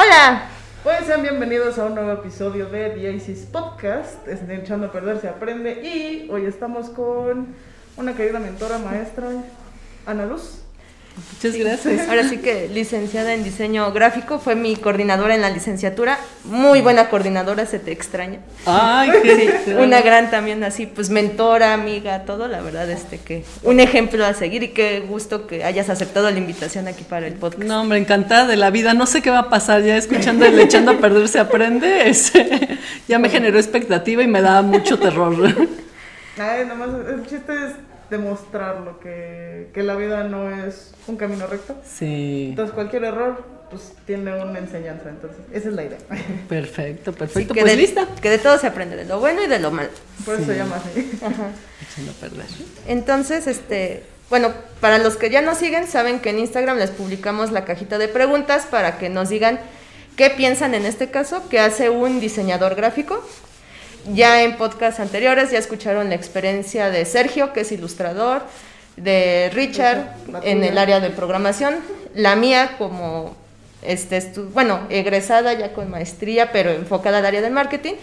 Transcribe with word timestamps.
Hola. 0.00 0.42
Pues 0.84 1.06
sean 1.06 1.22
bienvenidos 1.22 1.76
a 1.76 1.86
un 1.86 1.96
nuevo 1.96 2.12
episodio 2.12 2.66
de 2.66 2.90
The 2.90 3.14
Isis 3.14 3.46
Podcast. 3.46 4.28
Es 4.28 4.46
de 4.46 4.54
Echando 4.54 4.86
a 4.86 4.92
Perder 4.92 5.20
se 5.20 5.26
aprende. 5.26 5.72
Y 5.82 6.30
hoy 6.30 6.44
estamos 6.44 6.88
con 6.90 7.56
una 7.96 8.14
querida 8.14 8.38
mentora, 8.38 8.78
maestra, 8.78 9.26
Ana 10.06 10.24
Luz. 10.24 10.62
Muchas 11.32 11.58
gracias. 11.58 12.08
Ahora 12.08 12.28
sí 12.28 12.38
que 12.38 12.68
licenciada 12.68 13.34
en 13.34 13.44
diseño 13.44 13.90
gráfico, 13.92 14.38
fue 14.38 14.54
mi 14.54 14.76
coordinadora 14.76 15.34
en 15.34 15.40
la 15.40 15.50
licenciatura. 15.50 16.18
Muy 16.44 16.80
buena 16.80 17.08
coordinadora, 17.08 17.66
se 17.66 17.78
te 17.78 17.92
extraña. 17.92 18.40
Ay, 18.66 19.10
sí, 19.22 19.72
una 19.72 20.00
gran 20.00 20.30
también 20.30 20.62
así, 20.64 20.86
pues 20.86 21.10
mentora, 21.10 21.74
amiga, 21.74 22.24
todo, 22.24 22.48
la 22.48 22.60
verdad, 22.60 22.90
este 22.90 23.18
que 23.18 23.44
un 23.62 23.80
ejemplo 23.80 24.24
a 24.24 24.34
seguir 24.34 24.62
y 24.62 24.68
qué 24.68 25.00
gusto 25.00 25.46
que 25.46 25.64
hayas 25.64 25.90
aceptado 25.90 26.30
la 26.30 26.38
invitación 26.38 26.88
aquí 26.88 27.04
para 27.04 27.26
el 27.26 27.34
podcast. 27.34 27.64
No, 27.64 27.80
hombre, 27.80 27.98
encantada 27.98 28.46
de 28.46 28.56
la 28.56 28.70
vida. 28.70 28.94
No 28.94 29.06
sé 29.06 29.22
qué 29.22 29.30
va 29.30 29.40
a 29.40 29.48
pasar, 29.48 29.82
ya 29.82 29.96
escuchando 29.96 30.44
el 30.44 30.58
echando 30.58 30.92
a 30.92 30.98
perder 30.98 31.28
se 31.28 31.38
aprende, 31.38 32.12
ya 33.08 33.18
me 33.18 33.28
generó 33.28 33.58
expectativa 33.58 34.22
y 34.22 34.26
me 34.26 34.40
da 34.40 34.62
mucho 34.62 34.98
terror. 34.98 35.34
Ay, 36.38 36.64
nomás 36.66 36.90
el 37.08 37.26
chiste 37.26 37.52
es 37.52 37.87
demostrarlo, 38.10 39.00
que, 39.00 39.68
que 39.72 39.82
la 39.82 39.96
vida 39.96 40.24
no 40.24 40.50
es 40.50 40.94
un 41.06 41.16
camino 41.16 41.46
recto. 41.46 41.76
Sí. 41.84 42.48
Entonces 42.50 42.74
cualquier 42.74 43.04
error 43.04 43.58
pues 43.70 43.92
tiene 44.06 44.34
una 44.42 44.58
enseñanza, 44.58 45.10
entonces 45.10 45.38
esa 45.52 45.68
es 45.68 45.74
la 45.74 45.84
idea. 45.84 45.98
Perfecto, 46.48 47.12
perfecto. 47.12 47.54
que 47.54 47.60
pues 47.60 47.72
de, 47.72 47.78
lista. 47.78 48.08
Que 48.20 48.30
de 48.30 48.38
todo 48.38 48.58
se 48.58 48.66
aprende, 48.66 48.96
de 48.96 49.04
lo 49.04 49.20
bueno 49.20 49.42
y 49.42 49.46
de 49.46 49.58
lo 49.58 49.70
malo. 49.70 49.90
Por 50.24 50.36
eso 50.36 50.46
se 50.46 50.56
llama 50.56 50.76
así. 50.76 51.18
Ajá. 51.22 51.50
Echando 51.82 52.12
a 52.12 52.14
perder. 52.14 52.46
Entonces, 52.86 53.46
este, 53.46 54.04
bueno, 54.30 54.52
para 54.80 54.98
los 54.98 55.16
que 55.16 55.30
ya 55.30 55.42
nos 55.42 55.58
siguen, 55.58 55.86
saben 55.86 56.20
que 56.20 56.30
en 56.30 56.38
Instagram 56.38 56.78
les 56.78 56.90
publicamos 56.90 57.50
la 57.50 57.64
cajita 57.64 57.98
de 57.98 58.08
preguntas 58.08 58.66
para 58.66 58.98
que 58.98 59.08
nos 59.08 59.28
digan 59.28 59.60
qué 60.16 60.30
piensan 60.30 60.74
en 60.74 60.84
este 60.84 61.10
caso, 61.10 61.48
que 61.48 61.60
hace 61.60 61.90
un 61.90 62.20
diseñador 62.20 62.74
gráfico. 62.74 63.22
Ya 64.14 64.42
en 64.42 64.56
podcasts 64.56 65.00
anteriores 65.00 65.50
ya 65.50 65.58
escucharon 65.58 66.08
la 66.08 66.14
experiencia 66.14 66.90
de 66.90 67.04
Sergio, 67.04 67.52
que 67.52 67.60
es 67.60 67.72
ilustrador, 67.72 68.42
de 68.96 69.50
Richard 69.54 70.16
en 70.42 70.64
el 70.64 70.76
área 70.76 71.00
de 71.00 71.10
programación, 71.10 71.76
la 72.14 72.36
mía 72.36 72.74
como 72.78 73.36
este 73.82 74.20
bueno, 74.52 74.80
egresada 74.90 75.52
ya 75.52 75.72
con 75.72 75.90
maestría, 75.90 76.50
pero 76.52 76.70
enfocada 76.70 77.18
al 77.18 77.26
área 77.26 77.40
del 77.40 77.52
marketing. 77.52 77.94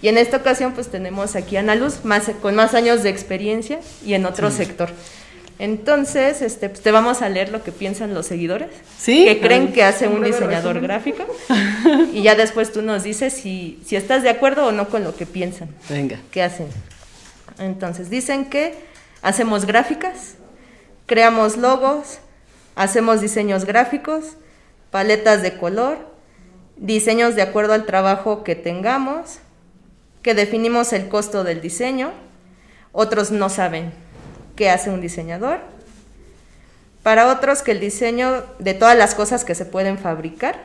Y 0.00 0.08
en 0.08 0.18
esta 0.18 0.36
ocasión 0.36 0.72
pues 0.74 0.88
tenemos 0.88 1.34
aquí 1.34 1.56
a 1.56 1.60
Ana 1.60 1.74
Luz 1.74 2.04
más, 2.04 2.30
con 2.42 2.54
más 2.54 2.74
años 2.74 3.02
de 3.02 3.08
experiencia 3.08 3.80
y 4.04 4.14
en 4.14 4.26
otro 4.26 4.50
sector. 4.50 4.90
Entonces, 5.58 6.42
este, 6.42 6.68
pues 6.68 6.82
te 6.82 6.90
vamos 6.90 7.22
a 7.22 7.28
leer 7.28 7.50
lo 7.50 7.62
que 7.62 7.70
piensan 7.70 8.12
los 8.12 8.26
seguidores, 8.26 8.70
¿Sí? 8.98 9.24
que 9.24 9.40
creen 9.40 9.72
que 9.72 9.84
hace 9.84 10.08
un 10.08 10.24
diseñador 10.24 10.80
gráfico, 10.80 11.24
y 12.12 12.22
ya 12.22 12.34
después 12.34 12.72
tú 12.72 12.82
nos 12.82 13.04
dices 13.04 13.32
si, 13.32 13.80
si 13.86 13.94
estás 13.94 14.24
de 14.24 14.30
acuerdo 14.30 14.66
o 14.66 14.72
no 14.72 14.88
con 14.88 15.04
lo 15.04 15.14
que 15.14 15.26
piensan. 15.26 15.68
Venga. 15.88 16.18
¿Qué 16.32 16.42
hacen? 16.42 16.66
Entonces, 17.58 18.10
dicen 18.10 18.46
que 18.46 18.74
hacemos 19.22 19.64
gráficas, 19.64 20.34
creamos 21.06 21.56
logos, 21.56 22.18
hacemos 22.74 23.20
diseños 23.20 23.64
gráficos, 23.64 24.36
paletas 24.90 25.40
de 25.40 25.56
color, 25.56 25.98
diseños 26.76 27.36
de 27.36 27.42
acuerdo 27.42 27.74
al 27.74 27.86
trabajo 27.86 28.42
que 28.42 28.56
tengamos, 28.56 29.38
que 30.22 30.34
definimos 30.34 30.92
el 30.92 31.08
costo 31.08 31.44
del 31.44 31.60
diseño, 31.60 32.10
otros 32.90 33.30
no 33.30 33.48
saben 33.48 33.92
qué 34.56 34.70
hace 34.70 34.90
un 34.90 35.00
diseñador, 35.00 35.60
para 37.02 37.28
otros 37.28 37.62
que 37.62 37.72
el 37.72 37.80
diseño 37.80 38.44
de 38.58 38.74
todas 38.74 38.96
las 38.96 39.14
cosas 39.14 39.44
que 39.44 39.54
se 39.54 39.66
pueden 39.66 39.98
fabricar, 39.98 40.56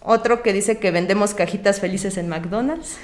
otro 0.00 0.42
que 0.42 0.52
dice 0.52 0.78
que 0.78 0.90
vendemos 0.90 1.34
cajitas 1.34 1.80
felices 1.80 2.16
en 2.16 2.28
McDonald's, 2.28 2.96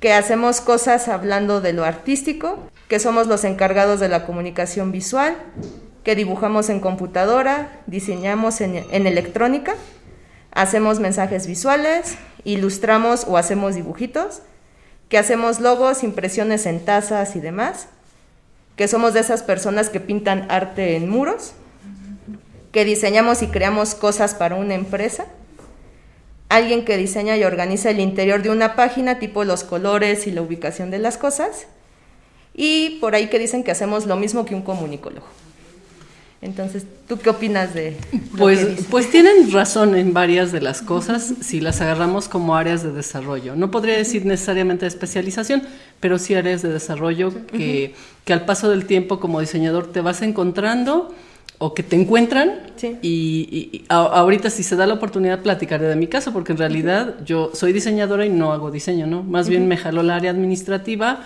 que 0.00 0.14
hacemos 0.14 0.60
cosas 0.60 1.08
hablando 1.08 1.60
de 1.60 1.72
lo 1.72 1.84
artístico, 1.84 2.58
que 2.88 2.98
somos 2.98 3.26
los 3.26 3.44
encargados 3.44 4.00
de 4.00 4.08
la 4.08 4.24
comunicación 4.24 4.92
visual, 4.92 5.36
que 6.04 6.16
dibujamos 6.16 6.70
en 6.70 6.80
computadora, 6.80 7.80
diseñamos 7.86 8.60
en, 8.62 8.86
en, 8.90 9.06
electrónica, 9.06 9.74
hacemos 10.52 11.00
mensajes 11.00 11.46
visuales, 11.46 12.16
ilustramos 12.44 13.26
o 13.28 13.36
hacemos 13.36 13.74
dibujitos, 13.74 14.40
que 15.10 15.18
hacemos 15.18 15.60
logos, 15.60 16.04
impresiones 16.04 16.64
en 16.64 16.82
tazas 16.82 17.36
y 17.36 17.40
demás, 17.40 17.88
que 18.76 18.88
somos 18.88 19.12
de 19.12 19.20
esas 19.20 19.42
personas 19.42 19.90
que 19.90 20.00
pintan 20.00 20.46
arte 20.50 20.96
en 20.96 21.10
muros, 21.10 21.52
que 22.72 22.84
diseñamos 22.84 23.42
y 23.42 23.48
creamos 23.48 23.96
cosas 23.96 24.34
para 24.34 24.54
una 24.54 24.74
empresa, 24.74 25.26
alguien 26.48 26.84
que 26.84 26.96
diseña 26.96 27.36
y 27.36 27.42
organiza 27.42 27.90
el 27.90 27.98
interior 27.98 28.40
de 28.40 28.50
una 28.50 28.76
página, 28.76 29.18
tipo 29.18 29.42
los 29.42 29.64
colores 29.64 30.28
y 30.28 30.30
la 30.30 30.42
ubicación 30.42 30.92
de 30.92 31.00
las 31.00 31.18
cosas, 31.18 31.66
y 32.54 32.98
por 33.00 33.16
ahí 33.16 33.28
que 33.28 33.40
dicen 33.40 33.64
que 33.64 33.72
hacemos 33.72 34.06
lo 34.06 34.14
mismo 34.16 34.44
que 34.44 34.54
un 34.54 34.62
comunicólogo. 34.62 35.26
Entonces, 36.42 36.84
¿tú 37.06 37.18
qué 37.18 37.28
opinas 37.28 37.74
de 37.74 37.98
pues, 38.38 38.86
pues 38.90 39.10
tienen 39.10 39.52
razón 39.52 39.94
en 39.94 40.14
varias 40.14 40.52
de 40.52 40.62
las 40.62 40.80
cosas 40.80 41.34
si 41.42 41.60
las 41.60 41.82
agarramos 41.82 42.28
como 42.28 42.56
áreas 42.56 42.82
de 42.82 42.92
desarrollo. 42.92 43.56
No 43.56 43.70
podría 43.70 43.96
decir 43.98 44.24
necesariamente 44.24 44.86
especialización, 44.86 45.62
pero 46.00 46.18
sí 46.18 46.34
áreas 46.34 46.62
de 46.62 46.70
desarrollo 46.70 47.30
que, 47.52 47.94
que 48.24 48.32
al 48.32 48.46
paso 48.46 48.70
del 48.70 48.86
tiempo 48.86 49.20
como 49.20 49.40
diseñador 49.40 49.92
te 49.92 50.00
vas 50.00 50.22
encontrando 50.22 51.14
o 51.58 51.74
que 51.74 51.82
te 51.82 51.94
encuentran 51.96 52.52
Sí. 52.76 52.96
y, 53.02 53.68
y- 53.72 53.76
y 53.76 53.84
a- 53.90 53.96
ahorita 53.98 54.48
si 54.48 54.62
se 54.62 54.76
da 54.76 54.86
la 54.86 54.94
oportunidad 54.94 55.40
platicaré 55.42 55.86
de 55.88 55.96
mi 55.96 56.06
caso 56.06 56.32
porque 56.32 56.52
en 56.52 56.58
realidad 56.58 57.16
yo 57.26 57.50
soy 57.52 57.74
diseñadora 57.74 58.24
y 58.24 58.30
no 58.30 58.54
hago 58.54 58.70
diseño, 58.70 59.06
¿no? 59.06 59.22
Más 59.22 59.50
bien 59.50 59.68
me 59.68 59.76
jaló 59.76 60.02
la 60.02 60.16
área 60.16 60.30
administrativa 60.30 61.20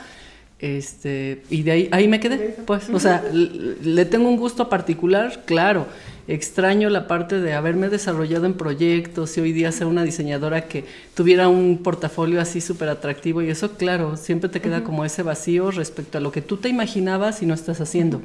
este 0.64 1.42
y 1.50 1.62
de 1.62 1.70
ahí 1.70 1.88
ahí 1.92 2.08
me 2.08 2.20
quedé, 2.20 2.56
pues, 2.66 2.88
o 2.90 2.98
sea, 2.98 3.22
le 3.32 4.04
tengo 4.04 4.28
un 4.28 4.36
gusto 4.36 4.68
particular, 4.68 5.42
claro. 5.44 5.86
Extraño 6.26 6.88
la 6.88 7.06
parte 7.06 7.38
de 7.38 7.52
haberme 7.52 7.90
desarrollado 7.90 8.46
en 8.46 8.54
proyectos 8.54 9.36
y 9.36 9.42
hoy 9.42 9.52
día 9.52 9.70
ser 9.72 9.86
una 9.88 10.04
diseñadora 10.04 10.68
que 10.68 10.86
tuviera 11.12 11.48
un 11.48 11.82
portafolio 11.82 12.40
así 12.40 12.62
súper 12.62 12.88
atractivo 12.88 13.42
y 13.42 13.50
eso, 13.50 13.72
claro, 13.72 14.16
siempre 14.16 14.48
te 14.48 14.62
queda 14.62 14.84
como 14.84 15.04
ese 15.04 15.22
vacío 15.22 15.70
respecto 15.70 16.16
a 16.16 16.22
lo 16.22 16.32
que 16.32 16.40
tú 16.40 16.56
te 16.56 16.70
imaginabas 16.70 17.42
y 17.42 17.46
no 17.46 17.52
estás 17.52 17.82
haciendo 17.82 18.22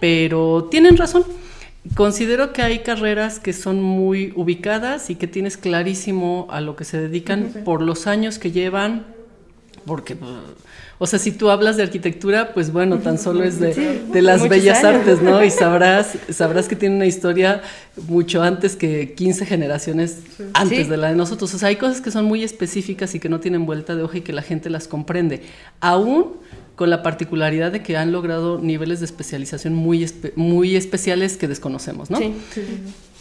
pero 0.00 0.68
tienen 0.70 0.96
razón. 0.96 1.24
Considero 1.94 2.52
que 2.52 2.62
hay 2.62 2.80
carreras 2.80 3.38
que 3.38 3.52
son 3.52 3.80
muy 3.80 4.32
ubicadas 4.34 5.08
y 5.08 5.14
que 5.14 5.28
tienes 5.28 5.56
clarísimo 5.56 6.48
a 6.50 6.60
lo 6.60 6.74
que 6.74 6.84
se 6.84 7.00
dedican 7.00 7.52
por 7.64 7.80
los 7.80 8.08
años 8.08 8.40
que 8.40 8.50
llevan, 8.50 9.06
porque, 9.84 10.16
pues, 10.16 10.32
o 10.98 11.06
sea, 11.06 11.18
si 11.18 11.30
tú 11.32 11.50
hablas 11.50 11.76
de 11.76 11.82
arquitectura, 11.82 12.52
pues 12.54 12.72
bueno, 12.72 12.98
tan 12.98 13.18
solo 13.18 13.44
es 13.44 13.60
de, 13.60 14.02
de 14.12 14.22
las 14.22 14.48
bellas 14.48 14.82
años. 14.84 15.00
artes, 15.00 15.22
¿no? 15.22 15.44
Y 15.44 15.50
sabrás, 15.50 16.16
sabrás 16.30 16.68
que 16.68 16.76
tiene 16.76 16.96
una 16.96 17.06
historia 17.06 17.62
mucho 18.08 18.42
antes 18.42 18.76
que 18.76 19.12
15 19.14 19.44
generaciones 19.46 20.18
antes 20.54 20.84
Sí. 20.84 20.90
de 20.90 20.96
la 20.96 21.08
de 21.10 21.16
nosotros. 21.16 21.52
O 21.54 21.58
sea, 21.58 21.68
hay 21.68 21.76
cosas 21.76 22.00
que 22.00 22.10
son 22.10 22.24
muy 22.24 22.42
específicas 22.44 23.14
y 23.14 23.20
que 23.20 23.28
no 23.28 23.40
tienen 23.40 23.66
vuelta 23.66 23.94
de 23.94 24.02
hoja 24.02 24.18
y 24.18 24.20
que 24.22 24.32
la 24.32 24.42
gente 24.42 24.70
las 24.70 24.88
comprende. 24.88 25.42
Aún 25.80 26.34
con 26.76 26.90
la 26.90 27.02
particularidad 27.02 27.72
de 27.72 27.82
que 27.82 27.96
han 27.96 28.12
logrado 28.12 28.58
niveles 28.60 29.00
de 29.00 29.06
especialización 29.06 29.72
muy, 29.74 30.02
espe- 30.02 30.32
muy 30.36 30.76
especiales 30.76 31.36
que 31.38 31.48
desconocemos, 31.48 32.10
¿no? 32.10 32.18
Sí. 32.18 32.34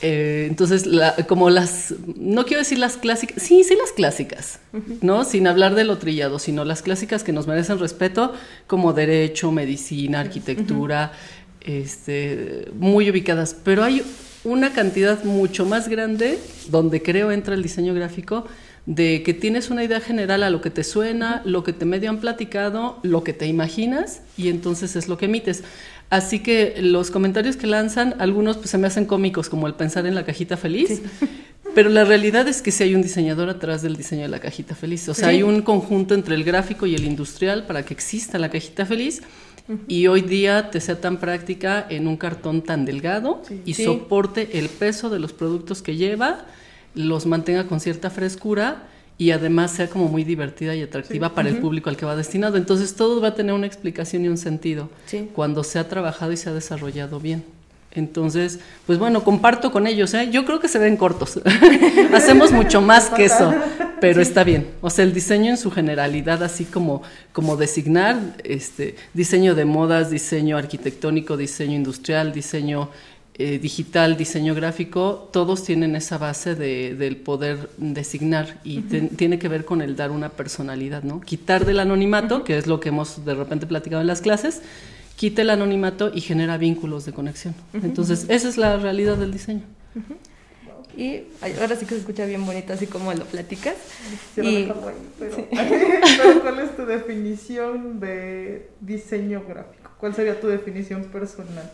Eh, 0.01 0.45
entonces, 0.49 0.85
la- 0.85 1.15
como 1.27 1.49
las, 1.49 1.93
no 2.17 2.45
quiero 2.45 2.59
decir 2.61 2.77
las 2.77 2.97
clásicas, 2.97 3.41
sí, 3.41 3.63
sí 3.63 3.75
las 3.79 3.91
clásicas, 3.93 4.59
¿no? 5.01 5.23
Sin 5.23 5.47
hablar 5.47 5.73
de 5.73 5.83
lo 5.85 5.97
trillado, 5.97 6.37
sino 6.37 6.65
las 6.65 6.81
clásicas 6.81 7.23
que 7.23 7.31
nos 7.31 7.47
merecen 7.47 7.79
respeto, 7.79 8.33
como 8.67 8.93
derecho, 8.93 9.51
medicina, 9.51 10.19
arquitectura, 10.19 11.13
este, 11.61 12.67
muy 12.77 13.09
ubicadas. 13.09 13.55
Pero 13.63 13.83
hay 13.83 14.03
una 14.43 14.73
cantidad 14.73 15.23
mucho 15.23 15.65
más 15.65 15.87
grande 15.87 16.37
donde 16.69 17.01
creo 17.01 17.31
entra 17.31 17.55
el 17.55 17.63
diseño 17.63 17.93
gráfico 17.93 18.45
de 18.85 19.23
que 19.23 19.33
tienes 19.33 19.71
una 19.71 19.83
idea 19.83 19.99
general 19.99 20.43
a 20.43 20.51
lo 20.51 20.61
que 20.61 20.69
te 20.69 20.83
suena, 20.83 21.41
lo 21.43 21.63
que 21.63 21.73
te 21.73 21.85
medio 21.85 22.11
han 22.11 22.19
platicado, 22.19 22.99
lo 23.01 23.23
que 23.23 23.33
te 23.33 23.47
imaginas 23.47 24.21
y 24.37 24.49
entonces 24.49 24.95
es 24.95 25.07
lo 25.07 25.17
que 25.17 25.25
emites. 25.25 25.63
Así 26.15 26.39
que 26.39 26.75
los 26.79 27.11
comentarios 27.11 27.57
que 27.57 27.67
lanzan, 27.67 28.15
algunos 28.19 28.55
pues 28.55 28.69
se 28.69 28.77
me 28.77 28.87
hacen 28.87 29.03
cómicos, 29.05 29.49
como 29.49 29.67
el 29.67 29.73
pensar 29.73 30.05
en 30.05 30.15
la 30.15 30.23
cajita 30.23 30.55
feliz, 30.55 31.01
pero 31.75 31.89
la 31.89 32.05
realidad 32.05 32.47
es 32.47 32.61
que 32.61 32.71
sí 32.71 32.83
hay 32.83 32.95
un 32.95 33.01
diseñador 33.01 33.49
atrás 33.49 33.81
del 33.81 33.97
diseño 33.97 34.21
de 34.21 34.29
la 34.29 34.39
cajita 34.39 34.75
feliz. 34.75 35.09
O 35.09 35.13
sea, 35.13 35.27
Sí. 35.27 35.35
hay 35.35 35.43
un 35.43 35.61
conjunto 35.61 36.13
entre 36.13 36.35
el 36.35 36.45
gráfico 36.45 36.85
y 36.85 36.95
el 36.95 37.03
industrial 37.03 37.65
para 37.65 37.83
que 37.83 37.93
exista 37.93 38.39
la 38.39 38.49
cajita 38.49 38.85
feliz. 38.85 39.23
Y 39.87 40.07
hoy 40.07 40.21
día 40.21 40.69
te 40.69 40.79
sea 40.79 41.01
tan 41.01 41.17
práctica 41.17 41.85
en 41.89 42.07
un 42.07 42.15
cartón 42.17 42.61
tan 42.61 42.85
delgado 42.85 43.41
y 43.65 43.73
soporte 43.73 44.59
el 44.59 44.69
peso 44.69 45.09
de 45.09 45.19
los 45.19 45.33
productos 45.33 45.81
que 45.81 45.95
lleva, 45.97 46.45
los 46.93 47.25
mantenga 47.25 47.65
con 47.67 47.79
cierta 47.81 48.09
frescura 48.09 48.83
y 49.17 49.31
además 49.31 49.71
sea 49.71 49.87
como 49.89 50.07
muy 50.07 50.23
divertida 50.23 50.75
y 50.75 50.81
atractiva 50.81 51.33
para 51.33 51.49
el 51.49 51.57
público 51.57 51.89
al 51.89 51.95
que 51.97 52.05
va 52.05 52.15
destinado. 52.15 52.57
Entonces 52.57 52.95
todo 52.95 53.21
va 53.21 53.29
a 53.29 53.33
tener 53.35 53.53
una 53.53 53.65
explicación 53.67 54.25
y 54.25 54.27
un 54.27 54.37
sentido 54.37 54.89
Sí. 55.05 55.29
cuando 55.33 55.63
se 55.63 55.79
ha 55.79 55.87
trabajado 55.87 56.31
y 56.31 56.37
se 56.37 56.49
ha 56.49 56.53
desarrollado 56.53 57.19
bien. 57.19 57.43
Entonces, 57.93 58.59
pues 58.85 58.99
bueno, 58.99 59.23
comparto 59.23 59.71
con 59.71 59.87
ellos, 59.87 60.13
¿eh? 60.13 60.29
yo 60.29 60.43
creo 60.43 60.59
que 60.59 60.67
se 60.67 60.79
ven 60.79 60.97
cortos, 60.97 61.39
hacemos 62.13 62.51
mucho 62.51 62.81
más 62.81 63.09
que 63.09 63.23
eso, 63.23 63.53
pero 64.01 64.21
está 64.21 64.43
bien. 64.43 64.67
O 64.81 64.89
sea, 64.89 65.05
el 65.05 65.13
diseño 65.13 65.51
en 65.51 65.57
su 65.57 65.71
generalidad, 65.71 66.43
así 66.43 66.65
como, 66.65 67.03
como 67.31 67.55
designar, 67.55 68.17
este, 68.43 68.97
diseño 69.13 69.55
de 69.55 69.63
modas, 69.63 70.09
diseño 70.09 70.57
arquitectónico, 70.57 71.37
diseño 71.37 71.75
industrial, 71.77 72.33
diseño 72.33 72.89
eh, 73.37 73.59
digital, 73.59 74.15
diseño 74.15 74.55
gráfico, 74.55 75.27
todos 75.33 75.61
tienen 75.65 75.97
esa 75.97 76.17
base 76.17 76.55
de, 76.55 76.95
del 76.95 77.17
poder 77.17 77.69
designar 77.77 78.61
y 78.63 78.79
tiene 78.79 79.39
que 79.39 79.49
ver 79.49 79.65
con 79.65 79.81
el 79.81 79.97
dar 79.97 80.11
una 80.11 80.29
personalidad, 80.29 81.03
¿no? 81.03 81.19
Quitar 81.19 81.65
del 81.65 81.81
anonimato, 81.81 82.45
que 82.45 82.57
es 82.57 82.65
lo 82.65 82.79
que 82.79 82.89
hemos 82.89 83.25
de 83.25 83.33
repente 83.35 83.67
platicado 83.67 83.99
en 84.01 84.07
las 84.07 84.21
clases, 84.21 84.61
quita 85.17 85.41
el 85.41 85.49
anonimato 85.49 86.11
y 86.15 86.21
genera 86.21 86.57
vínculos 86.57 87.03
de 87.05 87.11
conexión. 87.11 87.53
Entonces, 87.73 88.25
esa 88.29 88.47
es 88.47 88.55
la 88.55 88.77
realidad 88.77 89.17
del 89.17 89.33
diseño. 89.33 89.63
Y 90.95 91.23
ahora 91.59 91.75
sí 91.75 91.85
que 91.85 91.95
se 91.95 91.99
escucha 91.99 92.25
bien 92.25 92.45
bonito, 92.45 92.71
así 92.71 92.87
como 92.87 93.13
lo 93.13 93.25
platicas. 93.25 93.75
y, 94.37 94.71
pero, 95.19 96.41
¿cuál 96.41 96.59
es 96.61 96.73
tu 96.73 96.85
definición 96.85 97.99
de 97.99 98.69
diseño 98.79 99.43
gráfico? 99.45 99.91
¿Cuál 99.99 100.15
sería 100.15 100.39
tu 100.39 100.47
definición 100.47 101.03
personal? 101.05 101.69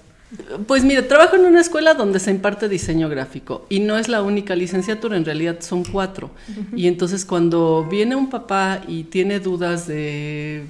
Pues 0.65 0.83
mira, 0.83 1.07
trabajo 1.07 1.35
en 1.35 1.45
una 1.45 1.59
escuela 1.59 1.93
donde 1.93 2.19
se 2.19 2.31
imparte 2.31 2.69
diseño 2.69 3.09
gráfico 3.09 3.65
y 3.69 3.81
no 3.81 3.97
es 3.97 4.07
la 4.07 4.21
única 4.21 4.55
licenciatura, 4.55 5.17
en 5.17 5.25
realidad 5.25 5.57
son 5.59 5.83
cuatro. 5.83 6.31
Y 6.75 6.87
entonces 6.87 7.25
cuando 7.25 7.87
viene 7.89 8.15
un 8.15 8.29
papá 8.29 8.81
y 8.87 9.03
tiene 9.03 9.39
dudas 9.39 9.87
de 9.87 10.65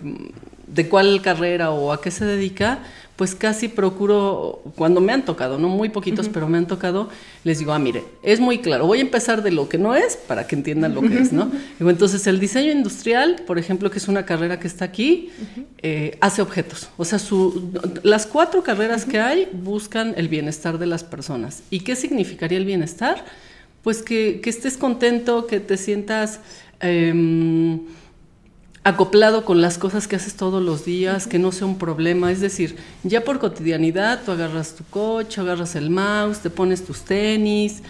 de 0.74 0.88
cuál 0.88 1.22
carrera 1.22 1.72
o 1.72 1.92
a 1.92 2.02
qué 2.02 2.12
se 2.12 2.26
dedica, 2.26 2.80
pues 3.22 3.36
casi 3.36 3.68
procuro, 3.68 4.64
cuando 4.76 5.00
me 5.00 5.14
han 5.14 5.26
tocado, 5.26 5.60
no 5.60 5.68
muy 5.68 5.90
poquitos, 5.90 6.28
pero 6.28 6.50
me 6.50 6.58
han 6.58 6.66
tocado, 6.66 7.08
les 7.44 7.60
digo, 7.60 7.72
ah, 7.72 7.78
mire, 7.78 8.04
es 8.24 8.40
muy 8.40 8.62
claro, 8.62 8.88
voy 8.88 8.98
a 8.98 9.02
empezar 9.02 9.44
de 9.44 9.52
lo 9.52 9.70
que 9.70 9.78
no 9.78 9.94
es 9.94 10.18
para 10.18 10.48
que 10.48 10.56
entiendan 10.56 10.96
lo 10.96 11.02
que 11.02 11.20
es, 11.20 11.32
¿no? 11.32 11.52
entonces, 11.80 12.26
el 12.26 12.40
diseño 12.40 12.72
industrial, 12.72 13.44
por 13.46 13.60
ejemplo, 13.60 13.92
que 13.92 14.00
es 14.00 14.08
una 14.08 14.26
carrera 14.26 14.60
que 14.60 14.66
está 14.66 14.86
aquí, 14.86 15.30
eh, 15.84 16.18
hace 16.20 16.42
objetos. 16.42 16.90
O 16.98 17.06
sea, 17.06 17.20
su, 17.20 17.70
las 18.02 18.26
cuatro 18.26 18.64
carreras 18.64 19.06
que 19.06 19.20
hay 19.20 19.48
buscan 19.54 20.16
el 20.18 20.28
bienestar 20.28 20.80
de 20.80 20.88
las 20.88 21.04
personas. 21.04 21.62
¿Y 21.70 21.82
qué 21.82 21.96
significaría 21.96 22.58
el 22.58 22.66
bienestar? 22.66 23.24
Pues 23.84 24.02
que, 24.02 24.42
que 24.42 24.50
estés 24.50 24.78
contento, 24.78 25.46
que 25.46 25.60
te 25.60 25.78
sientas... 25.78 26.40
Eh, 26.80 27.14
acoplado 28.84 29.46
con 29.46 29.62
las 29.62 29.78
cosas 29.78 30.08
que 30.08 30.16
haces 30.16 30.36
todos 30.36 30.64
los 30.64 30.86
días, 30.86 31.28
que 31.28 31.40
no 31.40 31.52
sea 31.52 31.68
un 31.68 31.78
problema. 31.78 32.32
Es 32.32 32.42
decir, 32.42 32.78
ya 33.04 33.24
por 33.24 33.40
cotidianidad 33.40 34.22
tú 34.26 34.32
agarras 34.32 34.76
tu 34.76 34.84
coche, 34.86 35.42
agarras 35.42 35.76
el 35.76 35.90
mouse, 35.90 36.40
te 36.40 36.50
pones 36.50 36.84
tus 36.84 37.02
tenis 37.02 37.82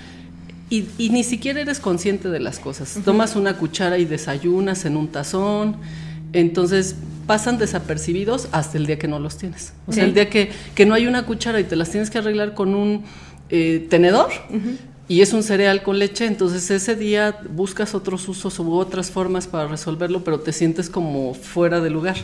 y, 0.69 1.09
ni 1.09 1.23
siquiera 1.23 1.59
eres 1.61 1.79
consciente 1.79 2.29
de 2.29 2.39
las 2.39 2.59
cosas. 2.59 2.99
Tomas 3.03 3.35
una 3.35 3.57
cuchara 3.57 3.97
y 3.97 4.05
desayunas 4.05 4.85
en 4.85 4.95
un 4.97 5.09
tazón. 5.09 5.75
Entonces 6.33 6.95
pasan 7.27 7.57
desapercibidos 7.57 8.47
hasta 8.51 8.77
el 8.77 8.85
día 8.85 8.97
que 8.97 9.07
no 9.07 9.19
los 9.19 9.37
tienes. 9.37 9.73
O 9.85 9.91
sea, 9.91 10.05
el 10.05 10.13
día 10.13 10.29
que, 10.29 10.51
que, 10.75 10.85
no 10.85 10.93
hay 10.93 11.07
una 11.07 11.25
cuchara 11.25 11.59
y 11.59 11.65
te 11.65 11.75
las 11.75 11.89
tienes 11.89 12.09
que 12.09 12.17
arreglar 12.17 12.53
con 12.53 12.73
un 12.73 13.03
eh, 13.49 13.85
tenedor, 13.89 14.29
y 15.07 15.21
es 15.21 15.33
un 15.33 15.43
cereal 15.43 15.83
con 15.83 15.99
leche, 15.99 16.25
entonces 16.25 16.71
ese 16.71 16.95
día 16.95 17.41
buscas 17.49 17.95
otros 17.95 18.29
usos 18.29 18.57
u 18.59 18.71
otras 18.71 19.11
formas 19.11 19.45
para 19.45 19.67
resolverlo, 19.67 20.23
pero 20.23 20.39
te 20.39 20.53
sientes 20.53 20.89
como 20.89 21.33
fuera 21.33 21.81
de 21.81 21.89
lugar. 21.89 22.15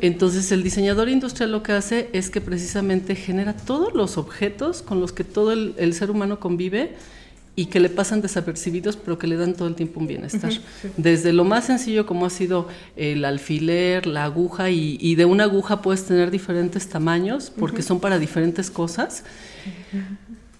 Entonces 0.00 0.50
el 0.50 0.62
diseñador 0.62 1.10
industrial 1.10 1.52
lo 1.52 1.62
que 1.62 1.72
hace 1.72 2.08
es 2.14 2.30
que 2.30 2.40
precisamente 2.40 3.16
genera 3.16 3.54
todos 3.54 3.92
los 3.92 4.16
objetos 4.16 4.80
con 4.80 4.98
los 4.98 5.12
que 5.12 5.24
todo 5.24 5.52
el, 5.52 5.94
ser 5.94 6.10
humano 6.10 6.40
convive 6.40 6.94
y 7.54 7.66
que 7.66 7.80
le 7.80 7.90
pasan 7.90 8.22
desapercibidos, 8.22 8.96
pero 8.96 9.18
que 9.18 9.26
le 9.26 9.36
dan 9.36 9.52
todo 9.52 9.68
el 9.68 9.74
tiempo 9.74 10.00
un 10.00 10.06
bienestar. 10.06 10.52
Desde 10.96 11.34
lo 11.34 11.44
más 11.44 11.66
sencillo 11.66 12.06
como 12.06 12.24
ha 12.24 12.30
sido 12.30 12.66
el 12.96 13.26
alfiler, 13.26 14.06
la 14.06 14.24
aguja, 14.24 14.70
y, 14.70 15.14
de 15.16 15.26
una 15.26 15.44
aguja 15.44 15.82
puedes 15.82 16.06
tener 16.06 16.30
diferentes 16.30 16.88
tamaños, 16.88 17.52
porque 17.54 17.82
son 17.82 18.00
para 18.00 18.18
diferentes 18.18 18.70
cosas 18.70 19.24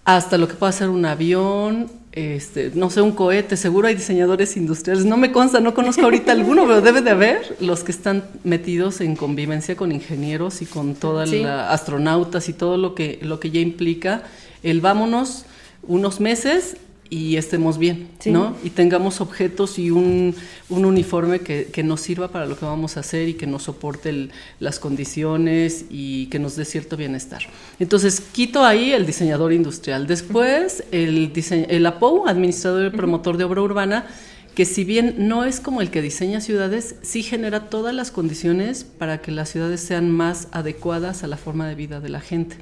hasta 0.05 0.39
lo 0.39 0.49
que 0.49 0.55
puede 0.55 0.73
ser 0.73 0.89
un 0.89 1.05
avión, 1.05 1.91
este, 2.13 2.73
no 2.75 2.91
sé, 2.91 3.01
un 3.01 3.13
cohete, 3.13 3.57
seguro 3.57 3.89
hay 3.89 3.95
diseñadores 3.95 4.57
industriales, 4.57 5.05
no 5.05 5.17
me 5.17 5.33
consta, 5.33 5.61
no 5.61 5.75
conozco 5.75 6.03
ahorita 6.03 6.33
alguno, 6.33 6.65
pero 6.67 6.81
debe 6.81 7.01
de 7.01 7.11
haber 7.11 7.57
los 7.61 7.85
que 7.85 7.93
están 7.93 8.25
metidos 8.45 9.01
en 9.01 9.17
convivencia 9.17 9.77
con 9.77 9.93
ingenieros 9.93 10.61
y 10.61 10.67
con 10.67 10.95
todas 10.95 11.31
las 11.31 11.73
astronautas 11.73 12.49
y 12.49 12.53
todo 12.53 12.77
lo 12.77 12.95
que, 12.95 13.19
lo 13.23 13.41
que 13.41 13.51
ya 13.51 13.61
implica. 13.61 14.25
El 14.63 14.81
vámonos 14.81 15.45
unos 15.85 16.21
meses 16.21 16.77
y 17.13 17.37
estemos 17.37 17.77
bien, 17.77 18.09
¿no? 18.25 18.57
Y 18.65 18.71
tengamos 18.71 19.21
objetos 19.21 19.79
y 19.79 19.91
un, 19.91 20.35
uniforme 20.71 21.41
que, 21.41 21.83
nos 21.85 22.01
sirva 22.01 22.29
para 22.29 22.47
lo 22.47 22.59
que 22.59 22.65
vamos 22.65 22.97
a 22.97 23.01
hacer 23.01 23.29
y 23.29 23.35
que 23.35 23.47
nos 23.47 23.65
soporte 23.65 24.31
las 24.61 24.79
condiciones 24.79 25.85
y 25.91 26.29
que 26.29 26.39
nos 26.39 26.57
dé 26.57 26.65
cierto 26.65 26.97
bienestar. 26.97 27.43
Entonces, 27.79 28.23
quito 28.33 28.65
ahí 28.65 28.93
el 28.93 29.05
diseñador 29.05 29.53
industrial. 29.53 30.07
Después, 30.07 30.85
el, 30.91 31.31
el 31.69 31.85
APO, 31.85 32.29
administrador 32.29 32.87
y 32.87 32.97
promotor 32.97 33.37
de 33.37 33.45
obra 33.45 33.61
urbana, 33.61 34.07
que 34.55 34.65
si 34.65 34.85
bien 34.85 35.17
no 35.29 35.45
es 35.45 35.61
como 35.61 35.83
el 35.83 35.91
que 35.91 36.01
diseña 36.01 36.41
ciudades, 36.41 36.95
sí 37.03 37.23
genera 37.23 37.69
todas 37.69 37.95
las 37.95 38.11
condiciones 38.11 38.85
para 38.85 39.21
que 39.21 39.33
las 39.33 39.51
ciudades 39.51 39.83
sean 39.83 40.11
más 40.11 40.49
adecuadas 40.51 41.25
a 41.25 41.27
la 41.27 41.37
forma 41.37 41.69
de 41.69 41.75
vida 41.75 42.01
de 42.01 42.09
la 42.09 42.23
gente 42.23 42.57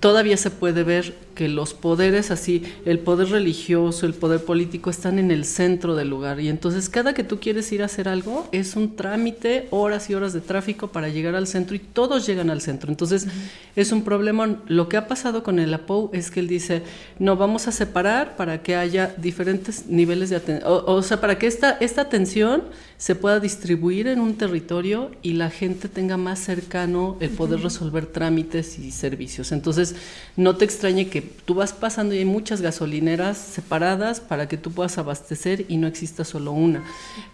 todavía 0.00 0.36
se 0.36 0.50
puede 0.50 0.84
ver 0.84 1.16
que 1.38 1.48
los 1.48 1.72
poderes 1.72 2.32
así, 2.32 2.64
el 2.84 2.98
poder 2.98 3.28
religioso, 3.28 4.06
el 4.06 4.14
poder 4.14 4.44
político 4.44 4.90
están 4.90 5.20
en 5.20 5.30
el 5.30 5.44
centro 5.44 5.94
del 5.94 6.10
lugar 6.10 6.40
y 6.40 6.48
entonces 6.48 6.88
cada 6.88 7.14
que 7.14 7.22
tú 7.22 7.38
quieres 7.38 7.70
ir 7.70 7.82
a 7.82 7.84
hacer 7.84 8.08
algo 8.08 8.48
es 8.50 8.74
un 8.74 8.96
trámite, 8.96 9.68
horas 9.70 10.10
y 10.10 10.14
horas 10.14 10.32
de 10.32 10.40
tráfico 10.40 10.88
para 10.88 11.10
llegar 11.10 11.36
al 11.36 11.46
centro 11.46 11.76
y 11.76 11.78
todos 11.78 12.26
llegan 12.26 12.50
al 12.50 12.60
centro. 12.60 12.90
Entonces 12.90 13.28
es 13.76 13.92
un 13.92 14.02
problema. 14.02 14.58
Lo 14.66 14.88
que 14.88 14.96
ha 14.96 15.06
pasado 15.06 15.44
con 15.44 15.60
el 15.60 15.72
APO 15.72 16.10
es 16.12 16.32
que 16.32 16.40
él 16.40 16.48
dice, 16.48 16.82
no, 17.20 17.36
vamos 17.36 17.68
a 17.68 17.72
separar 17.72 18.34
para 18.34 18.60
que 18.64 18.74
haya 18.74 19.14
diferentes 19.16 19.86
niveles 19.86 20.30
de 20.30 20.36
atención, 20.36 20.68
o, 20.68 21.02
sea, 21.02 21.20
para 21.20 21.38
que 21.38 21.46
esta, 21.46 21.70
esta 21.78 22.00
atención 22.00 22.64
se 22.96 23.14
pueda 23.14 23.38
distribuir 23.38 24.08
en 24.08 24.18
un 24.18 24.34
territorio 24.34 25.12
y 25.22 25.34
la 25.34 25.50
gente 25.50 25.88
tenga 25.88 26.16
más 26.16 26.40
cercano 26.40 27.16
el 27.20 27.30
poder 27.30 27.60
resolver 27.60 28.06
trámites 28.06 28.76
y 28.80 28.90
servicios. 28.90 29.52
Entonces, 29.52 29.94
no 30.36 30.56
te 30.56 30.64
extrañe 30.64 31.08
que 31.08 31.27
tú 31.44 31.54
vas 31.54 31.72
pasando 31.72 32.14
y 32.14 32.18
hay 32.18 32.24
muchas 32.24 32.60
gasolineras 32.60 33.38
separadas 33.38 34.20
para 34.20 34.48
que 34.48 34.56
tú 34.56 34.72
puedas 34.72 34.98
abastecer 34.98 35.64
y 35.68 35.76
no 35.76 35.86
exista 35.86 36.24
solo 36.24 36.52
una. 36.52 36.84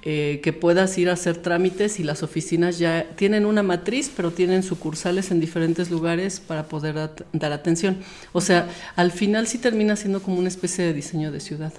Eh, 0.02 0.40
que 0.42 0.52
puedas 0.52 0.96
ir 0.98 1.08
a 1.10 1.14
hacer 1.14 1.38
trámites 1.38 1.98
y 2.00 2.04
las 2.04 2.22
oficinas 2.22 2.78
ya 2.78 3.06
tienen 3.16 3.46
una 3.46 3.62
matriz, 3.62 4.10
pero 4.14 4.30
tienen 4.30 4.62
sucursales 4.62 5.30
en 5.30 5.40
diferentes 5.40 5.90
lugares 5.90 6.40
para 6.40 6.64
poder 6.64 7.10
dar 7.32 7.52
atención. 7.52 7.98
O 8.32 8.40
sea, 8.40 8.68
al 8.96 9.10
final 9.10 9.46
sí 9.46 9.58
termina 9.58 9.96
siendo 9.96 10.22
como 10.22 10.38
una 10.38 10.48
especie 10.48 10.84
de 10.84 10.92
diseño 10.92 11.32
de 11.32 11.40
ciudad, 11.40 11.72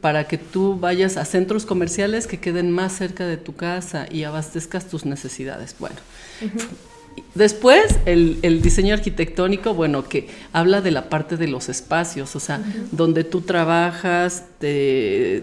para 0.00 0.24
que 0.28 0.38
tú 0.38 0.78
vayas 0.78 1.16
a 1.16 1.24
centros 1.24 1.66
comerciales 1.66 2.26
que 2.26 2.38
queden 2.38 2.70
más 2.70 2.96
cerca 2.96 3.26
de 3.26 3.36
tu 3.36 3.54
casa 3.54 4.06
y 4.10 4.24
abastezcas 4.24 4.88
tus 4.88 5.04
necesidades. 5.04 5.74
Bueno. 5.78 5.96
Después, 7.34 7.98
el, 8.06 8.62
diseño 8.62 8.94
arquitectónico, 8.94 9.74
bueno, 9.74 10.08
que 10.08 10.28
habla 10.52 10.80
de 10.80 10.92
la 10.92 11.08
parte 11.08 11.36
de 11.36 11.48
los 11.48 11.68
espacios, 11.68 12.36
o 12.36 12.40
sea, 12.40 12.62
donde 12.92 13.24
tú 13.24 13.40
trabajas, 13.40 14.44
te, 14.60 15.42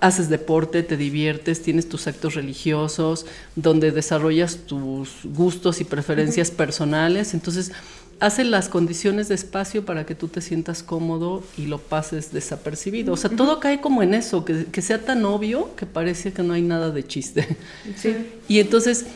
haces 0.00 0.30
deporte, 0.30 0.82
te 0.82 0.96
diviertes, 0.96 1.62
tienes 1.62 1.90
tus 1.90 2.06
actos 2.06 2.34
religiosos, 2.34 3.26
donde 3.54 3.92
desarrollas 3.92 4.60
tus 4.66 5.10
gustos 5.24 5.82
y 5.82 5.84
preferencias 5.84 6.50
personales. 6.50 7.34
Entonces, 7.34 7.72
hace 8.18 8.44
las 8.44 8.68
condiciones 8.68 9.28
de 9.28 9.34
espacio 9.34 9.84
para 9.84 10.06
que 10.06 10.14
tú 10.14 10.28
te 10.28 10.40
sientas 10.40 10.82
cómodo 10.82 11.42
y 11.58 11.66
lo 11.66 11.78
pases 11.78 12.32
desapercibido. 12.32 13.12
O 13.12 13.16
sea, 13.16 13.30
todo 13.30 13.60
cae 13.60 13.80
como 13.80 14.02
en 14.02 14.14
eso, 14.14 14.44
que, 14.44 14.82
sea 14.82 15.04
tan 15.04 15.24
obvio 15.24 15.74
que 15.76 15.86
parece 15.86 16.32
que 16.32 16.42
no 16.42 16.54
hay 16.54 16.62
nada 16.62 16.90
de 16.90 17.06
chiste. 17.06 17.56
Y 18.48 18.60
entonces, 18.60 19.06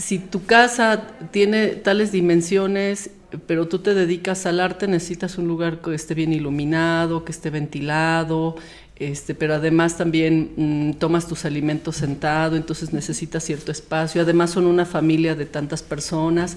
si 0.00 0.18
tu 0.18 0.44
casa 0.44 1.08
tiene 1.30 1.68
tales 1.68 2.10
dimensiones, 2.10 3.10
pero 3.46 3.68
tú 3.68 3.78
te 3.78 3.94
dedicas 3.94 4.46
al 4.46 4.58
arte, 4.58 4.88
necesitas 4.88 5.38
un 5.38 5.46
lugar 5.46 5.80
que 5.80 5.94
esté 5.94 6.14
bien 6.14 6.32
iluminado, 6.32 7.24
que 7.24 7.30
esté 7.30 7.50
ventilado, 7.50 8.56
este, 8.96 9.34
pero 9.34 9.54
además 9.54 9.96
también 9.96 10.52
mm, 10.56 10.94
tomas 10.94 11.28
tus 11.28 11.44
alimentos 11.44 11.96
sentado, 11.96 12.56
entonces 12.56 12.92
necesitas 12.92 13.44
cierto 13.44 13.70
espacio. 13.70 14.22
Además 14.22 14.50
son 14.50 14.66
una 14.66 14.84
familia 14.84 15.34
de 15.36 15.46
tantas 15.46 15.82
personas 15.82 16.56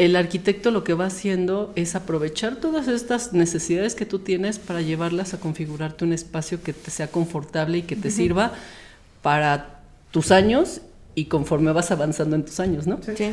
el 0.00 0.16
arquitecto 0.16 0.70
lo 0.70 0.82
que 0.82 0.94
va 0.94 1.04
haciendo 1.06 1.74
es 1.76 1.94
aprovechar 1.94 2.56
todas 2.56 2.88
estas 2.88 3.34
necesidades 3.34 3.94
que 3.94 4.06
tú 4.06 4.20
tienes 4.20 4.58
para 4.58 4.80
llevarlas 4.80 5.34
a 5.34 5.40
configurarte 5.40 6.06
un 6.06 6.14
espacio 6.14 6.62
que 6.62 6.72
te 6.72 6.90
sea 6.90 7.08
confortable 7.08 7.76
y 7.76 7.82
que 7.82 7.96
te 7.96 8.10
sirva 8.10 8.54
para 9.20 9.82
tus 10.10 10.30
años 10.30 10.80
y 11.14 11.26
conforme 11.26 11.72
vas 11.72 11.90
avanzando 11.90 12.36
en 12.36 12.44
tus 12.44 12.60
años, 12.60 12.86
¿no? 12.86 12.98
Sí. 13.02 13.32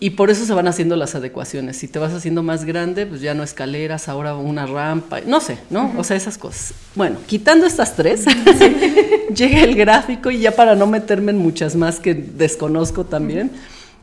y 0.00 0.10
por 0.10 0.30
eso 0.30 0.46
se 0.46 0.54
van 0.54 0.66
haciendo 0.66 0.96
las 0.96 1.14
adecuaciones. 1.14 1.76
Si 1.76 1.86
te 1.86 1.98
vas 1.98 2.12
haciendo 2.12 2.42
más 2.42 2.64
grande, 2.64 3.04
pues 3.06 3.20
ya 3.20 3.34
no 3.34 3.42
escaleras, 3.42 4.08
ahora 4.08 4.34
una 4.34 4.66
rampa, 4.66 5.20
no 5.20 5.40
sé, 5.40 5.58
¿no? 5.68 5.92
O 5.98 6.04
sea, 6.04 6.16
esas 6.16 6.38
cosas. 6.38 6.72
Bueno, 6.94 7.18
quitando 7.26 7.66
estas 7.66 7.96
tres, 7.96 8.24
llega 9.34 9.62
el 9.62 9.74
gráfico 9.74 10.30
y 10.30 10.40
ya 10.40 10.52
para 10.52 10.74
no 10.74 10.86
meterme 10.86 11.32
en 11.32 11.38
muchas 11.38 11.76
más 11.76 12.00
que 12.00 12.14
desconozco 12.14 13.04
también, 13.04 13.50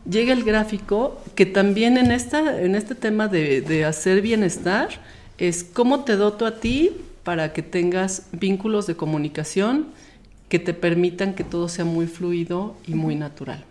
llega 0.09 0.33
el 0.33 0.43
gráfico 0.43 1.19
que 1.35 1.45
también 1.45 1.97
en, 1.97 2.11
esta, 2.11 2.61
en 2.61 2.75
este 2.75 2.93
tema 2.93 3.27
de, 3.27 3.61
de 3.61 3.83
hacer 3.83 4.21
bienestar 4.21 4.89
es 5.37 5.63
cómo 5.63 6.03
te 6.03 6.15
doto 6.15 6.45
a 6.45 6.59
ti 6.59 6.91
para 7.23 7.53
que 7.53 7.61
tengas 7.61 8.23
vínculos 8.31 8.87
de 8.87 8.95
comunicación 8.95 9.87
que 10.49 10.59
te 10.59 10.73
permitan 10.73 11.33
que 11.33 11.43
todo 11.43 11.67
sea 11.69 11.85
muy 11.85 12.07
fluido 12.07 12.75
y 12.87 12.93
muy 12.93 13.15
natural. 13.15 13.63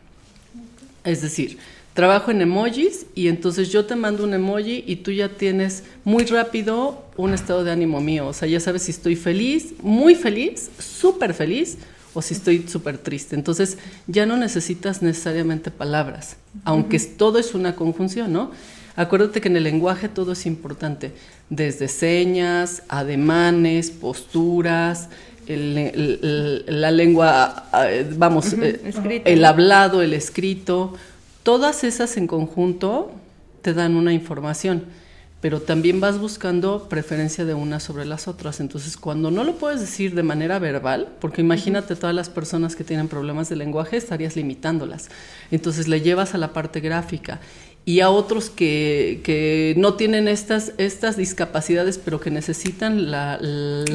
Es 1.04 1.23
decir, 1.23 1.59
trabajo 1.95 2.30
en 2.30 2.42
emojis 2.42 3.06
y 3.14 3.28
entonces 3.28 3.71
yo 3.71 3.87
te 3.87 3.97
mando 3.97 4.25
un 4.25 4.35
emoji 4.35 4.85
y 4.87 4.97
tú 4.97 5.12
ya 5.12 5.30
tienes 5.30 5.85
muy 6.04 6.25
rápido 6.25 7.04
un 7.16 7.33
estado 7.33 7.64
de 7.64 7.73
ánimo 7.73 8.00
mío. 8.00 8.26
O 8.26 8.33
sea, 8.33 8.47
ya 8.49 8.61
sabes 8.61 8.83
si 8.83 8.90
estoy 8.90 9.16
feliz, 9.16 9.73
muy 9.83 10.14
feliz, 10.14 10.71
súper 10.78 11.33
feliz 11.33 11.78
o 12.12 12.21
si 12.21 12.35
estoy 12.35 12.66
súper 12.68 12.99
triste. 12.99 13.35
Entonces 13.35 13.78
ya 14.06 14.26
no 14.26 14.37
necesitas 14.37 15.00
necesariamente 15.00 15.71
palabras, 15.71 16.37
aunque 16.64 16.99
todo 16.99 17.38
es 17.38 17.54
una 17.54 17.75
conjunción, 17.76 18.33
¿no? 18.33 18.50
Acuérdate 18.97 19.42
que 19.42 19.49
en 19.49 19.56
el 19.56 19.64
lenguaje 19.64 20.09
todo 20.09 20.33
es 20.33 20.47
importante, 20.47 21.12
desde 21.50 21.87
señas, 21.87 22.83
ademanes, 22.88 23.90
posturas, 23.90 25.11
la 25.49 26.91
lengua, 26.91 27.69
eh, 27.88 28.07
vamos, 28.17 28.53
eh, 28.55 29.23
el 29.25 29.45
hablado, 29.45 30.03
el 30.03 30.12
escrito, 30.12 30.95
Todas 31.47 31.85
esas 31.85 32.17
en 32.17 32.26
conjunto 32.26 33.12
te 33.62 33.73
dan 33.73 33.95
una 33.95 34.12
información, 34.12 34.83
pero 35.41 35.61
también 35.61 36.00
vas 36.00 36.19
buscando 36.19 36.88
preferencia 36.88 37.45
de 37.45 37.55
una 37.55 37.79
sobre 37.79 38.05
las 38.05 38.26
otras. 38.26 38.59
Entonces, 38.59 38.97
cuando 38.97 39.31
no 39.31 39.45
lo 39.45 39.55
puedes 39.55 39.79
decir 39.79 40.17
de 40.17 40.25
manera 40.25 40.59
verbal, 40.59 41.07
porque 41.21 41.43
imagínate 41.43 41.95
todas 41.95 42.17
las 42.17 42.31
personas 42.31 42.75
que 42.75 42.83
tienen 42.83 43.07
problemas 43.07 43.49
de 43.49 43.55
lenguaje, 43.55 43.97
estarías 43.97 44.35
limitándolas. 44.35 45.09
Entonces, 45.53 45.87
le 45.87 46.00
llevas 46.00 46.35
a 46.35 46.38
la 46.38 46.53
parte 46.53 46.81
gráfica. 46.81 47.38
Y 47.85 48.00
a 48.00 48.11
otros 48.11 48.50
que, 48.50 49.73
no 49.76 49.95
tienen 49.95 50.26
estas, 50.26 50.73
estas 50.79 51.17
discapacidades, 51.17 51.97
pero 51.97 52.19
que 52.19 52.33
necesitan 52.33 53.12
la, 53.12 53.38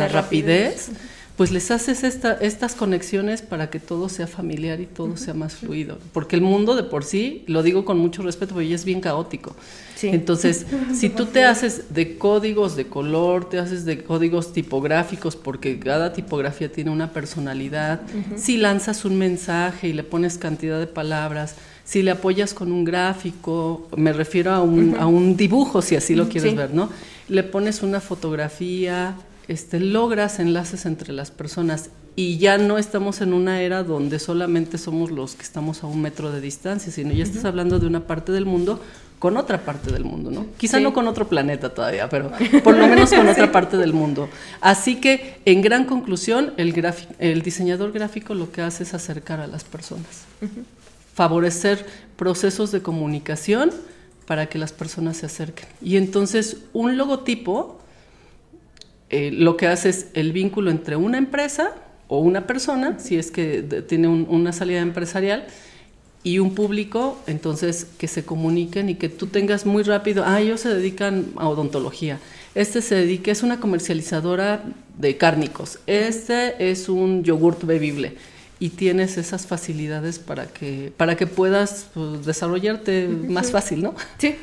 rapidez 0.09 0.91
pues 1.37 1.51
les 1.51 1.71
haces 1.71 2.03
estas 2.03 2.75
conexiones 2.75 3.41
para 3.41 3.69
que 3.69 3.79
todo 3.79 4.09
sea 4.09 4.27
familiar 4.27 4.79
y 4.79 4.85
todo 4.85 5.17
sea 5.17 5.33
más 5.33 5.55
fluido. 5.55 5.97
Porque 6.13 6.35
el 6.35 6.41
mundo 6.41 6.75
de 6.75 6.83
por 6.83 7.03
sí, 7.03 7.43
lo 7.47 7.63
digo 7.63 7.85
con 7.85 7.97
mucho 7.97 8.21
respeto, 8.21 8.53
porque 8.53 8.73
es 8.73 8.85
bien 8.85 9.01
caótico. 9.01 9.55
Entonces, 10.03 10.65
si 10.93 11.09
tú 11.09 11.25
te 11.25 11.43
haces 11.43 11.93
de 11.93 12.17
códigos 12.17 12.75
de 12.75 12.87
color, 12.87 13.49
te 13.49 13.59
haces 13.59 13.85
de 13.85 14.03
códigos 14.03 14.53
tipográficos, 14.53 15.35
porque 15.35 15.79
cada 15.79 16.13
tipografía 16.13 16.71
tiene 16.71 16.91
una 16.91 17.11
personalidad, 17.11 18.01
si 18.35 18.57
lanzas 18.57 19.05
un 19.05 19.17
mensaje 19.17 19.87
y 19.87 19.93
le 19.93 20.03
pones 20.03 20.37
cantidad 20.37 20.79
de 20.79 20.87
palabras, 20.87 21.55
si 21.83 22.03
le 22.03 22.11
apoyas 22.11 22.53
con 22.53 22.71
un 22.71 22.85
gráfico, 22.85 23.87
me 23.95 24.13
refiero 24.13 24.51
a 24.51 24.61
un, 24.61 24.95
a 24.99 25.07
un 25.07 25.35
dibujo, 25.35 25.81
si 25.81 25.95
así 25.95 26.15
lo 26.15 26.29
quieres 26.29 26.55
ver, 26.55 26.73
¿no? 26.73 26.89
Le 27.27 27.43
pones 27.43 27.81
una 27.81 27.99
fotografía, 27.99 29.15
este, 29.47 29.79
logras 29.79 30.39
enlaces 30.39 30.85
entre 30.85 31.13
las 31.13 31.31
personas 31.31 31.89
y 32.15 32.37
ya 32.37 32.57
no 32.57 32.77
estamos 32.77 33.21
en 33.21 33.33
una 33.33 33.61
era 33.61 33.83
donde 33.83 34.19
solamente 34.19 34.77
somos 34.77 35.11
los 35.11 35.35
que 35.35 35.43
estamos 35.43 35.83
a 35.83 35.87
un 35.87 36.01
metro 36.01 36.31
de 36.31 36.41
distancia, 36.41 36.91
sino 36.91 37.13
ya 37.13 37.23
estás 37.23 37.45
hablando 37.45 37.79
de 37.79 37.87
una 37.87 38.05
parte 38.05 38.31
del 38.31 38.45
mundo 38.45 38.81
con 39.21 39.37
otra 39.37 39.63
parte 39.63 39.91
del 39.91 40.03
mundo, 40.03 40.31
¿no? 40.31 40.47
Quizá 40.57 40.79
no 40.79 40.93
con 40.93 41.07
otro 41.07 41.27
planeta 41.27 41.73
todavía, 41.73 42.09
pero 42.09 42.31
por 42.63 42.75
lo 42.75 42.87
menos 42.87 43.11
con 43.11 43.29
otra 43.29 43.51
parte 43.51 43.77
del 43.77 43.93
mundo. 43.93 44.27
Así 44.61 44.95
que, 44.95 45.39
en 45.45 45.61
gran 45.61 45.85
conclusión, 45.85 46.53
el, 46.57 46.73
el 47.19 47.41
diseñador 47.43 47.91
gráfico 47.91 48.33
lo 48.33 48.51
que 48.51 48.63
hace 48.63 48.81
es 48.81 48.95
acercar 48.95 49.39
a 49.39 49.45
las 49.45 49.63
personas, 49.63 50.23
favorecer 51.13 51.85
procesos 52.15 52.71
de 52.71 52.81
comunicación 52.81 53.69
para 54.25 54.47
que 54.47 54.57
las 54.57 54.73
personas 54.73 55.17
se 55.17 55.27
acerquen. 55.27 55.67
Y 55.83 55.97
entonces, 55.97 56.57
un 56.73 56.97
logotipo 56.97 57.80
eh, 59.11 59.29
lo 59.31 59.57
que 59.57 59.67
hace 59.67 59.89
es 59.89 60.07
el 60.13 60.31
vínculo 60.31 60.71
entre 60.71 60.95
una 60.95 61.17
empresa 61.17 61.75
o 62.07 62.19
una 62.19 62.47
persona, 62.47 62.97
si 62.99 63.17
es 63.17 63.29
que 63.31 63.61
tiene 63.87 64.07
una 64.07 64.51
salida 64.51 64.79
empresarial, 64.79 65.45
y 66.23 66.39
un 66.39 66.53
público, 66.53 67.19
entonces 67.25 67.87
que 67.97 68.07
se 68.07 68.23
comuniquen 68.23 68.89
y 68.89 68.95
que 68.95 69.09
tú 69.09 69.27
tengas 69.27 69.65
muy 69.65 69.83
rápido, 69.83 70.23
ah, 70.25 70.39
ellos 70.39 70.61
se 70.61 70.69
dedican 70.69 71.27
a 71.35 71.49
odontología, 71.49 72.19
este 72.53 72.81
se 72.81 72.95
dedica, 72.95 73.31
es 73.31 73.43
una 73.43 73.59
comercializadora 73.59 74.63
de 74.97 75.17
cárnicos, 75.17 75.79
este 75.87 76.71
es 76.71 76.89
un 76.89 77.23
yogurt 77.23 77.63
bebible 77.63 78.17
y 78.59 78.69
tienes 78.69 79.17
esas 79.17 79.47
facilidades 79.47 80.19
para 80.19 80.45
que, 80.45 80.93
para 80.95 81.17
que 81.17 81.25
puedas 81.25 81.87
pues, 81.93 82.25
desarrollarte 82.25 83.07
más 83.07 83.51
fácil, 83.51 83.81
¿no? 83.81 83.95
Sí. 84.19 84.35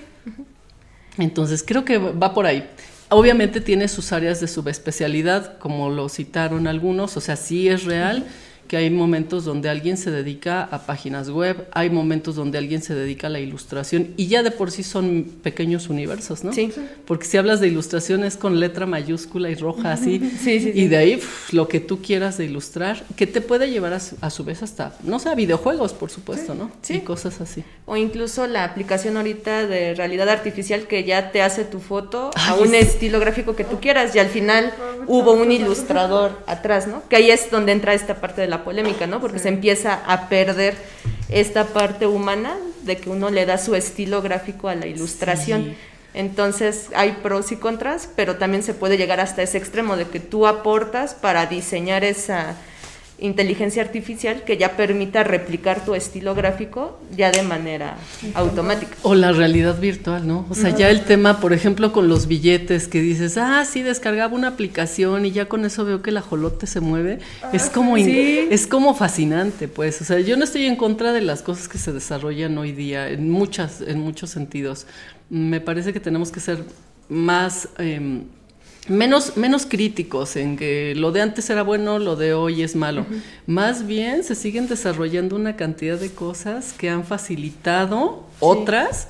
Entonces 1.16 1.64
creo 1.64 1.84
que 1.84 1.98
va 1.98 2.34
por 2.34 2.46
ahí. 2.46 2.68
Obviamente 3.10 3.60
tiene 3.60 3.88
sus 3.88 4.12
áreas 4.12 4.40
de 4.40 4.48
subespecialidad, 4.48 5.58
como 5.58 5.88
lo 5.88 6.08
citaron 6.08 6.66
algunos, 6.66 7.16
o 7.16 7.20
sea, 7.20 7.36
sí 7.36 7.68
es 7.68 7.84
real 7.84 8.26
que 8.68 8.76
hay 8.76 8.90
momentos 8.90 9.44
donde 9.44 9.68
alguien 9.68 9.96
se 9.96 10.10
dedica 10.10 10.62
a 10.62 10.86
páginas 10.86 11.30
web, 11.30 11.68
hay 11.72 11.90
momentos 11.90 12.36
donde 12.36 12.58
alguien 12.58 12.82
se 12.82 12.94
dedica 12.94 13.26
a 13.26 13.30
la 13.30 13.40
ilustración 13.40 14.08
y 14.16 14.26
ya 14.26 14.42
de 14.42 14.50
por 14.50 14.70
sí 14.70 14.82
son 14.82 15.24
pequeños 15.42 15.88
universos, 15.88 16.44
¿no? 16.44 16.52
Sí. 16.52 16.70
Porque 17.06 17.24
si 17.24 17.38
hablas 17.38 17.60
de 17.60 17.68
ilustración 17.68 18.24
es 18.24 18.36
con 18.36 18.60
letra 18.60 18.86
mayúscula 18.86 19.48
y 19.48 19.54
roja 19.54 19.92
así, 19.92 20.20
sí, 20.42 20.60
sí, 20.60 20.72
y 20.74 20.88
de 20.88 20.96
ahí 20.98 21.20
lo 21.52 21.66
que 21.66 21.80
tú 21.80 22.02
quieras 22.02 22.36
de 22.36 22.44
ilustrar, 22.44 23.02
que 23.16 23.26
te 23.26 23.40
puede 23.40 23.70
llevar 23.70 23.94
a 23.94 24.30
su, 24.30 24.44
vez 24.44 24.62
hasta, 24.62 24.94
no 25.02 25.18
sé, 25.18 25.30
a 25.30 25.34
videojuegos, 25.34 25.94
por 25.94 26.10
supuesto, 26.10 26.54
¿no? 26.54 26.70
Sí. 26.82 26.96
Y 26.96 27.00
cosas 27.00 27.40
así. 27.40 27.64
O 27.86 27.96
incluso 27.96 28.46
la 28.46 28.64
aplicación 28.64 29.16
ahorita 29.16 29.66
de 29.66 29.94
realidad 29.94 30.28
artificial 30.28 30.86
que 30.86 31.04
ya 31.04 31.32
te 31.32 31.40
hace 31.40 31.64
tu 31.64 31.80
foto 31.80 32.30
a 32.36 32.54
un 32.54 32.74
estilo 32.74 33.18
gráfico 33.18 33.56
que 33.56 33.64
tú 33.64 33.80
quieras 33.80 34.14
y 34.14 34.18
al 34.18 34.28
final 34.28 34.74
hubo 35.06 35.32
un 35.32 35.50
ilustrador 35.50 36.38
atrás, 36.46 36.86
¿no? 36.86 37.02
Que 37.08 37.16
ahí 37.16 37.30
es 37.30 37.50
donde 37.50 37.72
entra 37.72 37.94
esta 37.94 38.20
parte 38.20 38.42
de 38.42 38.48
la 38.48 38.57
polémica, 38.64 39.06
¿no? 39.06 39.20
Porque 39.20 39.38
se 39.38 39.48
empieza 39.48 39.94
a 40.06 40.28
perder 40.28 40.76
esta 41.28 41.66
parte 41.66 42.06
humana 42.06 42.56
de 42.82 42.96
que 42.96 43.10
uno 43.10 43.30
le 43.30 43.46
da 43.46 43.58
su 43.58 43.74
estilo 43.74 44.22
gráfico 44.22 44.68
a 44.68 44.74
la 44.74 44.86
ilustración. 44.86 45.74
Entonces 46.14 46.88
hay 46.94 47.18
pros 47.22 47.52
y 47.52 47.56
contras, 47.56 48.08
pero 48.16 48.36
también 48.36 48.62
se 48.62 48.74
puede 48.74 48.96
llegar 48.96 49.20
hasta 49.20 49.42
ese 49.42 49.58
extremo 49.58 49.96
de 49.96 50.06
que 50.06 50.20
tú 50.20 50.46
aportas 50.46 51.14
para 51.14 51.46
diseñar 51.46 52.02
esa 52.02 52.56
inteligencia 53.20 53.82
artificial 53.82 54.44
que 54.44 54.56
ya 54.56 54.76
permita 54.76 55.24
replicar 55.24 55.84
tu 55.84 55.94
estilo 55.94 56.34
gráfico 56.34 57.00
ya 57.16 57.30
de 57.32 57.42
manera 57.42 57.96
automática. 58.34 58.96
O 59.02 59.14
la 59.14 59.32
realidad 59.32 59.80
virtual, 59.80 60.26
¿no? 60.26 60.46
O 60.48 60.54
sea, 60.54 60.70
ya 60.70 60.88
el 60.88 61.04
tema, 61.04 61.40
por 61.40 61.52
ejemplo, 61.52 61.92
con 61.92 62.08
los 62.08 62.28
billetes 62.28 62.86
que 62.86 63.00
dices, 63.00 63.36
ah, 63.36 63.64
sí, 63.64 63.82
descargaba 63.82 64.34
una 64.34 64.48
aplicación 64.48 65.26
y 65.26 65.32
ya 65.32 65.46
con 65.46 65.64
eso 65.64 65.84
veo 65.84 66.00
que 66.00 66.10
el 66.10 66.16
ajolote 66.16 66.66
se 66.66 66.80
mueve, 66.80 67.18
ah, 67.42 67.50
es 67.52 67.70
como 67.70 67.96
es 67.96 68.66
como 68.66 68.94
fascinante, 68.94 69.66
pues. 69.66 70.00
O 70.00 70.04
sea, 70.04 70.20
yo 70.20 70.36
no 70.36 70.44
estoy 70.44 70.66
en 70.66 70.76
contra 70.76 71.12
de 71.12 71.20
las 71.20 71.42
cosas 71.42 71.68
que 71.68 71.78
se 71.78 71.92
desarrollan 71.92 72.56
hoy 72.56 72.72
día 72.72 73.08
en 73.08 73.30
muchas 73.30 73.80
en 73.80 73.98
muchos 73.98 74.30
sentidos. 74.30 74.86
Me 75.28 75.60
parece 75.60 75.92
que 75.92 76.00
tenemos 76.00 76.30
que 76.30 76.40
ser 76.40 76.64
más 77.08 77.68
eh, 77.78 78.22
menos, 78.88 79.36
menos 79.36 79.66
críticos 79.66 80.36
en 80.36 80.56
que 80.56 80.94
lo 80.96 81.12
de 81.12 81.22
antes 81.22 81.48
era 81.50 81.62
bueno, 81.62 81.98
lo 81.98 82.16
de 82.16 82.34
hoy 82.34 82.62
es 82.62 82.76
malo. 82.76 83.06
Más 83.46 83.86
bien 83.86 84.24
se 84.24 84.34
siguen 84.34 84.68
desarrollando 84.68 85.36
una 85.36 85.56
cantidad 85.56 85.98
de 85.98 86.10
cosas 86.10 86.72
que 86.72 86.90
han 86.90 87.04
facilitado 87.04 88.24
otras 88.40 89.08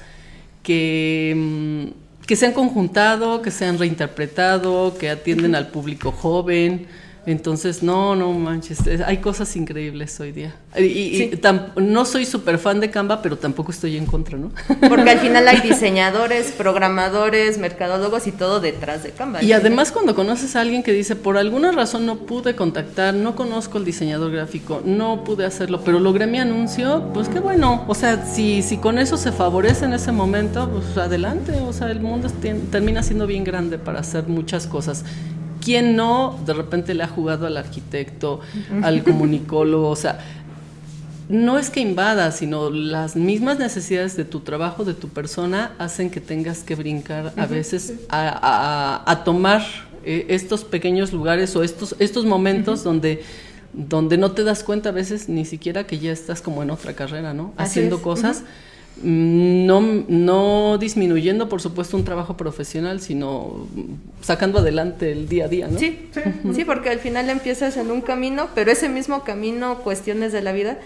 que, 0.63 1.35
mm, 1.37 2.27
que 2.27 2.37
se 2.37 2.47
han 2.47 2.53
conjuntado, 2.53 3.41
que 3.41 3.51
se 3.51 3.65
han 3.65 3.79
reinterpretado, 3.79 4.97
que 4.99 5.11
atienden 5.11 5.55
al 5.55 5.69
público 5.69 6.13
joven. 6.13 6.87
Entonces, 7.29 7.83
no, 7.83 8.17
no 8.17 8.33
manches, 8.33 8.79
hay 9.05 9.19
cosas 9.19 9.55
increíbles 9.55 10.19
hoy 10.19 10.33
día. 10.33 10.55
Y, 10.79 11.31
no 11.77 12.07
soy 12.07 12.25
súper 12.25 12.57
fan 12.57 12.81
de 12.81 12.91
Canva, 12.91 13.21
pero 13.21 13.37
tampoco 13.37 13.71
estoy 13.71 13.99
en 13.99 14.07
contra, 14.07 14.39
¿no? 14.39 14.51
Porque 14.89 15.11
al 15.11 15.19
final 15.19 15.47
hay 15.47 15.61
diseñadores, 15.63 16.53
programadores, 16.53 17.59
mercadólogos 17.59 18.27
y 18.27 18.33
todo 18.33 18.61
detrás 18.61 19.03
de 19.03 19.11
Canva. 19.11 19.43
Y 19.43 19.53
además 19.53 19.93
cuando 19.93 20.15
conoces 20.15 20.57
a 20.57 20.63
alguien 20.63 20.83
que 20.83 20.93
dice, 20.93 21.17
por 21.17 21.37
alguna 21.37 21.71
razón 21.71 22.07
no 22.07 22.17
pude 22.21 22.57
contactar, 22.57 23.13
no 23.13 23.37
conozco 23.37 23.77
el 23.77 23.85
diseñador 23.85 24.33
gráfico, 24.33 24.81
no 24.83 25.23
pude 25.23 25.45
hacerlo, 25.45 25.83
pero 25.85 26.01
logré 26.01 26.27
mi 26.27 26.39
anuncio, 26.39 27.11
pues 27.13 27.29
qué 27.29 27.41
bueno. 27.41 27.85
O 27.89 27.95
sea, 27.95 28.25
si, 28.25 28.63
si 28.63 28.79
con 28.79 28.97
eso 28.97 29.19
se 29.19 29.33
favorece 29.33 29.85
en 29.85 29.93
ese 29.93 30.13
momento, 30.13 30.71
pues 30.71 30.97
adelante. 30.97 31.53
O 31.61 31.75
sea, 31.75 31.91
el 31.91 32.01
mundo 32.01 32.31
termina 32.71 33.03
siendo 33.03 33.27
bien 33.27 33.45
grande 33.45 33.77
para 33.77 34.01
hacer 34.01 34.29
muchas 34.29 34.67
cosas. 34.67 35.05
¿Quién 35.69 35.97
no 35.97 36.41
de 36.47 36.55
repente 36.55 36.95
le 36.95 37.03
ha 37.03 37.09
jugado 37.09 37.47
al 37.47 37.59
arquitecto, 37.59 38.41
al 38.83 39.05
comunicólogo? 39.05 39.91
O 39.91 39.97
sea, 39.97 40.19
no 41.29 41.59
es 41.59 41.69
que 41.69 41.81
invada, 41.81 42.33
sino 42.33 42.71
las 42.71 43.17
mismas 43.17 43.59
necesidades 43.59 44.17
de 44.17 44.25
tu 44.25 44.41
trabajo, 44.41 44.87
de 44.87 44.95
tu 44.95 45.11
persona, 45.11 45.73
hacen 45.79 46.09
que 46.09 46.23
tengas 46.23 46.61
que 46.61 46.75
brincar 46.75 47.35
a 47.37 47.45
veces 47.45 47.93
a, 48.09 49.03
a, 49.05 49.25
tomar 49.25 49.63
eh, 50.07 50.25
estos 50.31 50.65
pequeños 50.65 51.13
lugares 51.13 51.55
o 51.55 51.63
estos, 51.63 51.95
estos 51.99 52.25
momentos 52.25 52.83
donde 52.83 53.23
donde 53.75 54.17
no 54.17 54.33
te 54.33 54.45
das 54.45 54.65
cuenta 54.65 54.89
a 54.89 54.93
veces 54.93 55.29
ni 55.29 55.45
siquiera 55.45 55.87
que 55.87 55.99
ya 55.99 56.13
estás 56.13 56.41
como 56.41 56.63
en 56.63 56.71
otra 56.71 56.95
carrera, 56.95 57.35
¿no? 57.35 57.53
Haciendo 57.59 58.01
cosas, 58.01 58.43
no, 59.03 59.81
no 59.81 60.79
disminuyendo, 60.79 61.49
por 61.49 61.61
supuesto, 61.61 61.97
un 61.97 62.05
trabajo 62.05 62.37
profesional, 62.37 63.01
sino 63.01 63.67
sacando 64.21 64.59
adelante 64.59 65.13
el 65.13 65.29
día 65.29 65.45
a 65.45 65.49
día, 65.49 65.69
¿no? 65.69 65.79
Sí, 65.79 66.09
sí, 66.13 66.21
sí, 66.55 66.65
porque 66.65 66.91
al 66.91 66.99
final 66.99 67.31
empiezas 67.31 67.77
en 67.77 67.91
un 67.91 68.01
camino, 68.01 68.49
pero 68.55 68.71
ese 68.71 68.89
mismo 68.89 69.25
camino, 69.25 69.79
cuestiones 69.79 70.33
de 70.33 70.43
la 70.43 70.53
vida, 70.53 70.79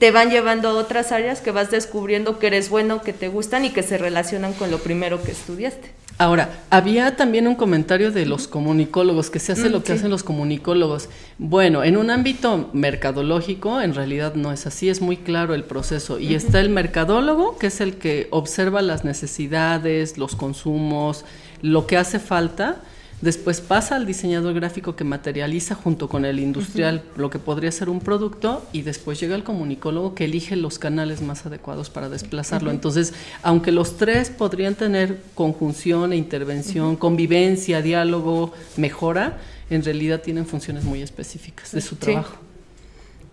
te 0.00 0.10
van 0.10 0.30
llevando 0.30 0.70
a 0.70 0.74
otras 0.74 1.12
áreas 1.12 1.42
que 1.42 1.50
vas 1.50 1.70
descubriendo 1.70 2.38
que 2.38 2.46
eres 2.46 2.70
bueno, 2.70 3.02
que 3.02 3.12
te 3.12 3.28
gustan 3.28 3.66
y 3.66 3.70
que 3.70 3.82
se 3.82 3.98
relacionan 3.98 4.54
con 4.54 4.70
lo 4.70 4.78
primero 4.78 5.22
que 5.22 5.30
estudiaste. 5.30 5.90
Ahora, 6.16 6.48
había 6.70 7.16
también 7.16 7.46
un 7.46 7.54
comentario 7.54 8.10
de 8.10 8.24
los 8.24 8.48
comunicólogos, 8.48 9.28
que 9.28 9.38
se 9.38 9.52
hace 9.52 9.68
mm, 9.68 9.72
lo 9.72 9.84
que 9.84 9.92
hacen 9.92 10.10
los 10.10 10.22
comunicólogos. 10.22 11.10
Bueno, 11.36 11.84
en 11.84 11.98
un 11.98 12.08
ámbito 12.08 12.70
mercadológico, 12.72 13.82
en 13.82 13.94
realidad 13.94 14.34
no 14.34 14.52
es 14.52 14.66
así, 14.66 14.88
es 14.88 15.02
muy 15.02 15.18
claro 15.18 15.54
el 15.54 15.64
proceso. 15.64 16.18
Y 16.18 16.34
está 16.34 16.60
el 16.60 16.70
mercadólogo, 16.70 17.58
que 17.58 17.66
es 17.66 17.82
el 17.82 17.96
que 17.96 18.28
observa 18.30 18.80
las 18.80 19.04
necesidades, 19.04 20.16
los 20.16 20.34
consumos, 20.34 21.26
lo 21.60 21.86
que 21.86 21.98
hace 21.98 22.18
falta 22.18 22.80
Después 23.20 23.60
pasa 23.60 23.96
al 23.96 24.06
diseñador 24.06 24.54
gráfico 24.54 24.96
que 24.96 25.04
materializa 25.04 25.74
junto 25.74 26.08
con 26.08 26.24
el 26.24 26.38
industrial 26.38 27.02
lo 27.16 27.28
que 27.28 27.38
podría 27.38 27.70
ser 27.70 27.90
un 27.90 28.00
producto 28.00 28.66
y 28.72 28.82
después 28.82 29.20
llega 29.20 29.34
el 29.34 29.44
comunicólogo 29.44 30.14
que 30.14 30.24
elige 30.24 30.56
los 30.56 30.78
canales 30.78 31.20
más 31.20 31.44
adecuados 31.44 31.90
para 31.90 32.08
desplazarlo. 32.08 32.70
Entonces, 32.70 33.12
aunque 33.42 33.72
los 33.72 33.98
tres 33.98 34.30
podrían 34.30 34.74
tener 34.74 35.20
conjunción 35.34 36.12
e 36.14 36.16
intervención, 36.16 36.96
convivencia, 36.96 37.82
diálogo, 37.82 38.52
mejora, 38.76 39.38
en 39.68 39.84
realidad 39.84 40.22
tienen 40.22 40.46
funciones 40.46 40.84
muy 40.84 41.02
específicas 41.02 41.72
de 41.72 41.80
su 41.82 41.96
trabajo 41.96 42.49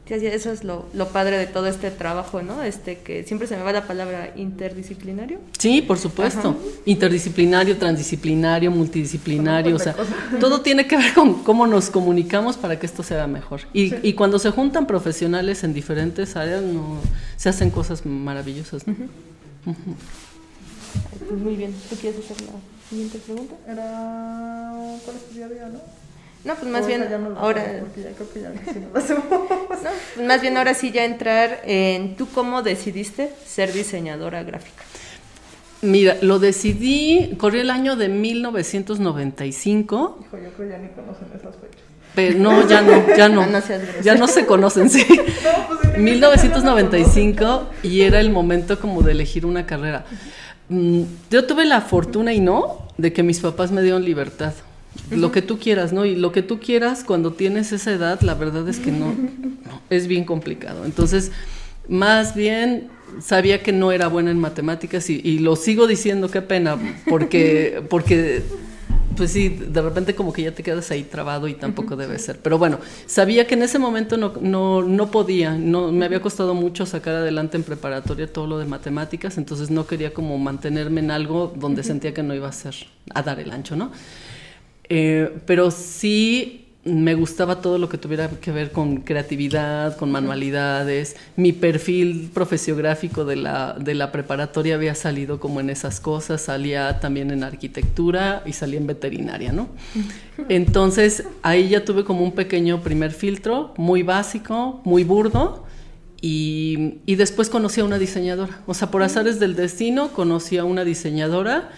eso 0.09 0.51
es 0.51 0.63
lo, 0.63 0.85
padre 1.11 1.37
de 1.37 1.47
todo 1.47 1.67
este 1.67 1.91
trabajo, 1.91 2.41
¿no? 2.41 2.63
Este 2.63 2.99
que 2.99 3.23
siempre 3.23 3.47
se 3.47 3.57
me 3.57 3.63
va 3.63 3.71
la 3.71 3.87
palabra 3.87 4.33
interdisciplinario. 4.35 5.39
Sí, 5.57 5.81
por 5.81 5.97
supuesto. 5.97 6.55
Interdisciplinario, 6.85 7.77
transdisciplinario, 7.77 8.71
multidisciplinario, 8.71 9.75
o 9.75 9.79
sea, 9.79 9.95
todo 10.39 10.61
tiene 10.61 10.87
que 10.87 10.97
ver 10.97 11.13
con 11.13 11.43
cómo 11.43 11.67
nos 11.67 11.89
comunicamos 11.89 12.57
para 12.57 12.79
que 12.79 12.85
esto 12.85 13.03
sea 13.03 13.27
mejor. 13.27 13.61
Y, 13.73 13.93
y 14.07 14.13
cuando 14.13 14.39
se 14.39 14.51
juntan 14.51 14.87
profesionales 14.87 15.63
en 15.63 15.73
diferentes 15.73 16.35
áreas, 16.35 16.61
no, 16.61 16.99
se 17.35 17.49
hacen 17.49 17.69
cosas 17.69 18.05
maravillosas. 18.05 18.83
Pues 21.27 21.39
muy 21.39 21.55
bien. 21.55 21.73
¿Tú 21.89 21.95
quieres 21.95 22.19
hacer 22.19 22.47
la 22.47 22.53
siguiente 22.89 23.19
pregunta? 23.19 23.55
Era 23.67 24.73
¿cuál 25.03 25.17
es 25.17 25.27
tu 25.27 25.35
día 25.35 25.45
a 25.45 25.49
día, 25.49 25.69
no? 25.69 26.06
No, 26.47 26.55
pues 26.55 26.71
más 26.71 26.87
bien 26.87 27.05
ahora. 27.37 27.61
más 30.25 30.41
bien 30.41 30.55
ahora 30.55 30.73
sí 30.73 30.91
ya 30.91 31.03
entrar 31.03 31.59
en 31.65 32.15
tú 32.15 32.29
cómo 32.33 32.61
decidiste 32.61 33.33
ser 33.45 33.73
diseñadora 33.73 34.43
gráfica. 34.43 34.81
Mira, 35.81 36.15
lo 36.21 36.39
decidí, 36.39 37.35
corrió 37.37 37.59
el 37.59 37.69
año 37.69 37.97
de 37.97 38.07
1995. 38.07 40.19
Hijo, 40.21 40.37
yo 40.37 40.49
creo 40.51 40.69
ya 40.69 40.77
ni 40.77 40.87
conocen 40.87 41.27
esas 41.37 41.53
fechas. 41.57 41.81
Pero 42.15 42.39
no, 42.39 42.65
ya 42.65 42.81
no, 42.81 43.17
ya 43.17 43.27
no. 43.27 43.41
Ah, 43.53 43.61
ya 44.01 44.15
no 44.15 44.29
se 44.29 44.45
conocen, 44.45 44.89
sí. 44.89 45.05
1995 45.97 47.67
pues, 47.81 47.93
y 47.93 48.03
era 48.03 48.21
el 48.21 48.29
momento 48.29 48.79
como 48.79 49.01
de 49.01 49.11
elegir 49.11 49.45
una 49.45 49.65
carrera. 49.65 50.05
Mm, 50.69 51.01
yo 51.29 51.45
tuve 51.45 51.65
la 51.65 51.81
fortuna 51.81 52.33
y 52.33 52.39
no 52.39 52.87
de 52.97 53.11
que 53.11 53.21
mis 53.21 53.41
papás 53.41 53.71
me 53.71 53.81
dieron 53.81 54.05
libertad 54.05 54.53
lo 55.11 55.31
que 55.31 55.41
tú 55.41 55.57
quieras, 55.57 55.93
¿no? 55.93 56.05
Y 56.05 56.15
lo 56.15 56.31
que 56.31 56.41
tú 56.41 56.59
quieras 56.59 57.03
cuando 57.03 57.33
tienes 57.33 57.71
esa 57.71 57.91
edad, 57.91 58.21
la 58.21 58.33
verdad 58.33 58.67
es 58.67 58.79
que 58.79 58.91
no, 58.91 59.15
es 59.89 60.07
bien 60.07 60.25
complicado. 60.25 60.85
Entonces, 60.85 61.31
más 61.87 62.35
bien 62.35 62.89
sabía 63.21 63.63
que 63.63 63.71
no 63.71 63.91
era 63.91 64.07
buena 64.07 64.31
en 64.31 64.39
matemáticas 64.39 65.09
y, 65.09 65.39
lo 65.39 65.55
sigo 65.55 65.87
diciendo, 65.87 66.29
qué 66.29 66.41
pena, 66.41 66.77
porque, 67.09 67.81
porque, 67.89 68.43
pues 69.15 69.31
sí, 69.31 69.49
de 69.49 69.81
repente 69.81 70.13
como 70.13 70.33
que 70.33 70.43
ya 70.43 70.51
te 70.51 70.61
quedas 70.61 70.91
ahí 70.91 71.03
trabado 71.03 71.47
y 71.47 71.53
tampoco 71.53 71.95
debe 71.95 72.19
ser. 72.19 72.39
Pero 72.39 72.57
bueno, 72.57 72.79
sabía 73.05 73.47
que 73.47 73.55
en 73.55 73.63
ese 73.63 73.79
momento 73.79 74.17
no, 74.17 74.33
no, 74.41 74.81
no 74.81 75.09
podía, 75.09 75.53
no, 75.53 75.91
me 75.91 76.05
había 76.05 76.21
costado 76.21 76.53
mucho 76.53 76.85
sacar 76.85 77.15
adelante 77.15 77.57
en 77.57 77.63
preparatoria 77.63 78.31
todo 78.31 78.45
lo 78.45 78.59
de 78.59 78.65
matemáticas, 78.65 79.37
entonces 79.37 79.71
no 79.71 79.87
quería 79.87 80.13
como 80.13 80.37
mantenerme 80.37 80.99
en 80.99 81.11
algo 81.11 81.53
donde 81.55 81.83
sentía 81.83 82.13
que 82.13 82.23
no 82.23 82.35
iba 82.35 82.49
a 82.49 82.53
ser, 82.53 82.75
a 83.13 83.23
dar 83.23 83.39
el 83.39 83.51
ancho, 83.51 83.75
¿no? 83.75 83.91
Eh, 84.89 85.37
pero 85.45 85.71
sí 85.71 86.67
me 86.87 87.15
gustaba 87.15 87.61
todo 87.61 87.77
lo 87.77 87.89
que 87.89 87.97
tuviera 87.97 88.29
que 88.29 88.51
ver 88.51 88.71
con 88.71 88.97
creatividad, 89.01 89.97
con 89.97 90.11
manualidades. 90.11 91.15
Mi 91.35 91.51
perfil 91.51 92.29
profesiográfico 92.33 93.25
de 93.25 93.35
la, 93.35 93.73
de 93.73 93.93
la 93.93 94.11
preparatoria 94.11 94.75
había 94.75 94.95
salido 94.95 95.39
como 95.39 95.59
en 95.59 95.69
esas 95.69 95.99
cosas, 95.99 96.41
salía 96.41 96.99
también 96.99 97.31
en 97.31 97.43
arquitectura 97.43 98.41
y 98.45 98.53
salía 98.53 98.79
en 98.79 98.87
veterinaria, 98.87 99.51
¿no? 99.51 99.67
Entonces 100.49 101.23
ahí 101.41 101.69
ya 101.69 101.83
tuve 101.83 102.03
como 102.03 102.23
un 102.23 102.31
pequeño 102.31 102.81
primer 102.81 103.11
filtro, 103.11 103.73
muy 103.77 104.03
básico, 104.03 104.81
muy 104.85 105.03
burdo. 105.03 105.65
Y, 106.19 106.95
y 107.05 107.15
después 107.15 107.47
conocí 107.47 107.79
a 107.81 107.85
una 107.85 107.99
diseñadora. 107.99 108.61
O 108.65 108.73
sea, 108.73 108.89
por 108.89 109.03
azares 109.03 109.39
del 109.39 109.55
destino, 109.55 110.07
conocí 110.13 110.57
a 110.57 110.63
una 110.63 110.83
diseñadora 110.83 111.69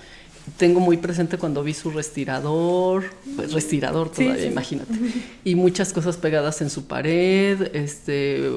tengo 0.57 0.79
muy 0.79 0.97
presente 0.97 1.37
cuando 1.37 1.63
vi 1.63 1.73
su 1.73 1.91
respirador, 1.91 3.05
pues 3.35 3.53
respirador 3.53 4.11
todavía, 4.11 4.45
imagínate, 4.45 4.93
y 5.43 5.55
muchas 5.55 5.93
cosas 5.93 6.17
pegadas 6.17 6.61
en 6.61 6.69
su 6.69 6.85
pared, 6.85 7.75
este, 7.75 8.49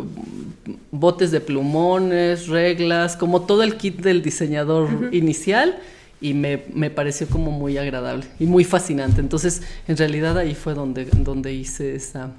botes 0.91 1.31
de 1.31 1.41
plumones, 1.41 2.49
reglas, 2.49 3.17
como 3.17 3.43
todo 3.43 3.63
el 3.63 3.77
kit 3.77 4.01
del 4.01 4.23
diseñador 4.23 5.11
inicial, 5.13 5.79
y 6.21 6.35
me, 6.35 6.63
me, 6.73 6.89
pareció 6.89 7.27
como 7.27 7.51
muy 7.51 7.79
agradable 7.79 8.25
y 8.39 8.47
muy 8.47 8.63
fascinante. 8.63 9.21
Entonces, 9.21 9.63
en 9.89 9.97
realidad 9.97 10.39
ahí 10.39 10.55
fue 10.55 10.73
donde, 10.73 11.07
donde 11.07 11.53
hice 11.53 11.97
esa, 11.97 12.31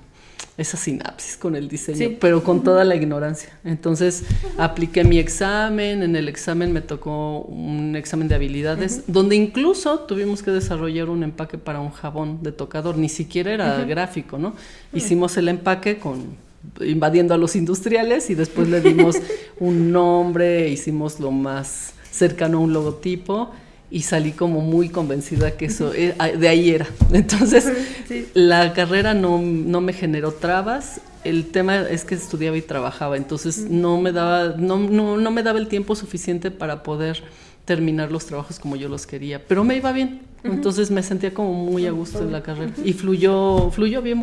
esa 0.57 0.77
sinapsis 0.77 1.35
con 1.35 1.55
el 1.55 1.67
diseño, 1.67 2.17
pero 2.19 2.43
con 2.43 2.63
toda 2.63 2.83
la 2.83 2.95
ignorancia. 2.95 3.57
Entonces 3.63 4.23
apliqué 4.57 5.03
mi 5.03 5.17
examen, 5.17 6.03
en 6.03 6.15
el 6.15 6.27
examen 6.29 6.71
me 6.71 6.81
tocó 6.81 7.39
un 7.41 7.95
examen 7.95 8.27
de 8.27 8.35
habilidades, 8.35 9.03
donde 9.07 9.35
incluso 9.35 9.99
tuvimos 10.01 10.43
que 10.43 10.51
desarrollar 10.51 11.09
un 11.09 11.23
empaque 11.23 11.57
para 11.57 11.79
un 11.79 11.91
jabón 11.91 12.43
de 12.43 12.51
tocador, 12.51 12.97
ni 12.97 13.09
siquiera 13.09 13.51
era 13.51 13.83
gráfico, 13.83 14.37
¿no? 14.37 14.55
Hicimos 14.93 15.37
el 15.37 15.47
empaque 15.47 15.97
con 15.97 16.37
invadiendo 16.79 17.33
a 17.33 17.37
los 17.37 17.55
industriales 17.55 18.29
y 18.29 18.35
después 18.35 18.69
le 18.69 18.79
dimos 18.79 19.17
un 19.59 19.91
nombre, 19.91 20.69
hicimos 20.69 21.19
lo 21.19 21.31
más 21.31 21.93
cercano 22.09 22.59
a 22.59 22.61
un 22.61 22.73
logotipo 22.73 23.51
y 23.93 24.01
salí 24.01 24.31
como 24.31 24.59
muy 24.61 24.89
convencida 24.89 25.51
que 25.51 25.65
eso 25.65 25.91
ah, 26.17 26.29
de 26.29 26.47
ahí 26.47 26.71
era. 26.71 26.87
Entonces, 27.13 27.71
la 28.33 28.73
carrera 28.73 29.13
no, 29.13 29.39
no, 29.39 29.81
me 29.81 29.93
generó 29.93 30.31
trabas. 30.31 30.99
El 31.23 31.51
tema 31.51 31.81
es 31.81 32.03
que 32.03 32.15
estudiaba 32.15 32.57
y 32.57 32.61
trabajaba, 32.61 33.15
entonces 33.15 33.69
no 33.69 34.01
me 34.01 34.11
daba 34.11 34.55
no, 34.57 34.77
no, 34.77 35.15
no 35.15 35.31
me 35.31 35.41
daba 35.41 35.57
el 35.57 35.69
tiempo 35.69 35.95
suficiente 35.95 36.51
para 36.51 36.83
poder 36.83 37.23
terminar 37.63 38.11
los 38.11 38.25
trabajos 38.25 38.59
como 38.59 38.75
yo 38.75 38.89
los 38.89 39.07
quería, 39.07 39.41
pero 39.47 39.63
me 39.63 39.77
iba 39.77 39.93
bien. 39.93 40.23
Entonces 40.43 40.91
me 40.91 41.01
sentía 41.01 41.33
como 41.33 41.53
muy 41.53 41.85
a 41.85 41.91
gusto 41.91 42.23
en 42.23 42.33
la 42.33 42.43
carrera. 42.43 42.73
Y 42.83 42.91
fluyó 42.91 43.69
fluyó 43.71 44.01
bien 44.01 44.17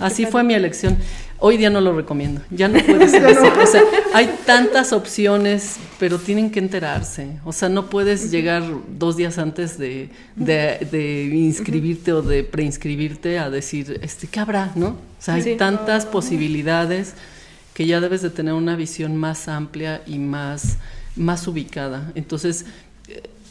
Así 0.00 0.26
fue 0.26 0.42
mi 0.44 0.54
elección. 0.54 0.96
Hoy 1.38 1.56
día 1.56 1.70
no 1.70 1.80
lo 1.80 1.94
recomiendo. 1.94 2.40
Ya 2.50 2.68
no 2.68 2.80
puede 2.80 3.08
ser 3.08 3.24
así. 3.26 3.46
O 3.46 3.66
sea, 3.66 3.82
hay 4.12 4.28
tantas 4.44 4.92
opciones, 4.92 5.76
pero 5.98 6.18
tienen 6.18 6.50
que 6.50 6.58
enterarse. 6.58 7.38
O 7.44 7.52
sea, 7.52 7.68
no 7.68 7.88
puedes 7.88 8.30
llegar 8.30 8.62
dos 8.88 9.16
días 9.16 9.38
antes 9.38 9.78
de, 9.78 10.10
de, 10.34 11.30
inscribirte 11.32 12.12
o 12.12 12.22
de 12.22 12.42
preinscribirte 12.44 13.38
a 13.38 13.50
decir, 13.50 14.00
este, 14.02 14.26
¿qué 14.26 14.40
habrá? 14.40 14.72
¿No? 14.74 14.88
O 14.88 15.20
sea, 15.20 15.34
hay 15.34 15.56
tantas 15.56 16.06
posibilidades 16.06 17.14
que 17.74 17.86
ya 17.86 18.00
debes 18.00 18.22
de 18.22 18.30
tener 18.30 18.54
una 18.54 18.74
visión 18.74 19.16
más 19.16 19.46
amplia 19.46 20.02
y 20.06 20.18
más, 20.18 20.78
más 21.14 21.46
ubicada. 21.46 22.10
Entonces, 22.16 22.66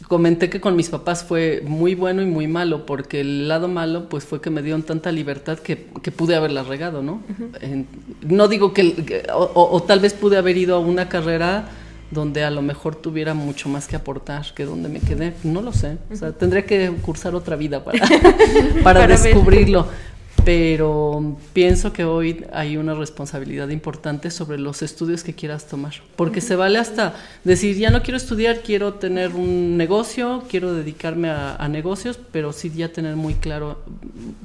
comenté 0.07 0.49
que 0.49 0.61
con 0.61 0.75
mis 0.75 0.89
papás 0.89 1.23
fue 1.23 1.63
muy 1.65 1.95
bueno 1.95 2.21
y 2.21 2.25
muy 2.25 2.47
malo, 2.47 2.85
porque 2.85 3.21
el 3.21 3.47
lado 3.47 3.67
malo 3.67 4.09
pues 4.09 4.23
fue 4.23 4.41
que 4.41 4.49
me 4.49 4.61
dieron 4.61 4.83
tanta 4.83 5.11
libertad 5.11 5.59
que, 5.59 5.75
pude 5.75 6.35
haberla 6.35 6.63
regado, 6.63 7.01
¿no? 7.03 7.21
no 8.21 8.47
digo 8.47 8.73
que, 8.73 9.25
o, 9.33 9.83
tal 9.83 9.99
vez 9.99 10.13
pude 10.13 10.37
haber 10.37 10.57
ido 10.57 10.75
a 10.75 10.79
una 10.79 11.09
carrera 11.09 11.69
donde 12.11 12.43
a 12.43 12.51
lo 12.51 12.61
mejor 12.61 12.95
tuviera 12.95 13.33
mucho 13.33 13.67
más 13.67 13.87
que 13.87 13.97
aportar 13.97 14.45
que 14.55 14.65
donde 14.65 14.87
me 14.87 14.99
quedé, 14.99 15.33
no 15.43 15.61
lo 15.61 15.73
sé, 15.73 15.97
o 16.11 16.15
sea, 16.15 16.31
tendría 16.31 16.65
que 16.65 16.89
cursar 17.01 17.35
otra 17.35 17.55
vida 17.55 17.83
para, 17.83 17.99
para, 18.83 19.07
descubrirlo. 19.07 19.87
Pero 20.47 21.35
pienso 21.51 21.91
que 21.91 22.05
hoy 22.05 22.45
hay 22.53 22.77
una 22.77 22.93
responsabilidad 22.93 23.67
importante 23.67 24.31
sobre 24.31 24.57
los 24.57 24.81
estudios 24.81 25.21
que 25.21 25.33
quieras 25.35 25.67
tomar, 25.67 25.95
porque 26.15 26.39
se 26.39 26.55
vale 26.55 26.79
hasta 26.79 27.15
decir, 27.43 27.75
ya 27.75 27.89
no 27.89 28.01
quiero 28.01 28.15
estudiar, 28.15 28.61
quiero 28.61 28.93
tener 28.93 29.31
un 29.31 29.75
negocio, 29.75 30.45
quiero 30.49 30.73
dedicarme 30.73 31.31
a, 31.31 31.67
negocios, 31.67 32.17
pero 32.31 32.53
sí 32.53 32.71
ya 32.73 32.93
tener 32.93 33.17
muy 33.17 33.33
claro 33.33 33.83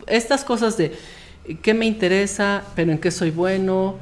estas 0.09 0.43
cosas 0.43 0.77
de 0.77 0.91
qué 1.63 1.75
me 1.75 1.87
interesa, 1.87 2.63
pero 2.75 2.93
en 2.93 2.99
qué 2.99 3.11
soy 3.11 3.31
bueno, 3.31 3.97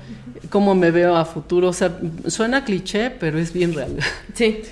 cómo 0.50 0.74
me 0.74 0.90
veo 0.90 1.16
a 1.16 1.24
futuro. 1.24 1.68
O 1.68 1.72
sea, 1.72 1.98
suena 2.26 2.64
cliché, 2.64 3.10
pero 3.10 3.38
es 3.38 3.52
bien 3.52 3.72
real. 3.74 3.96
Sí. 4.34 4.62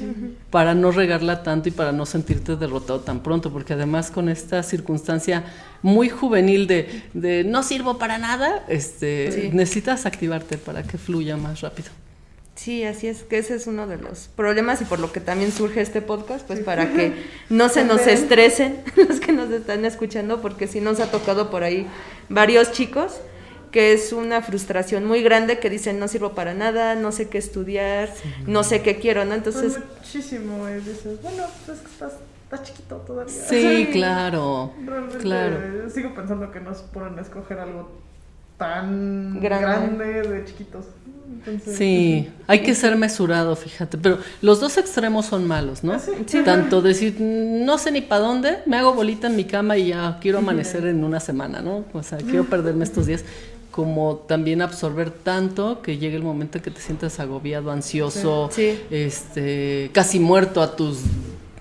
para 0.50 0.74
no 0.74 0.92
regarla 0.92 1.42
tanto 1.42 1.68
y 1.68 1.72
para 1.72 1.92
no 1.92 2.06
sentirte 2.06 2.56
derrotado 2.56 3.00
tan 3.00 3.22
pronto, 3.22 3.52
porque 3.52 3.74
además 3.74 4.10
con 4.10 4.28
esta 4.30 4.62
circunstancia 4.62 5.44
muy 5.82 6.08
juvenil 6.08 6.66
de, 6.66 7.02
de 7.12 7.44
no 7.44 7.62
sirvo 7.62 7.98
para 7.98 8.16
nada, 8.18 8.64
este, 8.68 9.30
Sí. 9.32 9.50
necesitas 9.52 10.06
activarte 10.06 10.56
para 10.56 10.84
que 10.84 10.96
fluya 10.96 11.36
más 11.36 11.60
rápido. 11.60 11.88
Sí, 12.58 12.82
así 12.82 13.06
es, 13.06 13.22
que 13.22 13.38
ese 13.38 13.54
es 13.54 13.68
uno 13.68 13.86
de 13.86 13.98
los 13.98 14.28
problemas 14.34 14.82
y 14.82 14.84
por 14.84 14.98
lo 14.98 15.12
que 15.12 15.20
también 15.20 15.52
surge 15.52 15.80
este 15.80 16.02
podcast, 16.02 16.44
pues 16.44 16.58
para 16.58 16.92
que 16.92 17.12
no 17.50 17.68
se 17.68 17.84
nos 17.84 18.08
estresen 18.08 18.82
los 19.08 19.20
que 19.20 19.32
nos 19.32 19.48
están 19.52 19.84
escuchando, 19.84 20.42
porque 20.42 20.66
sí 20.66 20.80
nos 20.80 20.98
ha 20.98 21.08
tocado 21.08 21.50
por 21.50 21.62
ahí 21.62 21.86
varios 22.28 22.72
chicos 22.72 23.20
que 23.70 23.92
es 23.92 24.12
una 24.12 24.42
frustración 24.42 25.04
muy 25.04 25.22
grande 25.22 25.60
que 25.60 25.70
dicen 25.70 26.00
no 26.00 26.08
sirvo 26.08 26.34
para 26.34 26.52
nada, 26.52 26.96
no 26.96 27.12
sé 27.12 27.28
qué 27.28 27.38
estudiar, 27.38 28.12
no 28.46 28.64
sé 28.64 28.82
qué 28.82 28.98
quiero, 28.98 29.24
¿no? 29.24 29.34
Entonces, 29.34 29.74
Pues 29.74 29.98
muchísimo. 29.98 30.68
Y 30.68 30.74
dices, 30.80 31.22
bueno, 31.22 31.44
pues 31.64 31.78
es 31.78 31.84
que 31.84 31.92
estás, 31.92 32.12
estás 32.44 32.62
chiquito 32.64 32.96
todavía. 32.96 33.32
Sí, 33.32 33.88
claro, 33.92 34.72
Realmente 34.84 35.18
claro. 35.18 35.90
sigo 35.90 36.14
pensando 36.14 36.50
que 36.50 36.60
nos 36.60 36.78
ponen 36.78 37.18
a 37.18 37.22
escoger 37.22 37.60
algo 37.60 38.07
tan 38.58 39.40
Grande. 39.40 39.66
grande, 39.66 40.28
de 40.28 40.44
chiquitos. 40.44 40.84
Entonces, 41.46 41.76
Sí, 41.76 42.28
hay 42.46 42.60
que 42.62 42.74
ser 42.74 42.96
mesurado, 42.96 43.54
fíjate, 43.54 43.96
pero 43.98 44.18
los 44.42 44.60
dos 44.60 44.76
extremos 44.76 45.26
son 45.26 45.46
malos, 45.46 45.84
¿no? 45.84 45.92
Ah, 45.92 45.98
sí. 45.98 46.10
Sí. 46.26 46.42
Tanto 46.44 46.82
decir, 46.82 47.16
no 47.20 47.78
sé 47.78 47.92
ni 47.92 48.00
para 48.00 48.22
dónde, 48.22 48.58
me 48.66 48.76
hago 48.76 48.92
bolita 48.94 49.28
en 49.28 49.36
mi 49.36 49.44
cama 49.44 49.76
y 49.78 49.88
ya 49.88 50.18
quiero 50.20 50.38
amanecer 50.38 50.86
en 50.86 51.04
una 51.04 51.20
semana, 51.20 51.60
¿no? 51.60 51.84
O 51.92 52.02
sea, 52.02 52.18
quiero 52.18 52.44
perderme 52.44 52.84
estos 52.84 53.06
días, 53.06 53.24
como 53.70 54.16
también 54.26 54.60
absorber 54.60 55.10
tanto 55.12 55.80
que 55.82 55.98
llegue 55.98 56.16
el 56.16 56.24
momento 56.24 56.58
en 56.58 56.64
que 56.64 56.70
te 56.72 56.80
sientas 56.80 57.20
agobiado, 57.20 57.70
ansioso, 57.70 58.50
Sí. 58.52 58.76
este, 58.90 59.90
casi 59.92 60.18
muerto 60.18 60.60
a 60.62 60.74
tus 60.74 60.98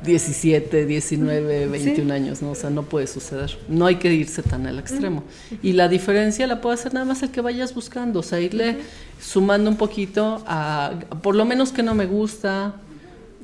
17, 0.03 0.85
19, 0.85 1.67
21 1.67 2.13
años, 2.13 2.41
¿no? 2.41 2.51
O 2.51 2.55
sea, 2.55 2.69
no 2.69 2.83
puede 2.83 3.07
suceder. 3.07 3.57
No 3.67 3.85
hay 3.85 3.95
que 3.95 4.13
irse 4.13 4.43
tan 4.43 4.67
al 4.67 4.79
extremo. 4.79 5.23
Y 5.63 5.73
la 5.73 5.87
diferencia 5.87 6.45
la 6.47 6.61
puede 6.61 6.75
hacer 6.75 6.93
nada 6.93 7.05
más 7.05 7.23
el 7.23 7.31
que 7.31 7.41
vayas 7.41 7.73
buscando, 7.73 8.19
o 8.19 8.23
sea, 8.23 8.39
irle 8.39 8.77
sumando 9.19 9.69
un 9.69 9.77
poquito 9.77 10.43
a, 10.47 10.93
por 11.21 11.35
lo 11.35 11.45
menos 11.45 11.71
que 11.71 11.83
no 11.83 11.95
me 11.95 12.05
gusta, 12.05 12.75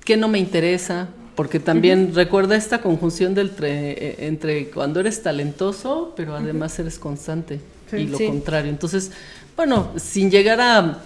que 0.06 0.16
no 0.18 0.28
me 0.28 0.38
interesa, 0.40 1.08
porque 1.36 1.60
también 1.60 2.14
recuerda 2.14 2.56
esta 2.56 2.82
conjunción 2.82 3.34
del 3.34 3.56
tre- 3.56 3.96
eh, 3.98 4.16
entre 4.20 4.70
cuando 4.70 5.00
eres 5.00 5.24
talentoso, 5.24 6.14
pero 6.16 6.36
además 6.36 6.78
eres 6.78 7.00
constante 7.00 7.60
Sí. 7.90 7.98
y 7.98 8.08
lo 8.08 8.18
Sí. 8.20 8.28
contrario. 8.28 8.70
Entonces, 8.70 9.12
bueno, 9.56 9.92
sin 9.98 10.30
llegar 10.30 10.62
a 10.62 11.00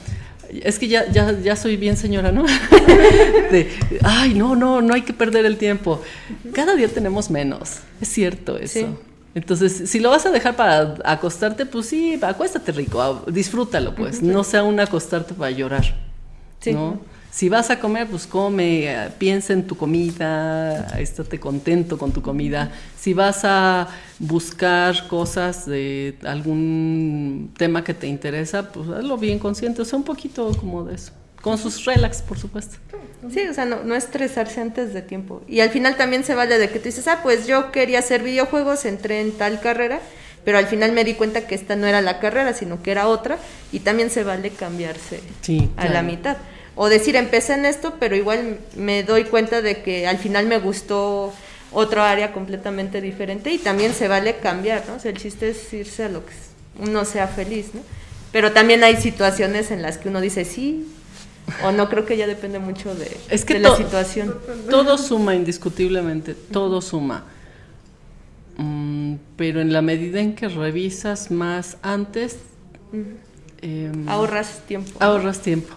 es 0.50 0.80
que 0.80 0.88
ya, 0.88 1.10
ya, 1.12 1.38
ya 1.40 1.56
soy 1.56 1.78
bien 1.78 1.98
señora, 1.98 2.32
¿no? 2.32 2.46
De, 3.52 3.70
ay, 4.04 4.34
no, 4.34 4.56
no, 4.56 4.82
no 4.82 4.94
hay 4.94 5.02
que 5.02 5.14
perder 5.14 5.46
el 5.46 5.58
tiempo. 5.58 6.02
Cada 6.54 6.76
día 6.76 6.88
tenemos 6.88 7.30
menos, 7.30 7.80
es 8.02 8.08
cierto 8.08 8.58
eso. 8.58 8.80
Sí. 8.80 8.86
Entonces, 9.36 9.90
si 9.90 10.00
lo 10.00 10.10
vas 10.10 10.26
a 10.26 10.32
dejar 10.32 10.56
para 10.56 10.96
acostarte, 11.06 11.66
pues 11.66 11.86
sí, 11.86 12.20
acuéstate 12.22 12.72
rico, 12.72 13.24
disfrútalo, 13.28 13.94
pues. 13.94 14.22
No 14.22 14.44
sea 14.44 14.64
un 14.64 14.80
acostarte 14.80 15.34
para 15.34 15.52
llorar. 15.52 15.96
Sí. 16.60 16.74
¿no? 16.74 17.00
Si 17.32 17.50
vas 17.50 17.70
a 17.70 17.80
comer, 17.80 18.08
pues 18.08 18.26
come, 18.26 19.10
piensa 19.20 19.54
en 19.54 19.68
tu 19.68 19.78
comida, 19.78 20.88
estate 21.00 21.40
contento 21.40 21.98
con 21.98 22.12
tu 22.12 22.22
comida. 22.22 22.72
Si 22.98 23.14
vas 23.14 23.42
a 23.44 23.90
buscar 24.18 25.08
cosas 25.08 25.66
de 25.68 26.18
algún 26.24 27.54
tema 27.58 27.84
que 27.84 27.94
te 27.94 28.08
interesa, 28.08 28.72
pues 28.72 28.90
hazlo 28.90 29.18
bien 29.18 29.40
consciente, 29.40 29.82
o 29.82 29.86
sea, 29.86 29.98
un 29.98 30.06
poquito 30.06 30.52
como 30.58 30.84
de 30.84 30.96
eso. 30.96 31.12
Con 31.42 31.58
sus 31.58 31.86
relax, 31.86 32.22
por 32.24 32.40
supuesto. 32.40 32.78
Sí, 33.32 33.42
o 33.48 33.54
sea, 33.54 33.66
no, 33.66 33.84
no 33.84 33.96
estresarse 33.96 34.60
antes 34.60 34.94
de 34.94 35.02
tiempo. 35.02 35.42
Y 35.48 35.60
al 35.60 35.70
final 35.70 35.96
también 35.96 36.24
se 36.24 36.34
vale 36.34 36.58
de 36.58 36.70
que 36.70 36.80
tú 36.80 36.86
dices, 36.86 37.08
ah, 37.08 37.20
pues 37.22 37.46
yo 37.46 37.72
quería 37.72 38.00
hacer 38.00 38.24
videojuegos, 38.24 38.86
entré 38.86 39.22
en 39.22 39.32
tal 39.32 39.60
carrera, 39.60 40.00
pero 40.44 40.58
al 40.58 40.66
final 40.66 40.92
me 40.94 41.04
di 41.04 41.14
cuenta 41.14 41.46
que 41.46 41.56
esta 41.56 41.76
no 41.76 41.88
era 41.88 42.02
la 42.02 42.20
carrera, 42.20 42.54
sino 42.54 42.82
que 42.82 42.92
era 42.92 43.08
otra, 43.08 43.38
y 43.72 43.80
también 43.80 44.10
se 44.10 44.24
vale 44.24 44.50
cambiarse 44.50 45.22
Sí, 45.42 45.70
a 45.78 45.88
la 45.90 46.02
mitad. 46.02 46.38
O 46.78 46.90
decir, 46.90 47.16
empecé 47.16 47.56
en 47.56 47.66
esto, 47.66 47.96
pero 48.00 48.16
igual 48.16 48.60
me 48.76 49.04
doy 49.04 49.26
cuenta 49.26 49.62
de 49.62 49.82
que 49.82 50.08
al 50.08 50.20
final 50.20 50.46
me 50.46 50.60
gustó 50.60 51.34
otra 51.72 52.10
área 52.10 52.32
completamente 52.32 53.02
diferente 53.02 53.52
y 53.52 53.58
también 53.58 53.94
se 53.94 54.08
vale 54.08 54.38
cambiar, 54.38 54.84
¿no? 54.88 54.96
O 54.96 55.00
sea, 55.00 55.12
el 55.12 55.18
chiste 55.18 55.50
es 55.50 55.74
irse 55.74 56.04
a 56.04 56.10
lo 56.10 56.26
que 56.26 56.34
uno 56.80 57.04
sea 57.04 57.28
feliz, 57.28 57.72
¿no? 57.74 57.82
Pero 58.32 58.52
también 58.52 58.84
hay 58.84 58.96
situaciones 58.98 59.72
en 59.72 59.82
las 59.82 59.98
que 59.98 60.10
uno 60.10 60.22
dice 60.22 60.46
sí 60.46 60.86
o 61.64 61.72
no, 61.72 61.90
creo 61.90 62.06
que 62.06 62.18
ya 62.18 62.28
depende 62.28 62.60
mucho 62.60 62.94
de, 62.94 63.18
Es 63.30 63.46
que 63.46 63.56
de 63.56 63.62
la 63.62 63.76
situación. 63.76 64.36
Todo 64.70 64.98
suma 64.98 65.34
indiscutiblemente, 65.36 66.34
todo 66.36 66.82
suma. 66.82 67.24
Mm, 68.58 69.16
pero 69.36 69.62
en 69.62 69.72
la 69.72 69.82
medida 69.82 70.20
en 70.20 70.36
que 70.36 70.50
revisas 70.50 71.32
más 71.32 71.78
antes, 71.82 72.38
em, 73.62 74.08
Ahorras 74.10 74.62
tiempo. 74.68 74.92
ahorras 75.00 75.40
tiempo. 75.40 75.74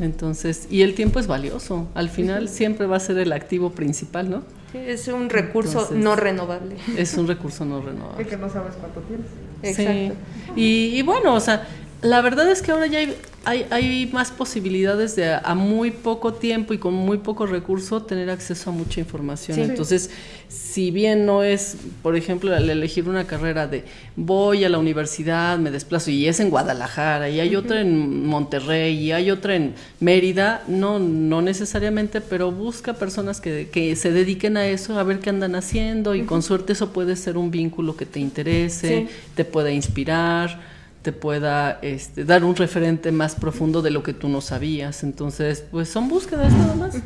Entonces, 0.00 0.66
y 0.70 0.82
el 0.82 0.94
tiempo 0.94 1.18
es 1.20 1.26
valioso. 1.26 1.88
Al 1.94 2.08
final 2.08 2.48
siempre 2.48 2.86
va 2.86 2.96
a 2.96 3.00
ser 3.00 3.18
el 3.18 3.32
activo 3.32 3.70
principal, 3.72 4.30
¿no? 4.30 4.42
Sí, 4.72 4.78
es 4.78 5.08
un 5.08 5.30
recurso 5.30 5.80
Entonces- 5.80 5.98
no 6.04 6.16
renovable. 6.16 6.76
Es 6.96 7.14
un 7.14 7.26
recurso 7.26 7.64
no 7.64 7.78
Y 7.78 7.82
renovable. 7.82 8.26
que 8.26 8.36
no 8.36 8.50
sabes 8.50 8.74
cuánto 8.74 9.00
tienes. 9.00 9.26
Exacto. 9.62 10.14
Sí. 10.54 10.60
Y, 10.60 10.98
y 10.98 11.02
bueno, 11.02 11.34
o 11.34 11.40
sea, 11.40 11.66
la 12.02 12.20
verdad 12.20 12.48
es 12.50 12.62
que 12.62 12.70
ahora 12.72 12.86
ya 12.86 12.98
hay, 12.98 13.16
hay, 13.44 13.66
hay 13.70 14.10
más 14.12 14.30
posibilidades 14.30 15.16
de 15.16 15.32
a, 15.32 15.38
a 15.38 15.54
muy 15.54 15.90
poco 15.90 16.34
tiempo 16.34 16.74
y 16.74 16.78
con 16.78 16.92
muy 16.92 17.18
poco 17.18 17.46
recurso 17.46 18.02
tener 18.02 18.28
acceso 18.30 18.70
a 18.70 18.72
mucha 18.72 19.00
información. 19.00 19.56
Sí. 19.56 19.62
Entonces, 19.62 20.10
si 20.48 20.90
bien 20.90 21.24
no 21.24 21.42
es, 21.42 21.76
por 22.02 22.16
ejemplo, 22.16 22.54
el 22.54 22.68
elegir 22.68 23.08
una 23.08 23.26
carrera 23.26 23.66
de 23.66 23.84
voy 24.16 24.64
a 24.64 24.68
la 24.68 24.78
universidad, 24.78 25.58
me 25.58 25.70
desplazo 25.70 26.10
y 26.10 26.26
es 26.26 26.40
en 26.40 26.50
Guadalajara 26.50 27.28
y 27.30 27.40
hay 27.40 27.54
otra 27.56 27.80
en 27.80 28.26
Monterrey 28.26 28.94
y 28.96 29.12
hay 29.12 29.30
otra 29.30 29.54
en 29.56 29.74
Mérida, 30.00 30.62
no, 30.68 30.98
no 30.98 31.40
necesariamente, 31.42 32.20
pero 32.20 32.50
busca 32.52 32.94
personas 32.94 33.40
que, 33.40 33.68
que 33.70 33.96
se 33.96 34.10
dediquen 34.12 34.56
a 34.56 34.66
eso, 34.66 34.98
a 34.98 35.02
ver 35.04 35.20
qué 35.20 35.30
andan 35.30 35.54
haciendo 35.54 36.14
y 36.14 36.22
con 36.24 36.42
suerte 36.42 36.72
eso 36.74 36.92
puede 36.92 37.16
ser 37.16 37.36
un 37.38 37.50
vínculo 37.50 37.96
que 37.96 38.04
te 38.06 38.20
interese, 38.20 39.06
Sí. 39.08 39.14
te 39.34 39.44
pueda 39.44 39.70
inspirar, 39.70 40.77
te 41.08 41.12
pueda 41.14 41.78
este, 41.80 42.26
dar 42.26 42.44
un 42.44 42.54
referente 42.54 43.12
más 43.12 43.34
profundo 43.34 43.80
de 43.80 43.90
lo 43.90 44.02
que 44.02 44.12
tú 44.12 44.28
no 44.28 44.42
sabías. 44.42 45.02
Entonces, 45.02 45.64
pues 45.70 45.88
son 45.88 46.06
búsquedas 46.10 46.52
nada 46.52 46.74
más. 46.74 46.96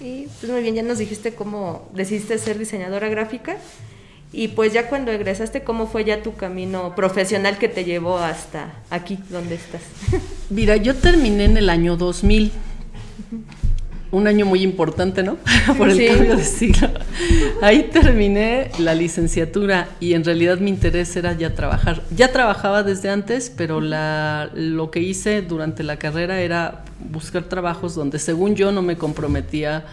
Y 0.00 0.28
pues 0.40 0.52
muy 0.52 0.62
bien, 0.62 0.76
ya 0.76 0.82
nos 0.84 0.98
dijiste 0.98 1.34
cómo 1.34 1.90
decidiste 1.92 2.38
ser 2.38 2.58
diseñadora 2.58 3.08
gráfica. 3.08 3.56
Y 4.32 4.48
pues 4.48 4.72
ya 4.72 4.88
cuando 4.88 5.10
egresaste, 5.10 5.64
¿cómo 5.64 5.88
fue 5.88 6.04
ya 6.04 6.22
tu 6.22 6.36
camino 6.36 6.94
profesional 6.94 7.58
que 7.58 7.68
te 7.68 7.84
llevó 7.84 8.18
hasta 8.18 8.72
aquí, 8.88 9.18
donde 9.28 9.56
estás? 9.56 9.82
Mira, 10.48 10.76
yo 10.76 10.94
terminé 10.94 11.46
en 11.46 11.56
el 11.56 11.68
año 11.68 11.96
2000. 11.96 12.52
Un 14.12 14.26
año 14.26 14.44
muy 14.44 14.62
importante, 14.62 15.22
¿no? 15.22 15.36
Por 15.78 15.88
el 15.88 15.96
Sí. 15.96 16.06
cambio 16.08 16.36
de 16.36 16.44
siglo. 16.44 16.88
Ahí 17.62 17.90
terminé 17.92 18.70
la 18.78 18.94
licenciatura 18.94 19.88
y 20.00 20.14
en 20.14 20.24
realidad 20.24 20.58
mi 20.58 20.70
interés 20.70 21.14
era 21.14 21.32
ya 21.34 21.54
trabajar. 21.54 22.02
Ya 22.16 22.32
trabajaba 22.32 22.82
desde 22.82 23.08
antes, 23.10 23.52
pero 23.56 23.80
la, 23.80 24.50
lo 24.54 24.90
que 24.90 24.98
hice 25.00 25.42
durante 25.42 25.84
la 25.84 25.96
carrera 25.96 26.40
era 26.40 26.84
buscar 27.10 27.44
trabajos 27.44 27.94
donde 27.94 28.18
según 28.18 28.56
yo 28.56 28.72
no 28.72 28.82
me 28.82 28.96
comprometía 28.96 29.84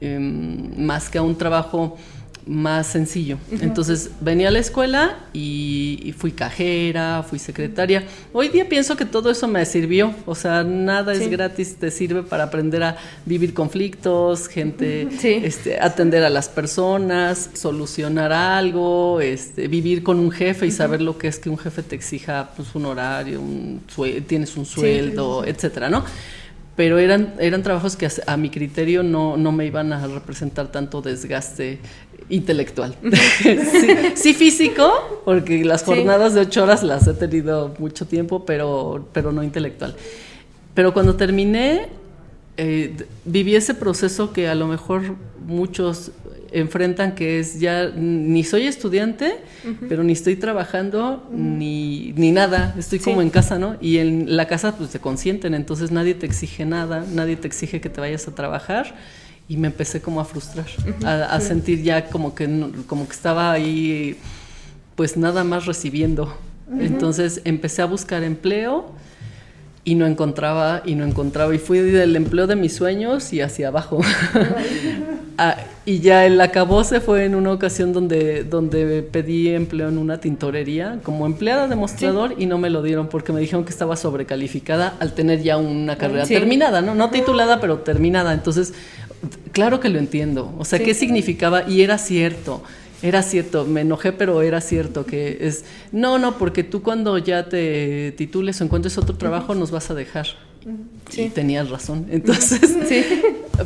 em, 0.00 0.70
más 0.84 1.10
que 1.10 1.18
a 1.18 1.22
un 1.22 1.36
trabajo 1.36 1.96
más 2.46 2.88
sencillo. 2.88 3.38
Entonces 3.60 4.10
venía 4.20 4.48
a 4.48 4.50
la 4.50 4.58
escuela 4.58 5.18
y, 5.32 6.00
y 6.02 6.12
fui 6.12 6.32
cajera, 6.32 7.22
fui 7.28 7.38
secretaria. 7.38 8.04
Hoy 8.32 8.48
día 8.48 8.68
pienso 8.68 8.96
que 8.96 9.04
todo 9.04 9.30
eso 9.30 9.46
me 9.46 9.64
sirvió. 9.64 10.14
O 10.26 10.34
sea, 10.34 10.64
nada 10.64 11.14
Sí. 11.14 11.24
es 11.24 11.30
gratis, 11.30 11.76
te 11.76 11.90
sirve 11.90 12.22
para 12.22 12.44
aprender 12.44 12.82
a 12.82 12.96
vivir 13.26 13.54
conflictos, 13.54 14.48
gente, 14.48 15.08
Sí. 15.18 15.40
este, 15.44 15.80
atender 15.80 16.24
a 16.24 16.30
las 16.30 16.48
personas, 16.48 17.50
solucionar 17.52 18.32
algo, 18.32 19.20
este, 19.20 19.68
vivir 19.68 20.02
con 20.02 20.18
un 20.18 20.30
jefe 20.30 20.66
y 20.66 20.70
saber 20.70 21.00
lo 21.00 21.18
que 21.18 21.28
es 21.28 21.38
que 21.38 21.48
un 21.50 21.58
jefe 21.58 21.82
te 21.82 21.94
exija 21.94 22.50
pues, 22.56 22.74
un 22.74 22.86
horario, 22.86 23.40
un 23.40 23.80
tienes 24.26 24.56
un 24.56 24.66
sí, 24.66 24.74
sueldo, 24.80 25.44
etcétera, 25.44 25.88
¿no? 25.90 26.04
Pero 26.74 26.98
eran, 26.98 27.34
eran 27.38 27.62
trabajos 27.62 27.96
que 27.96 28.06
a, 28.06 28.10
a 28.26 28.36
mi 28.38 28.48
criterio 28.48 29.02
no, 29.02 29.36
no 29.36 29.52
me 29.52 29.66
iban 29.66 29.92
a 29.92 30.06
representar 30.06 30.72
tanto 30.72 31.02
desgaste 31.02 31.78
intelectual. 32.28 32.94
sí, 33.42 33.58
sí, 34.14 34.34
físico, 34.34 35.22
porque 35.24 35.64
las 35.64 35.84
jornadas 35.84 36.34
de 36.34 36.42
ocho 36.42 36.62
horas 36.62 36.82
las 36.82 37.06
he 37.06 37.14
tenido 37.14 37.74
mucho 37.78 38.06
tiempo, 38.06 38.44
pero, 38.44 39.08
pero 39.12 39.32
no 39.32 39.42
intelectual. 39.42 39.94
Pero 40.74 40.92
cuando 40.92 41.16
terminé, 41.16 41.88
eh, 42.56 42.94
viví 43.24 43.54
ese 43.54 43.74
proceso 43.74 44.32
que 44.32 44.48
a 44.48 44.54
lo 44.54 44.66
mejor 44.66 45.16
muchos 45.46 46.12
enfrentan, 46.52 47.14
que 47.14 47.40
es 47.40 47.58
ya 47.60 47.88
ni 47.88 48.44
soy 48.44 48.66
estudiante, 48.66 49.38
pero 49.88 50.04
ni 50.04 50.12
estoy 50.12 50.36
trabajando, 50.36 51.26
ni, 51.32 52.12
ni, 52.12 52.30
nada, 52.30 52.74
estoy 52.78 52.98
como 52.98 53.22
en 53.22 53.30
casa, 53.30 53.58
¿no? 53.58 53.76
Y 53.80 53.98
en 53.98 54.36
la 54.36 54.46
casa 54.46 54.76
pues 54.76 54.90
te 54.90 54.98
consienten, 54.98 55.54
entonces 55.54 55.90
nadie 55.90 56.14
te 56.14 56.26
exige 56.26 56.66
nada, 56.66 57.04
nadie 57.12 57.36
te 57.36 57.46
exige 57.46 57.80
que 57.80 57.88
te 57.88 58.00
vayas 58.00 58.28
a 58.28 58.34
trabajar 58.34 58.94
y 59.48 59.56
me 59.56 59.68
empecé 59.68 60.00
como 60.00 60.20
a 60.20 60.24
frustrar, 60.24 60.66
a, 61.04 61.40
sentir 61.40 61.82
ya 61.82 62.08
como 62.08 62.34
que, 62.34 62.48
como 62.86 63.06
que 63.06 63.12
estaba 63.12 63.52
ahí 63.52 64.18
pues 64.94 65.16
nada 65.16 65.44
más 65.44 65.66
recibiendo. 65.66 66.34
Entonces 66.78 67.42
empecé 67.44 67.82
a 67.82 67.86
buscar 67.86 68.22
empleo 68.22 68.92
y 69.84 69.94
no 69.94 70.06
encontraba 70.06 70.82
y 70.84 70.94
no 70.94 71.04
encontraba 71.04 71.54
y 71.54 71.58
fui 71.58 71.80
del 71.80 72.14
empleo 72.16 72.46
de 72.46 72.56
mis 72.56 72.74
sueños 72.74 73.32
y 73.32 73.40
hacia 73.40 73.68
abajo. 73.68 74.00
Ah, 75.38 75.56
y 75.86 76.00
ya 76.00 76.26
el 76.26 76.40
se 76.84 77.00
fue 77.00 77.24
en 77.24 77.34
una 77.34 77.52
ocasión 77.52 77.92
donde, 77.92 78.44
donde 78.44 79.02
pedí 79.02 79.48
empleo 79.48 79.88
en 79.88 79.96
una 79.96 80.18
tintorería 80.18 81.00
como 81.02 81.24
empleada 81.26 81.66
de 81.66 81.74
mostrador 81.74 82.34
y 82.38 82.46
no 82.46 82.58
me 82.58 82.70
lo 82.70 82.82
dieron 82.82 83.08
porque 83.08 83.32
me 83.32 83.40
dijeron 83.40 83.64
que 83.64 83.70
estaba 83.70 83.96
sobrecalificada 83.96 84.94
al 85.00 85.14
tener 85.14 85.42
ya 85.42 85.56
una 85.56 85.96
carrera 85.96 86.26
terminada, 86.26 86.82
¿no? 86.82 86.94
No 86.94 87.10
titulada, 87.10 87.60
pero 87.60 87.78
terminada. 87.78 88.34
Entonces, 88.34 88.74
claro 89.52 89.80
que 89.80 89.88
lo 89.88 89.98
entiendo. 89.98 90.54
O 90.58 90.64
sea, 90.64 90.78
¿qué 90.78 90.94
significaba? 90.94 91.68
Y 91.68 91.82
era 91.82 91.98
cierto 91.98 92.62
era 93.02 93.22
cierto, 93.22 93.64
me 93.64 93.80
enojé, 93.80 94.12
pero 94.12 94.42
era 94.42 94.60
cierto 94.60 95.04
que 95.04 95.38
es, 95.40 95.64
no, 95.90 96.18
no, 96.18 96.38
porque 96.38 96.62
tú 96.62 96.82
cuando 96.82 97.18
ya 97.18 97.48
te 97.48 98.12
titules 98.12 98.60
o 98.60 98.64
encuentres 98.64 98.96
otro 98.96 99.16
trabajo 99.16 99.54
nos 99.54 99.72
vas 99.72 99.90
a 99.90 99.94
dejar. 99.94 100.28
Sí. 101.10 101.22
Y 101.22 101.28
tenías 101.28 101.68
razón. 101.68 102.06
Entonces, 102.10 102.60
sí. 102.88 103.04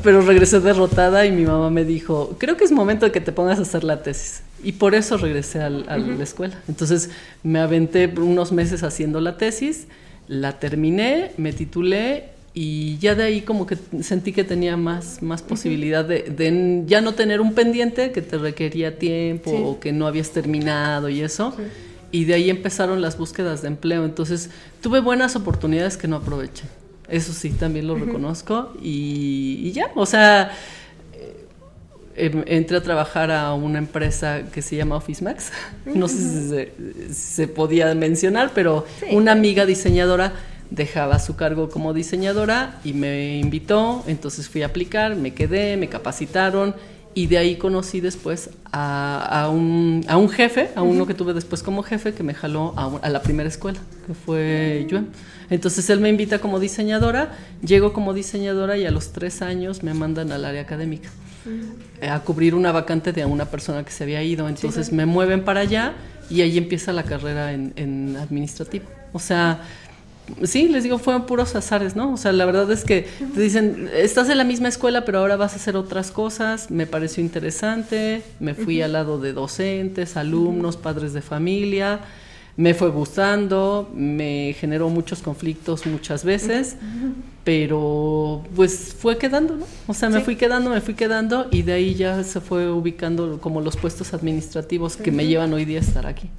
pero 0.02 0.22
regresé 0.22 0.60
derrotada 0.60 1.26
y 1.26 1.32
mi 1.32 1.44
mamá 1.44 1.68
me 1.68 1.84
dijo, 1.84 2.34
creo 2.38 2.56
que 2.56 2.64
es 2.64 2.72
momento 2.72 3.04
de 3.04 3.12
que 3.12 3.20
te 3.20 3.30
pongas 3.30 3.58
a 3.58 3.62
hacer 3.62 3.84
la 3.84 4.02
tesis. 4.02 4.42
Y 4.64 4.72
por 4.72 4.94
eso 4.94 5.18
regresé 5.18 5.60
a 5.60 5.68
la 5.68 6.22
escuela. 6.22 6.58
Entonces 6.66 7.10
me 7.42 7.60
aventé 7.60 8.06
unos 8.06 8.52
meses 8.52 8.82
haciendo 8.82 9.20
la 9.20 9.36
tesis, 9.36 9.86
la 10.28 10.58
terminé, 10.58 11.32
me 11.36 11.52
titulé 11.52 12.30
y 12.58 12.96
ya 12.96 13.14
de 13.14 13.22
ahí 13.22 13.42
como 13.42 13.66
que 13.66 13.76
sentí 14.00 14.32
que 14.32 14.42
tenía 14.42 14.78
más, 14.78 15.22
más 15.22 15.42
posibilidad 15.42 16.06
de, 16.06 16.84
ya 16.86 17.02
no 17.02 17.12
tener 17.12 17.42
un 17.42 17.52
pendiente 17.52 18.12
que 18.12 18.22
te 18.22 18.38
requería 18.38 18.98
tiempo 18.98 19.50
o 19.50 19.78
que 19.78 19.92
no 19.92 20.06
habías 20.06 20.30
terminado 20.30 21.10
y 21.10 21.20
eso. 21.20 21.54
Y 22.12 22.24
de 22.24 22.32
ahí 22.32 22.48
empezaron 22.48 23.02
las 23.02 23.18
búsquedas 23.18 23.60
de 23.60 23.68
empleo. 23.68 24.06
Entonces 24.06 24.48
tuve 24.80 25.00
buenas 25.00 25.36
oportunidades 25.36 25.98
que 25.98 26.08
no 26.08 26.16
aproveché. 26.16 26.64
Eso 27.10 27.34
sí, 27.34 27.50
también 27.50 27.86
lo 27.86 27.94
reconozco. 27.94 28.72
Y, 28.80 29.70
ya, 29.72 29.90
o 29.94 30.06
sea, 30.06 30.50
eh, 31.12 31.44
em, 32.14 32.42
entré 32.46 32.78
a 32.78 32.82
trabajar 32.82 33.32
a 33.32 33.52
una 33.52 33.76
empresa 33.76 34.44
que 34.50 34.62
se 34.62 34.76
llama 34.76 34.96
Office 34.96 35.22
Max. 35.22 35.52
No 35.84 36.08
sé 36.08 36.16
si 36.16 36.48
se, 36.48 37.12
se 37.12 37.48
podía 37.48 37.94
mencionar, 37.94 38.52
pero 38.54 38.86
una 39.10 39.32
amiga 39.32 39.66
diseñadora 39.66 40.32
dejaba 40.70 41.18
su 41.18 41.36
cargo 41.36 41.68
como 41.68 41.94
diseñadora 41.94 42.80
y 42.84 42.92
me 42.92 43.38
invitó, 43.38 44.04
entonces 44.06 44.48
fui 44.48 44.62
a 44.62 44.66
aplicar, 44.66 45.16
me 45.16 45.34
quedé, 45.34 45.76
me 45.76 45.88
capacitaron 45.88 46.74
y 47.16 47.28
de 47.28 47.38
ahí 47.38 47.56
conocí 47.56 48.00
después 48.00 48.50
a, 48.72 49.48
un, 49.50 50.04
a 50.06 50.18
un, 50.18 50.28
jefe, 50.28 50.68
a 50.74 50.82
uno 50.82 51.06
que 51.06 51.14
tuve 51.14 51.32
después 51.32 51.62
como 51.62 51.82
jefe, 51.82 52.12
que 52.12 52.22
me 52.22 52.34
jaló 52.34 52.74
a, 52.76 53.08
la 53.08 53.22
primera 53.22 53.48
escuela, 53.48 53.80
que 54.06 54.12
fue 54.12 54.86
yo. 54.86 55.00
Entonces 55.48 55.88
él 55.88 56.00
me 56.00 56.10
invita 56.10 56.40
como 56.40 56.60
diseñadora, 56.60 57.32
llego 57.64 57.94
como 57.94 58.12
diseñadora 58.12 58.76
y 58.76 58.84
a 58.84 58.90
los 58.90 59.12
tres 59.12 59.40
años 59.40 59.82
me 59.82 59.94
mandan 59.94 60.30
al 60.30 60.44
área 60.44 60.60
académica 60.60 61.08
a 62.02 62.20
cubrir 62.20 62.54
una 62.54 62.70
vacante 62.70 63.12
de 63.12 63.24
una 63.24 63.46
persona 63.46 63.82
que 63.82 63.92
se 63.92 64.04
había 64.04 64.22
ido. 64.22 64.46
Entonces 64.46 64.92
me 64.92 65.06
mueven 65.06 65.42
para 65.42 65.60
allá 65.60 65.94
y 66.28 66.42
ahí 66.42 66.58
empieza 66.58 66.92
la 66.92 67.04
carrera 67.04 67.54
en, 67.54 67.72
en 67.76 68.16
administrativo. 68.16 68.84
O 69.14 69.18
sea, 69.18 69.60
sí, 70.42 70.68
les 70.68 70.82
digo, 70.82 70.98
fueron 70.98 71.26
puros 71.26 71.54
azares, 71.54 71.96
¿no? 71.96 72.12
O 72.12 72.16
sea, 72.16 72.32
la 72.32 72.44
verdad 72.44 72.70
es 72.70 72.84
que 72.84 73.08
te 73.34 73.40
dicen, 73.40 73.88
estás 73.94 74.28
en 74.28 74.38
la 74.38 74.44
misma 74.44 74.68
escuela, 74.68 75.04
pero 75.04 75.18
ahora 75.18 75.36
vas 75.36 75.52
a 75.54 75.56
hacer 75.56 75.76
otras 75.76 76.10
cosas. 76.10 76.70
Me 76.70 76.86
pareció 76.86 77.22
interesante, 77.22 78.22
me 78.40 78.54
fui 78.54 78.82
al 78.82 78.92
lado 78.92 79.20
de 79.20 79.32
docentes, 79.32 80.16
alumnos, 80.16 80.76
padres 80.76 81.12
de 81.12 81.22
familia. 81.22 82.00
Me 82.58 82.72
fue 82.72 82.88
gustando, 82.88 83.90
me 83.94 84.56
generó 84.58 84.88
muchos 84.88 85.20
conflictos 85.20 85.84
muchas 85.84 86.24
veces, 86.24 86.76
pero 87.44 88.42
pues 88.56 88.96
fue 88.98 89.18
quedando, 89.18 89.56
¿no? 89.56 89.66
O 89.86 89.92
sea, 89.92 90.08
me 90.08 90.22
fui 90.22 90.36
quedando, 90.36 90.70
me 90.70 90.80
fui 90.80 90.94
quedando 90.94 91.48
y 91.50 91.60
de 91.60 91.74
ahí 91.74 91.94
ya 91.94 92.24
se 92.24 92.40
fue 92.40 92.70
ubicando 92.70 93.40
como 93.42 93.60
los 93.60 93.76
puestos 93.76 94.14
administrativos 94.14 94.96
que 94.96 95.12
me 95.12 95.26
llevan 95.26 95.52
hoy 95.52 95.66
día 95.66 95.80
a 95.80 95.82
estar 95.82 96.06
aquí. 96.06 96.30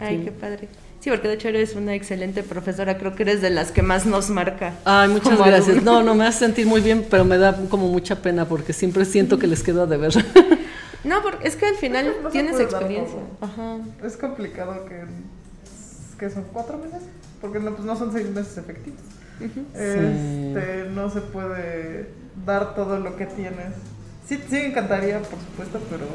Ay, 0.00 0.22
qué 0.24 0.32
padre. 0.32 0.68
Sí, 1.00 1.10
porque 1.10 1.28
de 1.28 1.34
hecho 1.34 1.48
eres 1.48 1.76
una 1.76 1.94
excelente 1.94 2.42
profesora, 2.42 2.98
creo 2.98 3.14
que 3.14 3.22
eres 3.22 3.40
de 3.40 3.50
las 3.50 3.70
que 3.70 3.82
más 3.82 4.04
nos 4.04 4.30
marca. 4.30 4.74
Ay, 4.84 5.08
muchas 5.08 5.38
gracias. 5.38 5.82
No, 5.82 6.02
no 6.02 6.14
me 6.14 6.26
hace 6.26 6.40
sentir 6.40 6.66
muy 6.66 6.80
bien, 6.80 7.06
pero 7.08 7.24
me 7.24 7.38
da 7.38 7.56
como 7.68 7.88
mucha 7.88 8.20
pena 8.20 8.46
porque 8.46 8.72
siempre 8.72 9.04
siento 9.04 9.38
que 9.38 9.46
les 9.46 9.62
quedo 9.62 9.82
a 9.82 9.86
deber. 9.86 10.12
No, 11.04 11.22
porque 11.22 11.46
es 11.46 11.54
que 11.54 11.66
al 11.66 11.76
final 11.76 12.12
tienes 12.32 12.58
experiencia. 12.58 13.20
Ajá. 13.40 13.78
Es 14.02 14.16
complicado 14.16 14.84
que, 14.86 15.04
que 16.18 16.28
son 16.28 16.44
cuatro 16.52 16.76
meses, 16.78 17.02
porque 17.40 17.60
no, 17.60 17.74
pues 17.74 17.86
no 17.86 17.96
son 17.96 18.12
seis 18.12 18.28
meses 18.28 18.58
efectivos. 18.58 19.00
este, 19.74 20.86
no 20.90 21.08
se 21.08 21.20
puede 21.20 22.10
dar 22.44 22.74
todo 22.74 22.98
lo 22.98 23.16
que 23.16 23.26
tienes. 23.26 23.74
Sí, 24.26 24.38
sí 24.48 24.56
me 24.56 24.66
encantaría, 24.66 25.20
por 25.20 25.38
supuesto, 25.38 25.80
pero 25.88 26.06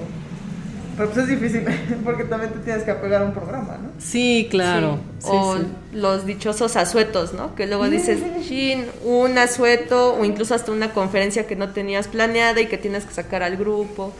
pero 0.95 1.09
pues 1.09 1.23
es 1.23 1.27
difícil, 1.27 1.63
porque 2.03 2.23
también 2.23 2.51
te 2.51 2.59
tienes 2.59 2.83
que 2.83 2.91
apegar 2.91 3.23
a 3.23 3.25
un 3.25 3.33
programa, 3.33 3.77
¿no? 3.81 3.89
Sí, 3.99 4.47
claro. 4.49 4.99
o 5.23 5.57
los 5.91 6.25
dichosos 6.25 6.75
asuetos, 6.75 7.33
¿no? 7.33 7.55
Que 7.55 7.67
luego 7.67 7.89
dices, 7.89 8.19
chin, 8.47 8.85
un 9.03 9.37
asueto, 9.37 10.15
o 10.15 10.25
incluso 10.25 10.53
hasta 10.53 10.71
una 10.71 10.93
conferencia 10.93 11.47
que 11.47 11.55
no 11.55 11.69
tenías 11.69 12.07
planeada 12.07 12.61
y 12.61 12.67
que 12.67 12.77
tienes 12.77 13.05
que 13.05 13.13
sacar 13.13 13.43
al 13.43 13.57
grupo. 13.57 14.13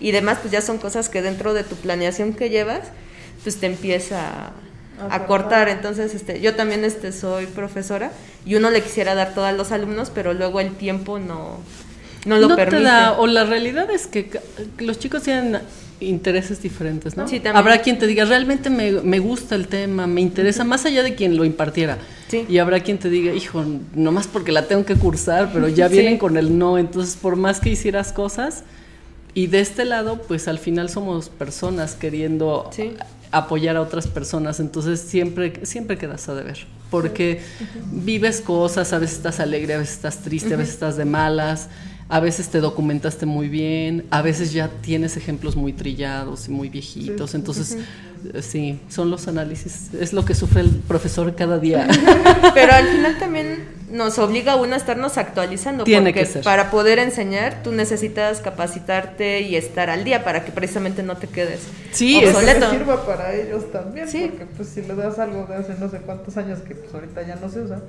Y 0.00 0.12
demás, 0.12 0.38
pues 0.40 0.52
ya 0.52 0.60
son 0.60 0.78
cosas 0.78 1.08
que 1.08 1.22
dentro 1.22 1.54
de 1.54 1.64
tu 1.64 1.76
planeación 1.76 2.32
que 2.32 2.50
llevas, 2.50 2.82
pues 3.42 3.58
te 3.58 3.66
empieza 3.66 4.52
a, 5.10 5.26
cortar. 5.26 5.68
Entonces, 5.68 6.14
este, 6.14 6.40
yo 6.40 6.54
también 6.54 6.84
este, 6.84 7.12
soy 7.12 7.46
profesora 7.46 8.12
y 8.44 8.54
uno 8.54 8.70
le 8.70 8.82
quisiera 8.82 9.14
dar 9.14 9.34
todo 9.34 9.46
a 9.46 9.52
los 9.52 9.72
alumnos, 9.72 10.10
pero 10.14 10.34
luego 10.34 10.60
el 10.60 10.74
tiempo 10.74 11.18
no, 11.18 11.58
no 12.26 12.38
lo 12.38 12.54
permite. 12.54 12.88
o 13.16 13.26
la 13.26 13.44
realidad 13.44 13.90
es 13.90 14.06
que 14.06 14.40
los 14.78 14.98
chicos 14.98 15.22
tienen 15.22 15.60
intereses 16.00 16.62
diferentes, 16.62 17.16
¿no? 17.16 17.28
Sí, 17.28 17.40
habrá 17.52 17.78
quien 17.82 17.98
te 17.98 18.06
diga, 18.06 18.24
realmente 18.24 18.70
me, 18.70 18.92
me, 18.92 19.18
gusta 19.18 19.54
el 19.54 19.68
tema, 19.68 20.06
me 20.06 20.20
interesa, 20.20 20.64
más 20.64 20.84
allá 20.84 21.02
de 21.02 21.14
quien 21.14 21.36
lo 21.36 21.44
impartiera. 21.44 21.98
Sí. 22.28 22.44
Y 22.48 22.58
habrá 22.58 22.80
quien 22.80 22.98
te 22.98 23.08
diga, 23.08 23.32
hijo, 23.32 23.64
nomás 23.94 24.26
porque 24.26 24.52
la 24.52 24.66
tengo 24.66 24.84
que 24.84 24.94
cursar, 24.94 25.50
pero 25.52 25.68
ya 25.68 25.88
vienen 25.88 26.18
con 26.18 26.36
el 26.36 26.58
no, 26.58 26.78
entonces 26.78 27.16
por 27.16 27.36
más 27.36 27.60
que 27.60 27.70
hicieras 27.70 28.12
cosas, 28.12 28.64
y 29.34 29.46
de 29.46 29.60
este 29.60 29.84
lado, 29.84 30.22
pues 30.22 30.48
al 30.48 30.58
final 30.58 30.88
somos 30.88 31.28
personas 31.28 31.94
queriendo 31.94 32.70
apoyar 33.30 33.76
a 33.76 33.82
otras 33.82 34.06
personas, 34.06 34.58
entonces 34.60 35.00
siempre, 35.00 35.64
siempre 35.64 35.98
quedas 35.98 36.28
a 36.28 36.34
deber, 36.34 36.66
porque 36.90 37.42
vives 37.92 38.40
cosas, 38.40 38.92
a 38.92 38.98
veces 38.98 39.16
estás 39.16 39.40
alegre, 39.40 39.74
a 39.74 39.78
veces 39.78 39.96
estás 39.96 40.18
triste, 40.18 40.54
a 40.54 40.56
veces 40.56 40.74
estás 40.74 40.96
de 40.96 41.04
malas, 41.04 41.68
a 42.08 42.20
veces 42.20 42.48
te 42.48 42.60
documentaste 42.60 43.26
muy 43.26 43.48
bien, 43.48 44.06
a 44.10 44.22
veces 44.22 44.52
ya 44.52 44.68
tienes 44.80 45.16
ejemplos 45.16 45.56
muy 45.56 45.72
trillados 45.74 46.48
y 46.48 46.50
muy 46.50 46.70
viejitos, 46.70 47.34
entonces 47.34 47.76
sí, 48.40 48.80
son 48.88 49.10
los 49.10 49.28
análisis, 49.28 49.92
es 49.92 50.12
lo 50.12 50.24
que 50.24 50.34
sufre 50.34 50.62
el 50.62 50.70
profesor 50.70 51.34
cada 51.34 51.58
día. 51.58 51.86
Pero 52.54 52.72
al 52.72 52.86
final 52.86 53.18
también 53.18 53.78
nos 53.90 54.18
obliga 54.18 54.52
a 54.52 54.56
uno 54.56 54.74
a 54.74 54.76
estarnos 54.76 55.18
actualizando, 55.18 55.84
Tiene 55.84 56.10
porque 56.10 56.20
que 56.20 56.26
ser. 56.26 56.44
para 56.44 56.70
poder 56.70 56.98
enseñar 56.98 57.62
tú 57.62 57.72
necesitas 57.72 58.40
capacitarte 58.40 59.40
y 59.42 59.56
estar 59.56 59.90
al 59.90 60.04
día 60.04 60.24
para 60.24 60.44
que 60.44 60.52
precisamente 60.52 61.02
no 61.02 61.16
te 61.16 61.26
quedes 61.26 61.60
sí, 61.92 62.24
obsoleto. 62.24 62.70
Que 62.70 62.78
sirva 62.78 63.06
para 63.06 63.34
ellos 63.34 63.70
también, 63.70 64.08
sí. 64.08 64.30
porque 64.30 64.46
pues 64.56 64.68
si 64.68 64.82
le 64.82 64.94
das 64.94 65.18
algo 65.18 65.46
de 65.46 65.56
hace 65.56 65.74
no 65.78 65.90
sé 65.90 65.98
cuántos 65.98 66.36
años 66.36 66.60
que 66.60 66.74
pues 66.74 66.92
ahorita 66.94 67.26
ya 67.26 67.36
no 67.36 67.48
se 67.50 67.60
usa. 67.60 67.80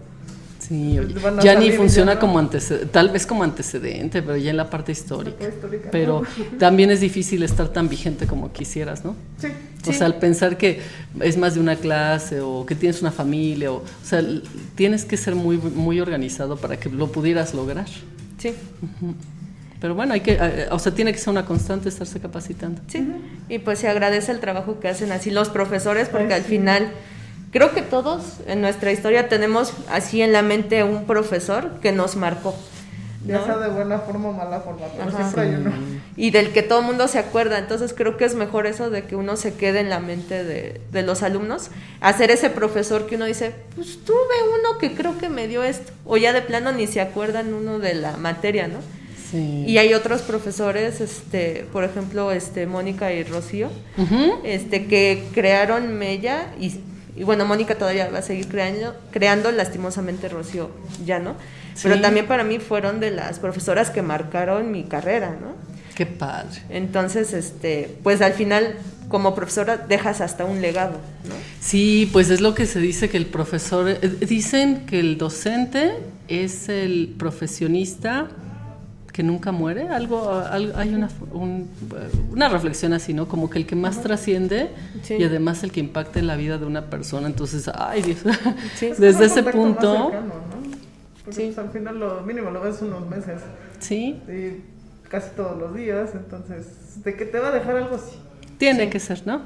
Sí, 0.70 1.00
ya 1.42 1.56
ni 1.56 1.72
funciona 1.72 2.20
como 2.20 2.38
antecedente, 2.38 2.86
tal 2.92 3.10
vez 3.10 3.26
como 3.26 3.44
antecedente, 3.44 4.22
pero 4.22 4.38
ya 4.38 4.52
en 4.52 4.58
la 4.58 4.70
parte 4.70 4.92
histórica. 4.92 5.48
Pero 5.92 6.22
también 6.60 6.92
es 6.92 7.02
difícil 7.02 7.42
estar 7.42 7.70
tan 7.70 7.90
vigente 7.90 8.28
como 8.28 8.52
quisieras, 8.52 9.04
¿no? 9.04 9.16
Sí. 9.40 9.48
O 9.88 9.94
sea, 9.94 10.06
al 10.06 10.20
pensar 10.20 10.58
que 10.58 10.80
es 11.22 11.38
más 11.38 11.56
de 11.56 11.60
una 11.60 11.76
clase 11.76 12.42
o 12.42 12.68
que 12.68 12.76
tienes 12.76 13.02
una 13.02 13.12
familia, 13.12 13.72
o, 13.72 13.78
o 13.78 13.84
sea, 14.04 14.24
tienes 14.76 15.06
que 15.06 15.18
ser 15.18 15.34
muy, 15.34 15.58
muy 15.58 16.00
organizado 16.02 16.56
para 16.56 16.78
que 16.78 16.88
lo 16.88 17.12
pudieras 17.12 17.56
lograr. 17.56 17.88
Sí. 18.38 18.54
Pero 19.82 19.96
bueno, 19.96 20.14
hay 20.14 20.22
que, 20.22 20.38
eh, 20.40 20.68
o 20.70 20.78
sea, 20.78 20.94
tiene 20.94 21.12
que 21.14 21.18
ser 21.18 21.32
una 21.32 21.46
constante 21.46 21.90
estarse 21.90 22.20
capacitando. 22.20 22.80
Sí, 22.88 23.08
y 23.48 23.58
pues 23.58 23.80
se 23.80 23.88
agradece 23.88 24.32
el 24.32 24.40
trabajo 24.40 24.80
que 24.80 24.88
hacen 24.88 25.12
así 25.12 25.32
los 25.32 25.50
profesores, 25.50 26.10
porque 26.10 26.36
al 26.36 26.44
final 26.44 26.92
creo 27.52 27.72
que 27.74 27.82
todos 27.82 28.38
en 28.48 28.62
nuestra 28.62 28.92
historia 28.92 29.30
tenemos 29.30 29.74
así 29.90 30.22
en 30.22 30.34
la 30.34 30.42
mente 30.42 30.84
un 30.84 31.06
profesor 31.06 31.80
que 31.82 31.92
nos 31.92 32.16
marcó. 32.16 32.56
Ya 33.26 33.44
sea 33.44 33.58
de 33.58 33.70
buena 33.70 34.00
forma 34.00 34.30
o 34.30 34.34
mala 34.34 34.62
forma, 34.62 34.86
pero 34.98 35.12
siempre 35.12 35.42
hay 35.42 35.56
uno. 35.56 35.72
Y 36.16 36.32
del 36.32 36.54
que 36.54 36.64
todo 36.64 36.80
el 36.80 36.86
mundo 36.86 37.08
se 37.10 37.20
acuerda. 37.20 37.58
Entonces 37.58 37.94
creo 37.94 38.16
que 38.16 38.24
es 38.24 38.34
mejor 38.34 38.66
eso 38.66 38.90
de 38.90 39.04
que 39.04 39.18
uno 39.18 39.36
se 39.36 39.56
quede 39.56 39.82
en 39.82 39.90
la 39.90 40.00
mente 40.00 40.46
de, 40.46 40.80
de 40.92 41.04
los 41.04 41.22
alumnos. 41.22 41.70
Hacer 42.00 42.32
ese 42.32 42.50
profesor 42.50 43.08
que 43.08 43.16
uno 43.16 43.26
dice, 43.26 43.54
pues 43.76 44.00
tuve 44.06 44.16
uno 44.58 44.78
que 44.80 44.94
creo 44.94 45.18
que 45.18 45.28
me 45.28 45.48
dio 45.48 45.64
esto. 45.64 45.92
O 46.06 46.16
ya 46.16 46.32
de 46.32 46.42
plano 46.42 46.72
ni 46.72 46.88
se 46.88 47.02
acuerdan 47.02 47.54
uno 47.54 47.80
de 47.80 47.94
la 47.94 48.16
materia, 48.16 48.70
¿no? 48.70 48.80
Sí. 49.32 49.66
Y 49.68 49.78
hay 49.78 49.94
otros 49.94 50.22
profesores, 50.22 51.02
este, 51.02 51.68
por 51.72 51.84
ejemplo, 51.84 52.32
este, 52.32 52.66
Mónica 52.66 53.14
y 53.14 53.24
Rocío, 53.24 53.70
este, 54.44 54.88
que 54.88 55.24
crearon 55.34 55.94
Mella 56.00 56.48
y, 56.60 56.80
y 57.20 57.24
bueno, 57.26 57.46
Mónica 57.46 57.76
todavía 57.76 58.10
va 58.10 58.20
a 58.20 58.22
seguir 58.22 58.48
creando, 58.48 58.96
creando, 59.12 59.52
lastimosamente 59.52 60.30
Rocío 60.30 60.70
ya 61.06 61.20
no. 61.20 61.36
Pero 61.84 62.00
también 62.00 62.28
para 62.28 62.46
mí 62.46 62.60
fueron 62.60 63.02
de 63.02 63.12
las 63.12 63.40
profesoras 63.40 63.90
que 63.90 64.02
marcaron 64.02 64.72
mi 64.72 64.86
carrera, 64.86 65.32
¿no? 65.32 65.54
Qué 65.96 66.06
padre. 66.06 66.62
Entonces, 66.70 67.34
este, 67.34 67.94
pues 68.04 68.22
al 68.22 68.32
final, 68.32 68.76
como 69.10 69.36
profesora, 69.36 69.76
dejas 69.76 70.22
hasta 70.22 70.46
un 70.46 70.62
legado, 70.62 70.94
¿no? 71.28 71.36
Sí, 71.60 72.10
pues 72.14 72.30
es 72.30 72.40
lo 72.40 72.56
que 72.56 72.66
se 72.66 72.80
dice 72.80 73.10
que 73.10 73.18
el 73.18 73.26
profesor, 73.26 73.90
eh, 73.90 74.00
dicen 74.22 74.86
que 74.86 75.02
el 75.02 75.18
docente 75.18 75.98
es 76.30 76.70
el 76.70 77.16
profesionista 77.18 78.30
que 79.20 79.24
nunca 79.24 79.52
muere, 79.52 79.90
algo, 79.90 80.32
algo- 80.32 80.78
hay 80.78 80.94
una, 80.96 81.10
un- 81.34 81.68
una 82.32 82.48
reflexión 82.48 82.94
así, 82.94 83.14
¿no? 83.14 83.28
Como 83.28 83.50
que 83.50 83.58
el 83.60 83.66
que 83.66 83.76
más 83.76 84.02
trasciende 84.02 84.70
Sí. 85.04 85.16
y 85.20 85.24
además 85.26 85.62
el 85.64 85.74
que 85.74 85.82
impacta 85.82 86.20
en 86.20 86.28
la 86.28 86.38
vida 86.38 86.58
de 86.58 86.66
una 86.66 86.86
persona, 86.86 87.28
entonces, 87.28 87.70
ay 87.76 88.02
Dios, 88.02 88.20
Sí. 88.78 88.86
Es 88.92 88.98
desde 88.98 89.26
un 89.26 89.26
ese 89.26 89.44
punto, 89.44 90.04
cercano, 90.04 90.28
¿no? 90.28 90.34
Porque 91.26 91.36
Sí. 91.36 91.52
pues, 91.54 91.58
al 91.58 91.70
final 91.72 92.00
lo 92.00 92.22
mínimo 92.22 92.50
lo 92.50 92.62
ves 92.62 92.82
unos 92.82 93.06
meses 93.10 93.42
sí, 93.80 94.22
y 94.30 94.64
casi 95.10 95.32
todos 95.36 95.60
los 95.60 95.76
días, 95.76 96.12
entonces 96.14 97.04
de 97.04 97.14
que 97.18 97.26
te 97.26 97.40
va 97.40 97.50
a 97.50 97.52
dejar 97.52 97.76
algo 97.76 97.96
así. 97.98 98.16
tiene 98.58 98.90
que 98.90 99.02
ser, 99.02 99.28
¿no? 99.28 99.42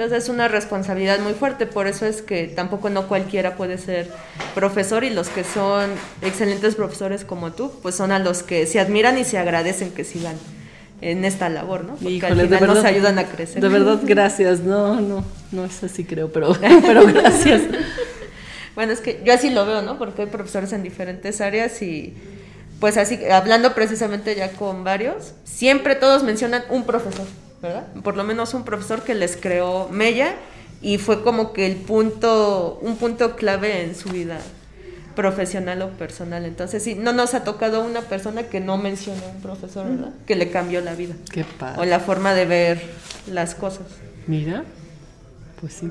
Entonces 0.00 0.24
es 0.24 0.30
una 0.30 0.48
responsabilidad 0.48 1.20
muy 1.20 1.34
fuerte, 1.34 1.66
por 1.66 1.86
eso 1.86 2.06
es 2.06 2.22
que 2.22 2.46
tampoco 2.46 2.88
no 2.88 3.06
cualquiera 3.06 3.54
puede 3.56 3.76
ser 3.76 4.10
profesor 4.54 5.04
y 5.04 5.10
los 5.10 5.28
que 5.28 5.44
son 5.44 5.90
excelentes 6.22 6.74
profesores 6.74 7.26
como 7.26 7.52
tú, 7.52 7.70
pues 7.82 7.96
son 7.96 8.10
a 8.10 8.18
los 8.18 8.42
que 8.42 8.64
se 8.64 8.80
admiran 8.80 9.18
y 9.18 9.24
se 9.24 9.36
agradecen 9.36 9.90
que 9.90 10.04
sigan 10.04 10.36
en 11.02 11.26
esta 11.26 11.50
labor, 11.50 11.84
¿no? 11.84 11.96
Porque 11.96 12.14
Híjole, 12.14 12.32
al 12.32 12.38
de 12.38 12.44
final 12.44 12.60
verdad, 12.60 12.74
nos 12.76 12.84
ayudan 12.86 13.18
a 13.18 13.24
crecer. 13.26 13.60
De 13.60 13.68
verdad, 13.68 14.00
gracias. 14.04 14.60
No, 14.60 15.02
no, 15.02 15.22
no 15.52 15.66
es 15.66 15.84
así 15.84 16.04
creo, 16.04 16.32
pero, 16.32 16.56
pero 16.86 17.04
gracias. 17.04 17.60
Bueno, 18.74 18.94
es 18.94 19.02
que 19.02 19.20
yo 19.22 19.34
así 19.34 19.50
lo 19.50 19.66
veo, 19.66 19.82
¿no? 19.82 19.98
Porque 19.98 20.22
hay 20.22 20.28
profesores 20.28 20.72
en 20.72 20.82
diferentes 20.82 21.42
áreas 21.42 21.82
y 21.82 22.14
pues 22.80 22.96
así, 22.96 23.22
hablando 23.30 23.74
precisamente 23.74 24.34
ya 24.34 24.50
con 24.52 24.82
varios, 24.82 25.34
siempre 25.44 25.94
todos 25.94 26.22
mencionan 26.22 26.62
un 26.70 26.84
profesor, 26.84 27.26
¿verdad? 27.62 27.86
Por 28.02 28.16
lo 28.16 28.24
menos 28.24 28.54
un 28.54 28.64
profesor 28.64 29.02
que 29.02 29.14
les 29.14 29.36
creó 29.36 29.88
Mella 29.90 30.34
y 30.82 30.98
fue 30.98 31.22
como 31.22 31.52
que 31.52 31.66
el 31.66 31.76
punto, 31.76 32.78
un 32.82 32.96
punto 32.96 33.36
clave 33.36 33.84
en 33.84 33.94
su 33.94 34.08
vida 34.10 34.38
profesional 35.14 35.82
o 35.82 35.90
personal. 35.90 36.44
Entonces, 36.46 36.82
sí, 36.82 36.94
no 36.94 37.12
nos 37.12 37.34
ha 37.34 37.44
tocado 37.44 37.84
una 37.84 38.00
persona 38.02 38.44
que 38.44 38.60
no 38.60 38.78
mencione 38.78 39.20
un 39.34 39.42
profesor, 39.42 39.86
¿verdad? 39.88 40.12
Que 40.26 40.36
le 40.36 40.50
cambió 40.50 40.80
la 40.80 40.94
vida 40.94 41.14
Qué 41.30 41.44
o 41.76 41.84
la 41.84 42.00
forma 42.00 42.32
de 42.32 42.46
ver 42.46 42.82
las 43.26 43.54
cosas. 43.54 43.86
Mira, 44.26 44.64
pues 45.60 45.74
sí. 45.74 45.90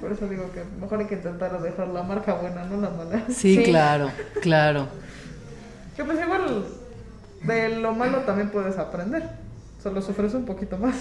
Por 0.00 0.12
eso 0.12 0.26
digo 0.28 0.50
que 0.52 0.62
mejor 0.80 1.00
hay 1.00 1.06
que 1.06 1.14
intentar 1.16 1.60
dejar 1.60 1.88
la 1.88 2.02
marca 2.02 2.34
buena, 2.34 2.64
no 2.64 2.80
la 2.80 2.90
mala. 2.90 3.24
Sí, 3.28 3.56
Sí. 3.56 3.62
claro, 3.64 4.10
claro. 4.40 4.88
Que 5.96 6.04
pues 6.04 6.18
igual 6.20 6.64
de 7.42 7.68
lo 7.80 7.92
malo 7.92 8.18
también 8.20 8.50
puedes 8.50 8.78
aprender, 8.78 9.28
solo 9.82 10.02
sufres 10.02 10.34
un 10.34 10.44
poquito 10.44 10.78
más. 10.78 10.94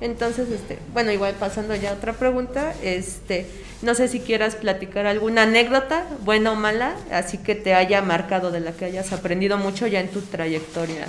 Entonces, 0.00 0.50
este, 0.50 0.78
bueno, 0.92 1.12
igual 1.12 1.34
pasando 1.38 1.74
ya 1.76 1.90
a 1.90 1.94
otra 1.94 2.14
pregunta, 2.14 2.74
este, 2.82 3.46
no 3.82 3.94
sé 3.94 4.08
si 4.08 4.20
quieras 4.20 4.56
platicar 4.56 5.06
alguna 5.06 5.42
anécdota, 5.44 6.04
buena 6.24 6.52
o 6.52 6.56
mala, 6.56 6.96
así 7.12 7.38
que 7.38 7.54
te 7.54 7.74
haya 7.74 8.02
marcado, 8.02 8.50
de 8.50 8.60
la 8.60 8.72
que 8.72 8.84
hayas 8.86 9.12
aprendido 9.12 9.56
mucho 9.56 9.86
ya 9.86 10.00
en 10.00 10.08
tu 10.08 10.20
trayectoria, 10.20 11.06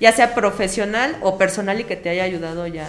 ya 0.00 0.12
sea 0.12 0.34
profesional 0.34 1.16
o 1.22 1.38
personal 1.38 1.80
y 1.80 1.84
que 1.84 1.96
te 1.96 2.10
haya 2.10 2.24
ayudado 2.24 2.66
ya 2.66 2.88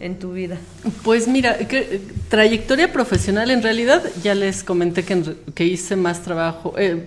en 0.00 0.18
tu 0.18 0.32
vida. 0.32 0.56
Pues 1.04 1.28
mira, 1.28 1.58
que, 1.58 1.78
eh, 1.78 2.00
trayectoria 2.28 2.90
profesional, 2.90 3.50
en 3.50 3.62
realidad 3.62 4.02
ya 4.22 4.34
les 4.34 4.64
comenté 4.64 5.04
que, 5.04 5.12
en 5.12 5.36
que 5.54 5.64
hice 5.66 5.94
más 5.94 6.22
trabajo, 6.22 6.74
eh, 6.78 7.06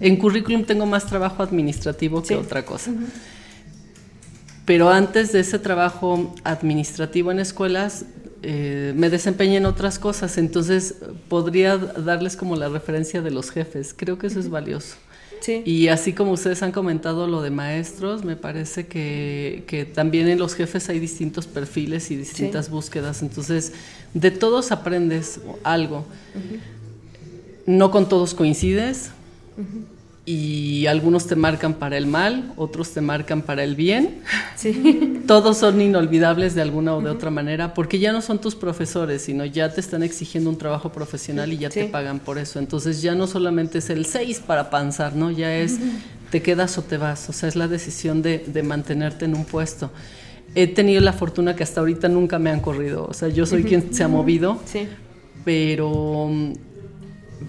en 0.00 0.16
currículum 0.16 0.64
tengo 0.64 0.86
más 0.86 1.06
trabajo 1.06 1.42
administrativo 1.42 2.20
que 2.20 2.28
Sí. 2.28 2.34
otra 2.34 2.64
cosa. 2.64 2.90
Pero 4.64 4.88
antes 4.88 5.32
de 5.32 5.40
ese 5.40 5.58
trabajo 5.58 6.34
administrativo 6.42 7.30
en 7.30 7.38
escuelas, 7.38 8.06
eh, 8.42 8.92
me 8.96 9.10
desempeñé 9.10 9.56
en 9.56 9.66
otras 9.66 9.98
cosas, 9.98 10.38
entonces 10.38 10.96
podría 11.28 11.76
darles 11.76 12.36
como 12.36 12.56
la 12.56 12.68
referencia 12.68 13.22
de 13.22 13.30
los 13.30 13.50
jefes, 13.50 13.94
creo 13.96 14.18
que 14.18 14.26
eso 14.26 14.40
es 14.40 14.50
valioso. 14.50 14.96
Sí. 15.40 15.62
Y 15.66 15.88
así 15.88 16.14
como 16.14 16.32
ustedes 16.32 16.62
han 16.62 16.72
comentado 16.72 17.26
lo 17.26 17.42
de 17.42 17.50
maestros, 17.50 18.24
me 18.24 18.36
parece 18.36 18.86
que, 18.86 19.64
que 19.66 19.84
también 19.84 20.28
en 20.28 20.38
los 20.38 20.54
jefes 20.54 20.88
hay 20.88 20.98
distintos 20.98 21.46
perfiles 21.46 22.10
y 22.10 22.16
distintas 22.16 22.70
búsquedas. 22.70 23.20
Entonces, 23.20 23.72
de 24.14 24.30
todos 24.30 24.72
aprendes 24.72 25.40
algo. 25.62 26.06
No 27.66 27.90
con 27.90 28.08
todos 28.08 28.32
coincides. 28.32 29.10
Y 30.26 30.86
algunos 30.86 31.26
te 31.26 31.36
marcan 31.36 31.74
para 31.74 31.98
el 31.98 32.06
mal, 32.06 32.52
otros 32.56 32.92
te 32.92 33.02
marcan 33.02 33.42
para 33.42 33.62
el 33.62 33.74
bien. 33.76 34.20
sí. 34.56 35.20
Todos 35.26 35.58
son 35.58 35.80
inolvidables 35.82 36.54
de 36.54 36.62
alguna 36.62 36.94
o 36.96 37.02
de 37.02 37.10
otra 37.10 37.30
manera, 37.30 37.74
porque 37.74 37.98
ya 37.98 38.10
no 38.12 38.22
son 38.22 38.40
tus 38.40 38.54
profesores, 38.54 39.22
sino 39.22 39.44
ya 39.44 39.72
te 39.72 39.80
están 39.80 40.02
exigiendo 40.02 40.48
un 40.48 40.56
trabajo 40.56 40.90
profesional 40.92 41.52
y 41.52 41.58
ya 41.58 41.68
te 41.68 41.84
pagan 41.86 42.20
por 42.20 42.38
eso. 42.38 42.58
Entonces 42.58 43.02
ya 43.02 43.14
no 43.14 43.26
solamente 43.26 43.78
es 43.78 43.90
el 43.90 44.06
6 44.06 44.40
para 44.46 44.70
panzar, 44.70 45.14
¿no? 45.14 45.30
Ya 45.30 45.54
es 45.56 45.78
te 46.30 46.40
quedas 46.42 46.78
o 46.78 46.82
te 46.82 46.96
vas. 46.96 47.28
O 47.28 47.32
sea, 47.34 47.48
es 47.48 47.54
la 47.56 47.68
decisión 47.68 48.22
de, 48.22 48.38
de 48.38 48.62
mantenerte 48.62 49.26
en 49.26 49.34
un 49.34 49.44
puesto. 49.44 49.90
He 50.54 50.66
tenido 50.68 51.00
la 51.02 51.12
fortuna 51.12 51.54
que 51.54 51.62
hasta 51.64 51.80
ahorita 51.80 52.08
nunca 52.08 52.38
me 52.38 52.50
han 52.50 52.60
corrido. 52.60 53.06
O 53.06 53.12
sea, 53.12 53.28
yo 53.28 53.44
soy 53.44 53.62
quien 53.64 53.92
se 53.94 54.04
ha 54.04 54.08
movido, 54.08 54.58
Sí. 54.66 54.86
pero, 55.44 56.30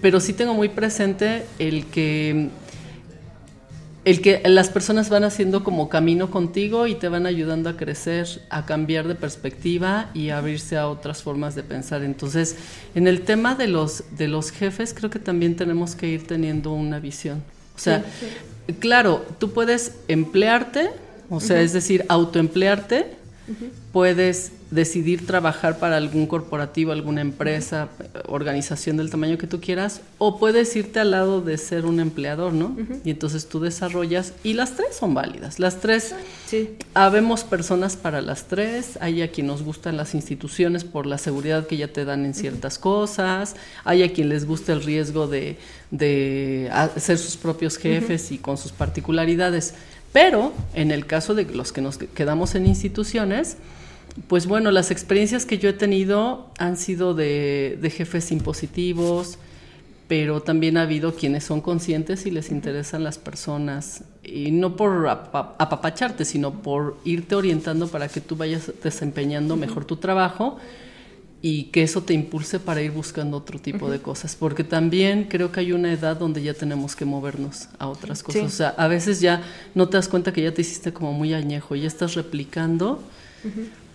pero 0.02 0.20
sí 0.20 0.32
tengo 0.34 0.54
muy 0.54 0.68
presente 0.68 1.44
el 1.58 1.86
que 1.86 2.48
el 4.06 4.20
que 4.20 4.40
las 4.44 4.70
personas 4.70 5.10
van 5.10 5.24
haciendo 5.24 5.64
como 5.64 5.88
camino 5.88 6.30
contigo 6.30 6.86
y 6.86 6.94
te 6.94 7.08
van 7.08 7.26
ayudando 7.26 7.68
a 7.68 7.76
crecer, 7.76 8.40
a 8.50 8.64
cambiar 8.64 9.08
de 9.08 9.16
perspectiva 9.16 10.10
y 10.14 10.30
a 10.30 10.38
abrirse 10.38 10.76
a 10.76 10.86
otras 10.86 11.24
formas 11.24 11.56
de 11.56 11.64
pensar. 11.64 12.04
Entonces, 12.04 12.54
en 12.94 13.08
el 13.08 13.22
tema 13.22 13.56
de 13.56 13.66
los, 13.66 14.04
de 14.16 14.28
los 14.28 14.52
jefes, 14.52 14.94
creo 14.94 15.10
que 15.10 15.18
también 15.18 15.56
tenemos 15.56 15.96
que 15.96 16.06
ir 16.06 16.24
teniendo 16.24 16.70
una 16.72 17.00
visión. 17.00 17.42
O 17.74 17.80
sea, 17.80 18.04
claro, 18.78 19.26
tú 19.40 19.50
puedes 19.50 19.96
emplearte, 20.06 20.90
o 21.28 21.40
sea, 21.40 21.60
es 21.60 21.72
decir, 21.72 22.04
autoemplearte, 22.08 23.06
puedes 23.92 24.52
decidir 24.70 25.24
trabajar 25.26 25.78
para 25.78 25.96
algún 25.96 26.26
corporativo, 26.26 26.90
alguna 26.90 27.20
empresa, 27.20 27.88
organización 28.26 28.96
del 28.96 29.10
tamaño 29.10 29.38
que 29.38 29.46
tú 29.46 29.60
quieras, 29.60 30.00
o 30.18 30.38
puedes 30.38 30.74
irte 30.74 30.98
al 30.98 31.12
lado 31.12 31.40
de 31.40 31.56
ser 31.56 31.86
un 31.86 32.00
empleador, 32.00 32.52
¿no? 32.52 32.76
Y 33.04 33.10
entonces 33.10 33.48
tú 33.48 33.60
desarrollas, 33.60 34.32
y 34.42 34.54
las 34.54 34.72
tres 34.74 34.96
son 34.98 35.14
válidas, 35.14 35.58
las 35.60 35.80
tres, 35.80 36.14
Sí. 36.46 36.70
habemos 36.94 37.44
personas 37.44 37.96
para 37.96 38.20
las 38.20 38.48
tres, 38.48 38.98
hay 39.00 39.22
a 39.22 39.30
quien 39.30 39.46
nos 39.46 39.62
gustan 39.62 39.96
las 39.96 40.14
instituciones 40.14 40.82
por 40.84 41.06
la 41.06 41.18
seguridad 41.18 41.66
que 41.66 41.76
ya 41.76 41.88
te 41.88 42.04
dan 42.04 42.24
en 42.24 42.34
ciertas 42.34 42.78
cosas, 42.78 43.54
hay 43.84 44.02
a 44.02 44.12
quien 44.12 44.28
les 44.28 44.46
gusta 44.46 44.72
el 44.72 44.82
riesgo 44.82 45.28
de, 45.28 45.58
de 45.92 46.68
a- 46.72 46.88
ser 46.98 47.18
sus 47.18 47.36
propios 47.36 47.76
jefes 47.78 48.32
y 48.32 48.38
con 48.38 48.58
sus 48.58 48.72
particularidades. 48.72 49.74
Pero 50.16 50.54
en 50.72 50.92
el 50.92 51.04
caso 51.04 51.34
de 51.34 51.44
los 51.44 51.72
que 51.72 51.82
nos 51.82 51.98
quedamos 51.98 52.54
en 52.54 52.64
instituciones, 52.64 53.58
pues 54.28 54.46
bueno, 54.46 54.70
las 54.70 54.90
experiencias 54.90 55.44
que 55.44 55.58
yo 55.58 55.68
he 55.68 55.74
tenido 55.74 56.46
han 56.56 56.78
sido 56.78 57.12
de, 57.12 57.78
jefes 57.94 58.32
impositivos, 58.32 59.36
pero 60.08 60.40
también 60.40 60.78
ha 60.78 60.84
habido 60.84 61.14
quienes 61.16 61.44
son 61.44 61.60
conscientes 61.60 62.24
y 62.24 62.30
les 62.30 62.50
interesan 62.50 63.04
las 63.04 63.18
personas, 63.18 64.04
y 64.24 64.52
no 64.52 64.74
por 64.74 65.06
apa- 65.06 65.54
apapacharte, 65.58 66.24
sino 66.24 66.62
por 66.62 66.96
irte 67.04 67.34
orientando 67.34 67.86
para 67.86 68.08
que 68.08 68.22
tú 68.22 68.36
vayas 68.36 68.72
desempeñando 68.82 69.54
mejor 69.56 69.84
tu 69.84 69.96
trabajo 69.96 70.56
y 71.42 71.64
que 71.64 71.82
eso 71.82 72.02
te 72.02 72.14
impulse 72.14 72.58
para 72.58 72.80
ir 72.80 72.90
buscando 72.90 73.36
otro 73.36 73.58
tipo 73.58 73.90
de 73.90 74.00
cosas, 74.00 74.34
porque 74.34 74.64
también 74.64 75.24
creo 75.24 75.52
que 75.52 75.60
hay 75.60 75.72
una 75.72 75.92
edad 75.92 76.16
donde 76.16 76.42
ya 76.42 76.54
tenemos 76.54 76.96
que 76.96 77.04
movernos 77.04 77.68
a 77.78 77.88
otras 77.88 78.22
cosas. 78.22 78.42
O 78.42 78.48
sea, 78.48 78.68
a 78.70 78.88
veces 78.88 79.20
ya 79.20 79.42
no 79.74 79.88
te 79.88 79.96
das 79.96 80.08
cuenta 80.08 80.32
que 80.32 80.42
ya 80.42 80.52
te 80.52 80.62
hiciste 80.62 80.92
como 80.92 81.12
muy 81.12 81.34
añejo, 81.34 81.76
ya 81.76 81.86
estás 81.86 82.14
replicando, 82.14 83.02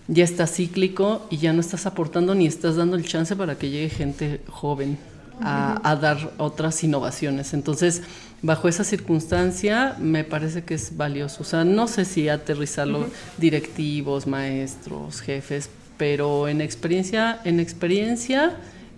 ya 0.08 0.24
estás 0.24 0.54
cíclico 0.54 1.26
y 1.30 1.38
ya 1.38 1.52
no 1.52 1.60
estás 1.60 1.84
aportando 1.86 2.34
ni 2.34 2.46
estás 2.46 2.76
dando 2.76 2.96
el 2.96 3.04
chance 3.06 3.34
para 3.36 3.58
que 3.58 3.70
llegue 3.70 3.90
gente 3.90 4.40
joven 4.48 4.98
a, 5.40 5.80
a 5.88 5.96
dar 5.96 6.32
otras 6.38 6.82
innovaciones. 6.84 7.54
Entonces, 7.54 8.02
bajo 8.40 8.68
esa 8.68 8.84
circunstancia 8.84 9.96
me 9.98 10.24
parece 10.24 10.62
que 10.64 10.74
es 10.74 10.96
valioso. 10.96 11.42
O 11.42 11.44
sea, 11.44 11.64
no 11.64 11.88
sé 11.88 12.04
si 12.04 12.28
aterrizarlo 12.28 13.06
directivos, 13.36 14.26
maestros, 14.26 15.20
jefes, 15.20 15.68
pero 16.02 16.48
en 16.48 16.60
experiencia, 16.60 17.38
en 17.44 17.60
experiencia, 17.60 18.56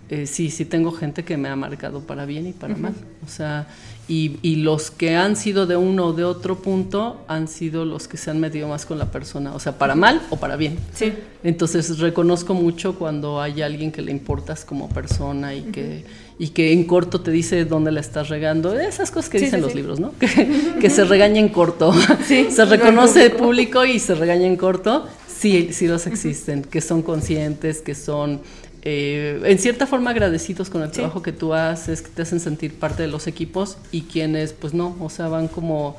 eh, 0.09 0.25
sí, 0.25 0.49
sí 0.49 0.65
tengo 0.65 0.91
gente 0.91 1.23
que 1.23 1.37
me 1.37 1.49
ha 1.49 1.55
marcado 1.55 1.99
para 1.99 2.25
bien 2.25 2.47
y 2.47 2.51
para 2.51 2.75
mal. 2.75 2.95
O 3.23 3.29
sea, 3.29 3.67
y, 4.07 4.39
y, 4.41 4.55
los 4.55 4.89
que 4.89 5.15
han 5.15 5.35
sido 5.35 5.67
de 5.67 5.77
uno 5.77 6.07
o 6.07 6.13
de 6.13 6.23
otro 6.23 6.63
punto 6.63 7.23
han 7.27 7.47
sido 7.47 7.85
los 7.85 8.07
que 8.07 8.17
se 8.17 8.31
han 8.31 8.39
metido 8.39 8.67
más 8.67 8.87
con 8.87 8.97
la 8.97 9.11
persona, 9.11 9.53
o 9.53 9.59
sea, 9.59 9.77
para 9.77 9.93
mal 9.93 10.19
o 10.31 10.37
para 10.37 10.55
bien. 10.55 10.79
Sí. 10.95 11.13
Entonces 11.43 11.99
reconozco 11.99 12.55
mucho 12.55 12.95
cuando 12.95 13.39
hay 13.39 13.61
alguien 13.61 13.91
que 13.91 14.01
le 14.01 14.11
importas 14.11 14.65
como 14.65 14.89
persona 14.89 15.53
y 15.53 15.61
que 15.61 16.05
y 16.37 16.49
que 16.49 16.73
en 16.73 16.83
corto 16.85 17.21
te 17.21 17.31
dice 17.31 17.63
dónde 17.65 17.91
la 17.91 18.01
estás 18.01 18.29
regando, 18.29 18.77
esas 18.77 19.09
cosas 19.11 19.29
que 19.29 19.39
Sí, 19.39 19.45
dicen 19.45 19.59
sí, 19.59 19.61
los 19.61 19.71
sí. 19.71 19.77
libros, 19.77 19.99
¿no? 19.99 20.13
Que, 20.19 20.75
que 20.79 20.89
se 20.89 21.05
regaña 21.05 21.39
en 21.39 21.49
corto. 21.49 21.93
Se 22.27 22.65
reconoce 22.65 23.25
el 23.25 23.31
público. 23.31 23.79
público 23.81 23.85
y 23.85 23.99
se 23.99 24.15
regaña 24.15 24.45
en 24.47 24.57
corto. 24.57 25.07
Sí, 25.27 25.69
sí 25.71 25.87
los 25.87 26.07
existen, 26.07 26.63
que 26.63 26.81
son 26.81 27.01
conscientes, 27.03 27.81
que 27.81 27.95
son 27.95 28.41
eh, 28.81 29.41
en 29.43 29.59
cierta 29.59 29.87
forma 29.87 30.11
agradecidos 30.11 30.69
con 30.69 30.81
el 30.83 30.91
trabajo 30.91 31.21
que 31.21 31.31
tú 31.31 31.53
haces, 31.53 32.01
que 32.01 32.09
te 32.09 32.21
hacen 32.21 32.39
sentir 32.39 32.73
parte 32.75 33.03
de 33.03 33.07
los 33.09 33.27
equipos 33.27 33.77
y 33.91 34.01
quienes, 34.03 34.53
pues 34.53 34.73
no, 34.73 34.95
o 34.99 35.09
sea, 35.09 35.27
van 35.27 35.47
como 35.47 35.97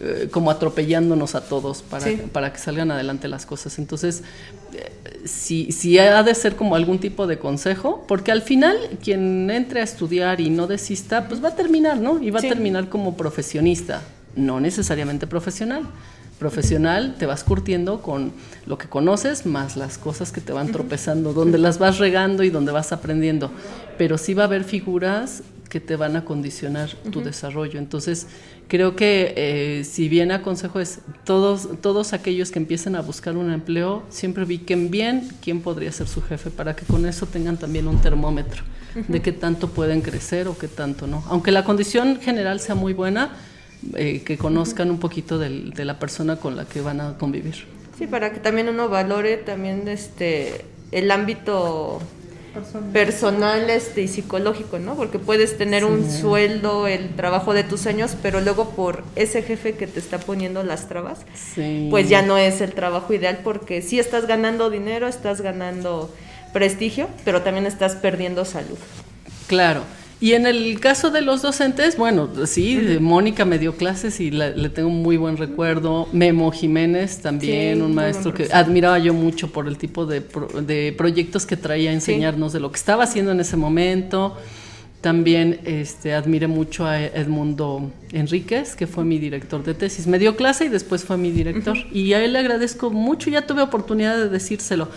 eh, 0.00 0.28
como 0.30 0.50
atropellándonos 0.50 1.34
a 1.36 1.42
todos 1.48 1.82
para, 1.82 2.04
Sí. 2.04 2.20
para 2.32 2.52
que 2.52 2.58
salgan 2.58 2.90
adelante 2.90 3.28
las 3.28 3.46
cosas. 3.46 3.78
Entonces, 3.78 4.22
eh, 4.74 4.90
si, 5.24 5.70
si 5.72 5.98
ha 5.98 6.22
de 6.22 6.34
ser 6.34 6.56
como 6.56 6.74
algún 6.74 6.98
tipo 6.98 7.26
de 7.28 7.38
consejo, 7.38 8.04
porque 8.08 8.32
al 8.32 8.42
final 8.42 8.76
quien 9.02 9.48
entre 9.50 9.80
a 9.80 9.84
estudiar 9.84 10.40
y 10.40 10.50
no 10.50 10.66
desista, 10.66 11.28
pues 11.28 11.42
va 11.42 11.50
a 11.50 11.54
terminar, 11.56 11.98
¿no? 11.98 12.20
Y 12.22 12.30
va 12.30 12.40
Sí. 12.40 12.46
a 12.46 12.50
terminar 12.50 12.88
como 12.88 13.16
profesionista, 13.16 14.02
no 14.34 14.58
necesariamente 14.60 15.26
profesional. 15.28 15.84
Profesional 16.40 17.14
te 17.16 17.26
vas 17.26 17.44
curtiendo 17.44 18.02
con 18.02 18.32
lo 18.66 18.76
que 18.76 18.88
conoces 18.88 19.46
más 19.46 19.76
las 19.76 19.98
cosas 19.98 20.32
que 20.32 20.40
te 20.40 20.52
van 20.52 20.72
tropezando, 20.72 21.32
donde 21.32 21.58
las 21.58 21.78
vas 21.78 21.98
regando 21.98 22.42
y 22.42 22.50
donde 22.50 22.72
vas 22.72 22.90
aprendiendo. 22.92 23.52
Pero 23.96 24.18
sí 24.18 24.34
va 24.34 24.42
a 24.42 24.46
haber 24.46 24.64
figuras 24.64 25.44
que 25.68 25.78
te 25.80 25.94
van 25.96 26.16
a 26.16 26.24
condicionar 26.24 26.90
tu 27.12 27.22
desarrollo. 27.22 27.78
Entonces, 27.78 28.26
creo 28.68 28.96
que 28.96 29.34
eh, 29.36 29.84
si 29.84 30.08
bien 30.08 30.30
aconsejo 30.32 30.80
es 30.80 31.00
todos, 31.24 31.68
todos 31.80 32.12
aquellos 32.12 32.50
que 32.50 32.58
empiecen 32.58 32.96
a 32.96 33.00
buscar 33.02 33.36
un 33.36 33.52
empleo, 33.52 34.02
siempre 34.08 34.44
ubiquen 34.44 34.90
bien 34.90 35.28
quién 35.42 35.60
podría 35.60 35.92
ser 35.92 36.08
su 36.08 36.22
jefe 36.22 36.50
para 36.50 36.74
que 36.76 36.84
con 36.86 37.06
eso 37.06 37.26
tengan 37.26 37.56
también 37.56 37.86
un 37.88 38.00
termómetro 38.00 38.62
de 39.08 39.20
qué 39.20 39.32
tanto 39.32 39.68
pueden 39.70 40.02
crecer 40.02 40.46
o 40.48 40.56
qué 40.56 40.68
tanto 40.68 41.06
no. 41.08 41.24
Aunque 41.28 41.50
la 41.50 41.64
condición 41.64 42.20
general 42.20 42.60
sea 42.60 42.74
muy 42.76 42.92
buena, 42.92 43.32
eh, 43.94 44.22
que 44.24 44.38
conozcan 44.38 44.90
un 44.90 44.98
poquito 44.98 45.38
del- 45.38 45.70
de 45.72 45.84
la 45.84 45.98
persona 45.98 46.36
con 46.36 46.54
la 46.56 46.64
que 46.64 46.80
van 46.80 47.00
a 47.00 47.18
convivir. 47.18 47.64
Sí, 47.98 48.06
para 48.06 48.32
que 48.32 48.40
también 48.40 48.68
uno 48.68 48.88
valore 48.88 49.36
también 49.36 49.88
este 49.88 50.64
el 50.92 51.10
ámbito 51.10 52.00
Persona. 52.54 52.92
personal 52.92 53.68
este 53.68 54.02
y 54.02 54.08
psicológico, 54.08 54.78
¿no? 54.78 54.94
Porque 54.94 55.18
puedes 55.18 55.58
tener 55.58 55.84
un 55.84 56.10
sueldo, 56.10 56.86
el 56.86 57.10
trabajo 57.16 57.52
de 57.52 57.64
tus 57.64 57.80
sueños, 57.80 58.16
pero 58.22 58.40
luego 58.40 58.70
por 58.70 59.02
ese 59.16 59.42
jefe 59.42 59.74
que 59.74 59.86
te 59.86 59.98
está 59.98 60.18
poniendo 60.18 60.62
las 60.62 60.88
trabas, 60.88 61.18
Sí. 61.34 61.88
pues 61.90 62.08
ya 62.08 62.22
no 62.22 62.38
es 62.38 62.60
el 62.60 62.72
trabajo 62.72 63.12
ideal 63.12 63.40
porque 63.42 63.82
sí 63.82 63.98
estás 63.98 64.26
ganando 64.26 64.70
dinero, 64.70 65.08
estás 65.08 65.40
ganando 65.40 66.14
prestigio, 66.52 67.08
pero 67.24 67.42
también 67.42 67.66
estás 67.66 67.96
perdiendo 67.96 68.44
salud. 68.44 68.78
Claro. 69.48 69.82
Y 70.20 70.32
en 70.32 70.46
el 70.46 70.80
caso 70.80 71.10
de 71.10 71.20
los 71.20 71.42
docentes, 71.42 71.96
bueno, 71.98 72.30
sí, 72.46 72.96
Mónica 73.00 73.44
me 73.44 73.58
dio 73.58 73.76
clases 73.76 74.20
y 74.20 74.30
la- 74.30 74.50
le 74.50 74.68
tengo 74.70 74.88
un 74.88 75.02
muy 75.02 75.16
buen 75.16 75.36
recuerdo. 75.36 76.08
Memo 76.12 76.50
Jiménez 76.50 77.18
también, 77.20 77.76
Sí, 77.76 77.82
un 77.82 77.94
maestro 77.94 78.32
que 78.32 78.48
admiraba 78.52 78.98
yo 78.98 79.12
mucho 79.12 79.50
por 79.52 79.68
el 79.68 79.76
tipo 79.76 80.06
de, 80.06 80.20
pro- 80.22 80.48
de 80.62 80.94
proyectos 80.96 81.44
que 81.44 81.56
traía 81.56 81.90
a 81.90 81.92
enseñarnos 81.92 82.52
de 82.52 82.60
lo 82.60 82.70
que 82.70 82.76
estaba 82.76 83.04
haciendo 83.04 83.32
en 83.32 83.40
ese 83.40 83.56
momento. 83.56 84.36
También 85.02 85.60
este, 85.66 86.14
admiré 86.14 86.46
mucho 86.46 86.86
a 86.86 86.98
Edmundo 87.02 87.90
Enríquez, 88.12 88.74
que 88.74 88.86
fue 88.86 89.04
mi 89.04 89.18
director 89.18 89.62
de 89.62 89.74
tesis. 89.74 90.06
Me 90.06 90.18
dio 90.18 90.34
clase 90.36 90.64
y 90.64 90.68
después 90.68 91.04
fue 91.04 91.18
mi 91.18 91.30
director. 91.30 91.76
Y 91.92 92.14
a 92.14 92.24
él 92.24 92.32
le 92.32 92.38
agradezco 92.38 92.88
mucho, 92.90 93.28
ya 93.28 93.46
tuve 93.46 93.60
oportunidad 93.60 94.16
de 94.16 94.30
decírselo, 94.30 94.88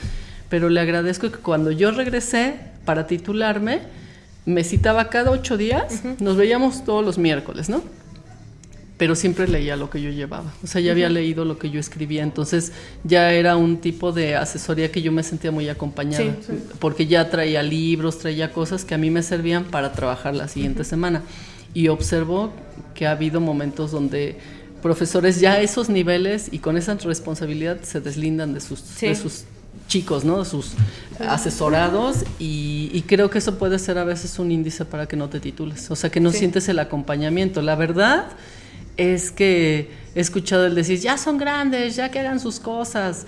pero 0.49 0.69
le 0.69 0.79
agradezco 0.79 1.29
que 1.29 1.39
cuando 1.39 1.71
yo 1.71 1.91
regresé 1.91 2.53
para 2.85 3.05
titularme, 3.07 3.79
me 4.47 4.63
citaba 4.63 5.09
cada 5.09 5.29
ocho 5.29 5.57
días, 5.57 6.01
nos 6.19 6.37
veíamos 6.37 6.83
todos 6.85 7.05
los 7.05 7.17
miércoles, 7.19 7.67
¿no? 7.69 7.83
Pero 8.97 9.13
siempre 9.13 9.47
leía 9.47 9.75
lo 9.75 9.91
que 9.91 10.01
yo 10.01 10.09
llevaba, 10.09 10.51
o 10.63 10.67
sea, 10.67 10.81
ya 10.81 10.91
había 10.91 11.07
leído 11.09 11.45
lo 11.45 11.59
que 11.59 11.69
yo 11.69 11.79
escribía, 11.79 12.23
entonces 12.23 12.71
ya 13.03 13.31
era 13.33 13.55
un 13.55 13.77
tipo 13.77 14.11
de 14.11 14.35
asesoría 14.35 14.91
que 14.91 15.03
yo 15.03 15.11
me 15.11 15.21
sentía 15.21 15.51
muy 15.51 15.69
acompañada, 15.69 16.23
Sí, 16.23 16.31
sí. 16.47 16.53
porque 16.79 17.05
ya 17.05 17.29
traía 17.29 17.61
libros, 17.61 18.17
traía 18.17 18.51
cosas 18.51 18.85
que 18.85 18.95
a 18.95 18.97
mí 18.97 19.11
me 19.11 19.21
servían 19.21 19.65
para 19.65 19.91
trabajar 19.91 20.33
la 20.35 20.47
siguiente 20.47 20.83
semana. 20.83 21.21
Y 21.75 21.89
observo 21.89 22.51
que 22.95 23.05
ha 23.05 23.11
habido 23.11 23.39
momentos 23.39 23.91
donde 23.91 24.37
profesores 24.81 25.39
ya 25.41 25.53
a 25.53 25.61
esos 25.61 25.89
niveles 25.89 26.47
y 26.51 26.57
con 26.59 26.75
esa 26.77 26.95
responsabilidad 26.95 27.81
se 27.83 27.99
deslindan 28.01 28.53
de 28.55 28.61
sus, 28.61 28.79
Sí. 28.79 29.09
de 29.09 29.15
sus 29.15 29.43
chicos, 29.87 30.23
¿no? 30.25 30.43
Sus 30.45 30.71
asesorados 31.27 32.17
y, 32.39 32.89
y 32.93 33.01
creo 33.03 33.29
que 33.29 33.39
eso 33.39 33.57
puede 33.57 33.79
ser 33.79 33.97
a 33.97 34.03
veces 34.03 34.37
un 34.39 34.51
índice 34.51 34.85
para 34.85 35.07
que 35.07 35.15
no 35.15 35.29
te 35.29 35.39
titules, 35.39 35.89
o 35.91 35.95
sea, 35.95 36.09
que 36.09 36.19
no 36.19 36.31
Sí. 36.31 36.39
sientes 36.39 36.67
el 36.69 36.79
acompañamiento. 36.79 37.61
La 37.61 37.75
verdad 37.75 38.27
es 38.97 39.31
que 39.31 39.91
he 40.15 40.19
escuchado 40.19 40.65
el 40.65 40.75
decir, 40.75 40.99
ya 40.99 41.17
son 41.17 41.37
grandes, 41.37 41.95
ya 41.95 42.09
que 42.11 42.19
hagan 42.19 42.39
sus 42.39 42.59
cosas. 42.59 43.25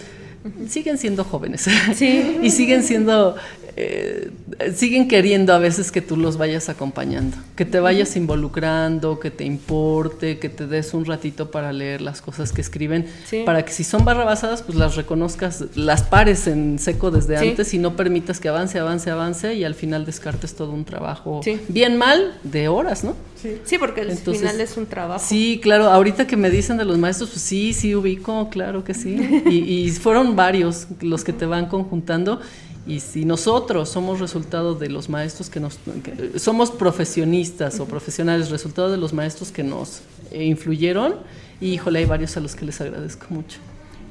Siguen 0.69 0.97
siendo 0.97 1.23
jóvenes 1.23 1.67
Sí. 1.95 2.37
y 2.43 2.49
siguen 2.51 2.83
siendo, 2.83 3.35
eh, 3.75 4.31
siguen 4.73 5.07
queriendo 5.07 5.53
a 5.53 5.59
veces 5.59 5.91
que 5.91 6.01
tú 6.01 6.15
los 6.15 6.37
vayas 6.37 6.69
acompañando, 6.69 7.35
que 7.57 7.65
te 7.65 7.79
vayas 7.79 8.15
involucrando, 8.15 9.19
que 9.19 9.31
te 9.31 9.43
importe, 9.43 10.39
que 10.39 10.47
te 10.49 10.65
des 10.65 10.93
un 10.93 11.05
ratito 11.05 11.51
para 11.51 11.73
leer 11.73 12.01
las 12.01 12.21
cosas 12.21 12.51
que 12.53 12.61
escriben, 12.61 13.05
Sí. 13.25 13.43
para 13.45 13.65
que 13.65 13.71
si 13.73 13.83
son 13.83 14.05
barrabasadas, 14.05 14.61
pues 14.63 14.77
las 14.77 14.95
reconozcas, 14.95 15.65
las 15.75 16.03
pares 16.03 16.47
en 16.47 16.79
seco 16.79 17.11
desde 17.11 17.37
Sí. 17.39 17.49
antes 17.49 17.73
y 17.73 17.77
no 17.77 17.95
permitas 17.95 18.39
que 18.39 18.47
avance, 18.49 18.79
avance, 18.79 19.09
avance 19.11 19.55
y 19.55 19.63
al 19.65 19.75
final 19.75 20.05
descartes 20.05 20.55
todo 20.55 20.71
un 20.71 20.85
trabajo 20.85 21.41
bien 21.67 21.97
mal 21.97 22.37
de 22.43 22.67
horas, 22.69 23.03
¿no? 23.03 23.15
Sí. 23.41 23.57
Sí, 23.63 23.77
porque 23.77 24.01
al 24.01 24.11
final 24.17 24.59
es 24.59 24.75
un 24.75 24.85
trabajo. 24.85 25.23
Sí, 25.25 25.59
claro, 25.63 25.85
ahorita 25.87 26.27
que 26.27 26.35
me 26.35 26.49
dicen 26.49 26.75
de 26.77 26.83
los 26.85 26.97
maestros, 26.97 27.29
pues 27.29 27.41
sí, 27.41 27.73
sí 27.73 27.95
ubico, 27.95 28.49
claro 28.49 28.83
que 28.83 28.93
sí. 28.93 29.15
Y, 29.49 29.85
y 29.85 29.89
fueron 29.91 30.28
varios 30.35 30.87
los 31.01 31.23
que 31.23 31.33
te 31.33 31.45
van 31.45 31.67
conjuntando. 31.67 32.39
Y 32.87 33.01
si 33.01 33.23
nosotros 33.25 33.89
somos 33.89 34.19
resultado 34.19 34.73
de 34.73 34.89
los 34.89 35.09
maestros 35.09 35.49
que 35.49 35.59
nos... 35.59 35.77
que- 36.03 36.39
somos 36.39 36.71
profesionistas 36.71 37.79
o 37.79 37.85
profesionales, 37.85 38.49
resultado 38.49 38.89
de 38.89 38.97
los 38.97 39.13
maestros 39.13 39.51
que 39.51 39.63
nos 39.63 40.01
eh, 40.31 40.43
influyeron, 40.45 41.15
y 41.61 41.73
híjole, 41.73 41.99
hay 41.99 42.05
varios 42.05 42.35
a 42.37 42.39
los 42.39 42.55
que 42.55 42.65
les 42.65 42.79
agradezco 42.81 43.27
mucho. 43.29 43.59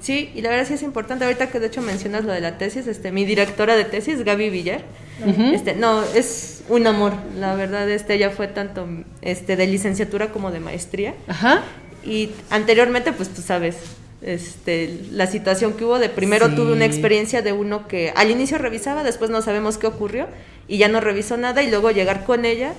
Sí, 0.01 0.31
y 0.35 0.43
la 0.43 0.51
verdad 0.51 0.69
sí 0.69 0.75
es 0.75 0.83
importante. 0.83 1.25
Ahorita 1.25 1.51
que 1.51 1.59
de 1.59 1.67
hecho 1.67 1.83
mencionas 1.83 2.25
lo 2.25 2.33
de 2.33 2.41
la 2.41 2.57
tesis, 2.57 2.87
este, 2.87 3.11
mi 3.11 3.25
directora 3.25 3.75
de 3.75 3.85
tesis, 3.85 4.23
Gaby 4.23 4.49
Villar, 4.49 4.83
este, 5.53 5.75
no, 5.75 6.05
es 6.15 6.63
un 6.69 6.87
amor. 6.87 7.15
La 7.37 7.57
verdad, 7.57 7.91
este, 7.91 8.15
ella 8.15 8.31
fue 8.31 8.47
tanto 8.47 8.87
este, 9.23 9.57
de 9.57 9.67
licenciatura 9.67 10.31
como 10.31 10.53
de 10.53 10.61
maestría. 10.61 11.15
Ajá. 11.27 11.63
Y 12.05 12.31
anteriormente, 12.51 13.13
pues 13.13 13.29
tú 13.31 13.43
sabes, 13.43 13.75
este, 14.23 14.99
la 15.13 15.27
situación 15.27 15.75
que 15.75 15.85
hubo 15.85 15.99
de 15.99 16.09
primero 16.09 16.49
Sí. 16.49 16.57
tuve 16.57 16.73
una 16.73 16.85
experiencia 16.85 17.43
de 17.43 17.53
uno 17.53 17.87
que 17.89 18.13
al 18.17 18.31
inicio 18.31 18.59
revisaba, 18.59 19.05
después 19.05 19.31
no 19.31 19.43
sabemos 19.43 19.79
qué 19.79 19.87
ocurrió 19.87 20.27
y 20.67 20.79
ya 20.79 20.89
no 20.89 21.01
revisó 21.01 21.37
nada 21.37 21.63
y 21.63 21.71
luego 21.71 21.91
llegar 21.91 22.25
con 22.25 22.45
ella, 22.45 22.73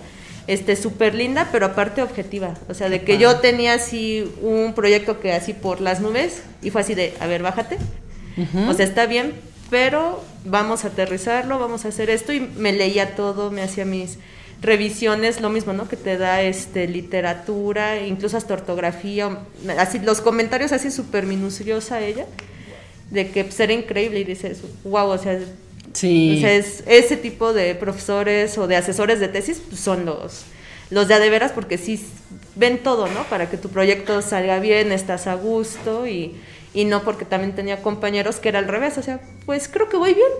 este, 0.47 0.75
súper 0.75 1.15
linda, 1.15 1.49
pero 1.51 1.67
aparte 1.67 2.01
objetiva. 2.01 2.55
O 2.67 2.73
sea, 2.73 2.89
de 2.89 3.01
que 3.03 3.17
yo 3.17 3.37
tenía 3.37 3.73
así 3.73 4.29
un 4.41 4.73
proyecto 4.73 5.19
que 5.19 5.31
así 5.31 5.53
por 5.53 5.79
las 5.79 6.01
nubes 6.01 6.41
y 6.61 6.71
fue 6.71 6.81
así 6.81 6.95
de, 6.95 7.13
a 7.19 7.27
ver, 7.27 7.41
bájate. 7.43 7.77
O 8.67 8.73
sea, 8.73 8.85
está 8.85 9.05
bien, 9.05 9.33
pero 9.69 10.23
vamos 10.45 10.85
a 10.85 10.87
aterrizarlo, 10.89 11.59
vamos 11.59 11.85
a 11.85 11.89
hacer 11.89 12.09
esto 12.09 12.31
y 12.33 12.39
me 12.39 12.71
leía 12.73 13.15
todo, 13.15 13.51
me 13.51 13.61
hacía 13.61 13.85
mis 13.85 14.17
revisiones, 14.61 15.41
lo 15.41 15.49
mismo, 15.49 15.73
¿no? 15.73 15.87
Que 15.87 15.95
te 15.95 16.17
da 16.17 16.41
este 16.41 16.87
literatura, 16.87 18.05
incluso 18.05 18.37
hasta 18.37 18.53
ortografía, 18.53 19.39
así 19.77 19.99
los 19.99 20.21
comentarios 20.21 20.71
así 20.71 20.91
súper 20.91 21.25
minuciosa 21.25 22.01
ella, 22.01 22.25
de 23.09 23.31
que 23.31 23.43
pues, 23.45 23.59
era 23.59 23.73
increíble 23.73 24.19
y 24.19 24.23
dices, 24.23 24.61
wow, 24.83 25.09
o 25.09 25.17
sea, 25.17 25.39
Sí. 25.93 26.35
Entonces, 26.35 26.83
ese 26.87 27.17
tipo 27.17 27.53
de 27.53 27.73
profesores 27.75 28.57
o 28.57 28.67
de 28.67 28.75
asesores 28.75 29.19
de 29.19 29.27
tesis 29.27 29.61
pues, 29.67 29.81
son 29.81 30.05
los, 30.05 30.43
los 30.89 31.07
de 31.07 31.15
a 31.15 31.19
de 31.19 31.29
veras 31.29 31.51
porque 31.51 31.77
sí 31.77 31.99
ven 32.55 32.79
todo, 32.83 33.07
¿no? 33.07 33.23
Para 33.23 33.49
que 33.49 33.57
tu 33.57 33.69
proyecto 33.69 34.21
salga 34.21 34.59
bien, 34.59 34.91
estás 34.91 35.27
a 35.27 35.33
gusto 35.35 36.07
y, 36.07 36.35
y 36.73 36.85
no 36.85 37.03
porque 37.03 37.25
también 37.25 37.55
tenía 37.55 37.81
compañeros 37.81 38.37
que 38.37 38.49
era 38.49 38.59
al 38.59 38.67
revés, 38.67 38.97
o 38.97 39.01
sea, 39.01 39.19
pues 39.45 39.67
creo 39.67 39.89
que 39.89 39.97
voy 39.97 40.13
bien. 40.13 40.31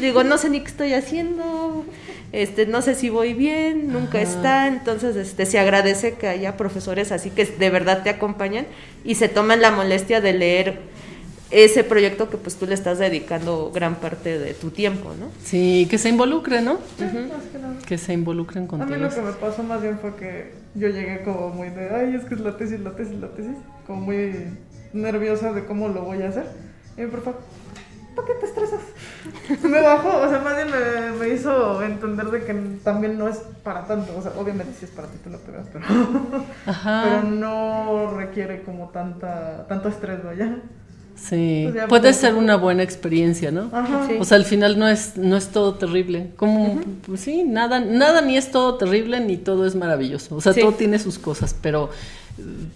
Digo, 0.00 0.22
no 0.24 0.36
sé 0.38 0.50
ni 0.50 0.60
qué 0.60 0.66
estoy 0.68 0.92
haciendo, 0.94 1.84
este, 2.32 2.66
no 2.66 2.82
sé 2.82 2.94
si 2.94 3.08
voy 3.08 3.32
bien, 3.32 3.88
nunca 3.92 4.18
Ajá. 4.18 4.28
está, 4.30 4.66
entonces 4.68 5.16
este, 5.16 5.46
se 5.46 5.58
agradece 5.58 6.14
que 6.14 6.28
haya 6.28 6.56
profesores 6.56 7.10
así 7.10 7.30
que 7.30 7.46
de 7.46 7.70
verdad 7.70 8.02
te 8.02 8.10
acompañan 8.10 8.66
y 9.04 9.14
se 9.14 9.28
toman 9.28 9.60
la 9.62 9.70
molestia 9.70 10.20
de 10.20 10.32
leer 10.34 10.80
ese 11.50 11.84
proyecto 11.84 12.30
que 12.30 12.38
pues 12.38 12.56
tú 12.56 12.66
le 12.66 12.74
estás 12.74 12.98
dedicando 12.98 13.70
gran 13.74 13.96
parte 13.96 14.38
de 14.38 14.54
tu 14.54 14.70
tiempo, 14.70 15.12
¿no? 15.18 15.30
Sí, 15.44 15.86
que 15.90 15.98
se 15.98 16.08
involucren, 16.08 16.64
¿no? 16.64 16.78
Sí, 16.98 17.04
más 17.04 17.44
que 17.52 17.58
nada. 17.58 17.74
Que 17.86 17.98
se 17.98 18.12
involucren 18.14 18.60
A 18.62 18.62
mí 18.62 18.68
contigo. 18.68 18.96
lo 18.98 19.08
que 19.10 19.20
me 19.20 19.32
pasó 19.32 19.62
más 19.62 19.82
bien 19.82 19.98
fue 19.98 20.14
que 20.16 20.52
yo 20.74 20.88
llegué 20.88 21.22
como 21.22 21.50
muy 21.50 21.68
de, 21.68 21.90
ay, 21.90 22.14
es 22.14 22.24
que 22.24 22.34
es 22.34 22.40
la 22.40 22.56
tesis, 22.56 22.80
la 22.80 22.96
tesis, 22.96 23.14
la 23.16 23.28
tesis, 23.28 23.56
como 23.86 24.00
muy 24.02 24.34
nerviosa 24.94 25.52
de 25.52 25.64
cómo 25.66 25.88
lo 25.88 26.02
voy 26.04 26.22
a 26.22 26.28
hacer. 26.30 26.46
Y 26.96 27.02
mi 27.02 27.06
profe, 27.08 27.32
¿para 28.14 28.26
qué 28.28 28.34
te 28.34 28.46
estresas? 28.46 28.80
me 29.62 29.80
bajó, 29.80 30.18
o 30.22 30.28
sea, 30.28 30.40
más 30.40 30.56
bien 30.56 30.68
me, 30.70 31.18
me 31.18 31.34
hizo 31.34 31.82
entender 31.82 32.26
de 32.30 32.44
que 32.44 32.54
también 32.82 33.18
no 33.18 33.28
es 33.28 33.38
para 33.62 33.86
tanto, 33.86 34.16
o 34.16 34.22
sea, 34.22 34.32
obviamente 34.38 34.72
sí 34.78 34.84
es 34.86 34.90
para 34.90 35.08
ti, 35.08 35.18
tú 35.22 35.30
lo 35.30 35.38
pegas, 35.38 35.66
pero, 35.72 35.84
Ajá. 36.66 37.02
pero 37.04 37.22
no 37.30 38.10
requiere 38.16 38.62
como 38.62 38.88
tanta, 38.90 39.66
tanto 39.68 39.88
estrés, 39.88 40.24
vaya. 40.24 40.58
Sí, 41.14 41.68
Pues 41.72 41.86
puede 41.88 42.02
pues, 42.02 42.16
ser 42.16 42.34
una 42.34 42.56
buena 42.56 42.82
experiencia, 42.82 43.52
¿no? 43.52 43.68
Ajá. 43.72 44.06
Sí. 44.08 44.16
O 44.18 44.24
sea, 44.24 44.38
al 44.38 44.44
final 44.44 44.78
no 44.78 44.88
es, 44.88 45.16
no 45.16 45.36
es 45.36 45.48
todo 45.48 45.74
terrible. 45.74 46.30
Como, 46.36 46.80
pues 47.06 47.20
sí, 47.20 47.44
nada, 47.44 47.80
nada 47.80 48.22
ni 48.22 48.36
es 48.36 48.50
todo 48.50 48.76
terrible 48.76 49.20
ni 49.20 49.36
todo 49.36 49.66
es 49.66 49.76
maravilloso. 49.76 50.34
O 50.34 50.40
sea, 50.40 50.52
Sí. 50.54 50.60
todo 50.62 50.72
tiene 50.72 50.98
sus 50.98 51.18
cosas, 51.18 51.54
pero 51.60 51.90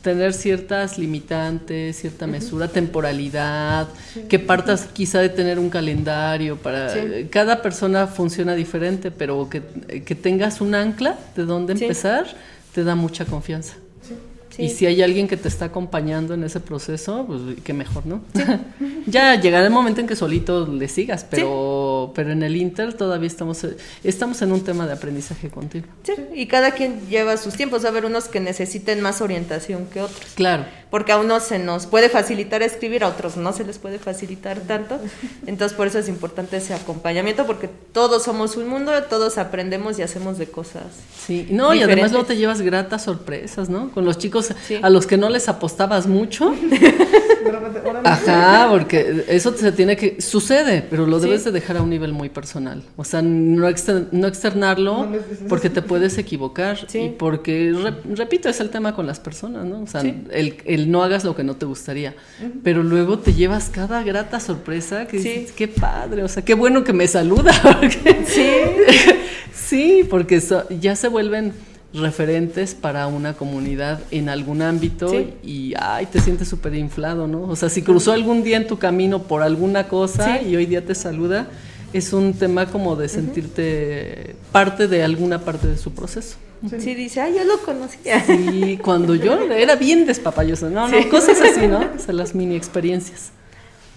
tener 0.02 0.32
ciertas 0.34 0.98
limitantes, 0.98 1.96
cierta 1.96 2.26
mesura, 2.26 2.68
temporalidad, 2.68 3.88
que 4.28 4.38
partas 4.38 4.86
quizá 4.92 5.20
de 5.20 5.28
tener 5.30 5.58
un 5.58 5.70
calendario 5.70 6.56
para 6.56 6.90
Sí. 6.90 6.98
eh, 7.02 7.28
cada 7.30 7.62
persona 7.62 8.06
funciona 8.06 8.54
diferente, 8.54 9.10
pero 9.10 9.48
que, 9.48 9.62
que 10.04 10.14
tengas 10.14 10.60
un 10.60 10.74
ancla 10.74 11.18
de 11.34 11.44
dónde 11.44 11.76
Sí. 11.76 11.84
empezar 11.84 12.26
te 12.74 12.84
da 12.84 12.94
mucha 12.94 13.24
confianza. 13.24 13.74
Sí. 14.56 14.64
Y 14.64 14.68
si 14.70 14.86
hay 14.86 15.02
alguien 15.02 15.28
que 15.28 15.36
te 15.36 15.48
está 15.48 15.66
acompañando 15.66 16.34
en 16.34 16.42
ese 16.44 16.60
proceso, 16.60 17.24
pues 17.26 17.40
qué 17.62 17.74
mejor, 17.74 18.06
¿no? 18.06 18.22
ya 19.06 19.38
llegará 19.40 19.66
el 19.66 19.72
momento 19.72 20.00
en 20.00 20.06
que 20.06 20.16
solito 20.16 20.66
le 20.66 20.88
sigas, 20.88 21.26
pero, 21.28 22.12
pero 22.14 22.32
en 22.32 22.42
el 22.42 22.56
Inter 22.56 22.94
todavía 22.94 23.26
estamos, 23.26 23.66
estamos 24.02 24.40
en 24.42 24.52
un 24.52 24.62
tema 24.62 24.86
de 24.86 24.94
aprendizaje 24.94 25.50
continuo. 25.50 25.90
Sí, 26.02 26.14
y 26.34 26.46
cada 26.46 26.70
quien 26.70 27.06
lleva 27.08 27.36
sus 27.36 27.54
tiempos. 27.54 27.82
Va 27.84 27.88
a 27.88 27.90
haber 27.90 28.06
unos 28.06 28.28
que 28.28 28.40
necesiten 28.40 29.00
más 29.00 29.20
orientación 29.20 29.86
que 29.86 30.00
otros. 30.00 30.32
Claro. 30.34 30.64
Porque 30.90 31.12
a 31.12 31.18
unos 31.18 31.42
se 31.42 31.58
nos 31.58 31.86
puede 31.86 32.08
facilitar 32.08 32.62
escribir, 32.62 33.04
a 33.04 33.08
otros 33.08 33.36
no 33.36 33.52
se 33.52 33.64
les 33.64 33.78
puede 33.78 33.98
facilitar 33.98 34.60
tanto. 34.60 34.98
Entonces, 35.46 35.76
por 35.76 35.88
eso 35.88 35.98
es 35.98 36.08
importante 36.08 36.56
ese 36.56 36.74
acompañamiento, 36.74 37.46
porque 37.46 37.68
todos 37.92 38.22
somos 38.22 38.56
un 38.56 38.68
mundo, 38.68 38.92
todos 39.04 39.36
aprendemos 39.36 39.98
y 39.98 40.02
hacemos 40.02 40.38
de 40.38 40.46
cosas. 40.46 40.84
Sí, 41.26 41.48
no, 41.50 41.74
y 41.74 41.78
además 41.78 41.88
Diferentes. 41.88 42.12
luego 42.12 42.26
te 42.26 42.36
llevas 42.36 42.62
gratas 42.62 43.02
sorpresas, 43.04 43.68
¿no? 43.68 43.90
Con 43.90 44.04
los 44.04 44.16
chicos 44.18 44.45
Sí. 44.66 44.76
a 44.82 44.90
los 44.90 45.06
que 45.06 45.16
no 45.16 45.28
les 45.28 45.48
apostabas 45.48 46.06
mucho. 46.06 46.54
Ajá, 48.04 48.66
porque 48.70 49.24
eso 49.28 49.52
se 49.56 49.72
tiene 49.72 49.96
que 49.96 50.20
sucede, 50.20 50.84
pero 50.88 51.06
lo 51.06 51.18
Sí. 51.18 51.26
debes 51.26 51.44
de 51.44 51.52
dejar 51.52 51.76
a 51.76 51.82
un 51.82 51.90
nivel 51.90 52.12
muy 52.12 52.28
personal. 52.28 52.82
O 52.96 53.04
sea, 53.04 53.22
no, 53.22 53.68
exter- 53.68 54.08
no 54.12 54.26
externarlo 54.26 55.06
No 55.06 55.16
porque 55.48 55.70
te 55.70 55.82
puedes 55.82 56.18
equivocar 56.18 56.78
Sí. 56.88 56.98
y 56.98 57.08
porque 57.10 57.72
re- 57.76 58.14
repito, 58.14 58.48
es 58.48 58.60
el 58.60 58.70
tema 58.70 58.94
con 58.94 59.06
las 59.06 59.20
personas, 59.20 59.64
¿no? 59.64 59.82
O 59.82 59.86
sea, 59.86 60.00
el, 60.02 60.56
el 60.64 60.90
no 60.90 61.02
hagas 61.02 61.24
lo 61.24 61.34
que 61.36 61.44
no 61.44 61.56
te 61.56 61.66
gustaría, 61.66 62.14
pero 62.62 62.82
luego 62.82 63.18
te 63.18 63.32
llevas 63.34 63.70
cada 63.70 64.02
grata 64.02 64.40
sorpresa 64.40 65.06
que 65.06 65.18
dices, 65.18 65.52
qué 65.52 65.68
padre, 65.68 66.22
o 66.24 66.28
sea, 66.28 66.44
qué 66.44 66.54
bueno 66.54 66.84
que 66.84 66.92
me 66.92 67.06
saluda. 67.06 67.52
porque- 67.80 68.24
Sí, 68.26 68.50
Sí, 69.52 70.06
porque 70.08 70.40
so- 70.40 70.68
ya 70.68 70.94
se 70.96 71.08
vuelven 71.08 71.52
referentes 71.96 72.74
para 72.74 73.06
una 73.06 73.34
comunidad 73.34 74.00
en 74.10 74.28
algún 74.28 74.62
ámbito 74.62 75.08
Sí. 75.08 75.34
y 75.42 75.74
ay, 75.78 76.06
te 76.06 76.20
sientes 76.20 76.48
súper 76.48 76.74
inflado, 76.74 77.26
¿no? 77.26 77.42
O 77.42 77.56
sea, 77.56 77.68
si 77.68 77.82
cruzó 77.82 78.12
algún 78.12 78.42
día 78.42 78.56
en 78.56 78.66
tu 78.66 78.78
camino 78.78 79.22
por 79.22 79.42
alguna 79.42 79.88
cosa 79.88 80.38
Sí. 80.40 80.48
y 80.48 80.56
hoy 80.56 80.66
día 80.66 80.84
te 80.84 80.94
saluda, 80.94 81.48
es 81.92 82.12
un 82.12 82.34
tema 82.34 82.66
como 82.66 82.96
de 82.96 83.08
sentirte 83.08 84.36
parte 84.52 84.88
de 84.88 85.02
alguna 85.02 85.40
parte 85.40 85.66
de 85.66 85.78
su 85.78 85.92
proceso. 85.92 86.36
sí, 86.78 86.94
dice, 86.94 87.20
ay, 87.20 87.34
yo 87.36 87.44
lo 87.44 87.58
conocía. 87.62 88.24
Y 88.28 88.78
cuando 88.78 89.14
yo 89.14 89.34
era 89.52 89.76
bien 89.76 90.06
despapayosa, 90.06 90.68
no, 90.70 90.88
no, 90.88 90.98
Sí. 91.02 91.08
cosas 91.08 91.40
así, 91.40 91.66
¿no? 91.66 91.80
O 91.96 91.98
sea, 91.98 92.12
las 92.14 92.34
mini 92.34 92.56
experiencias. 92.56 93.30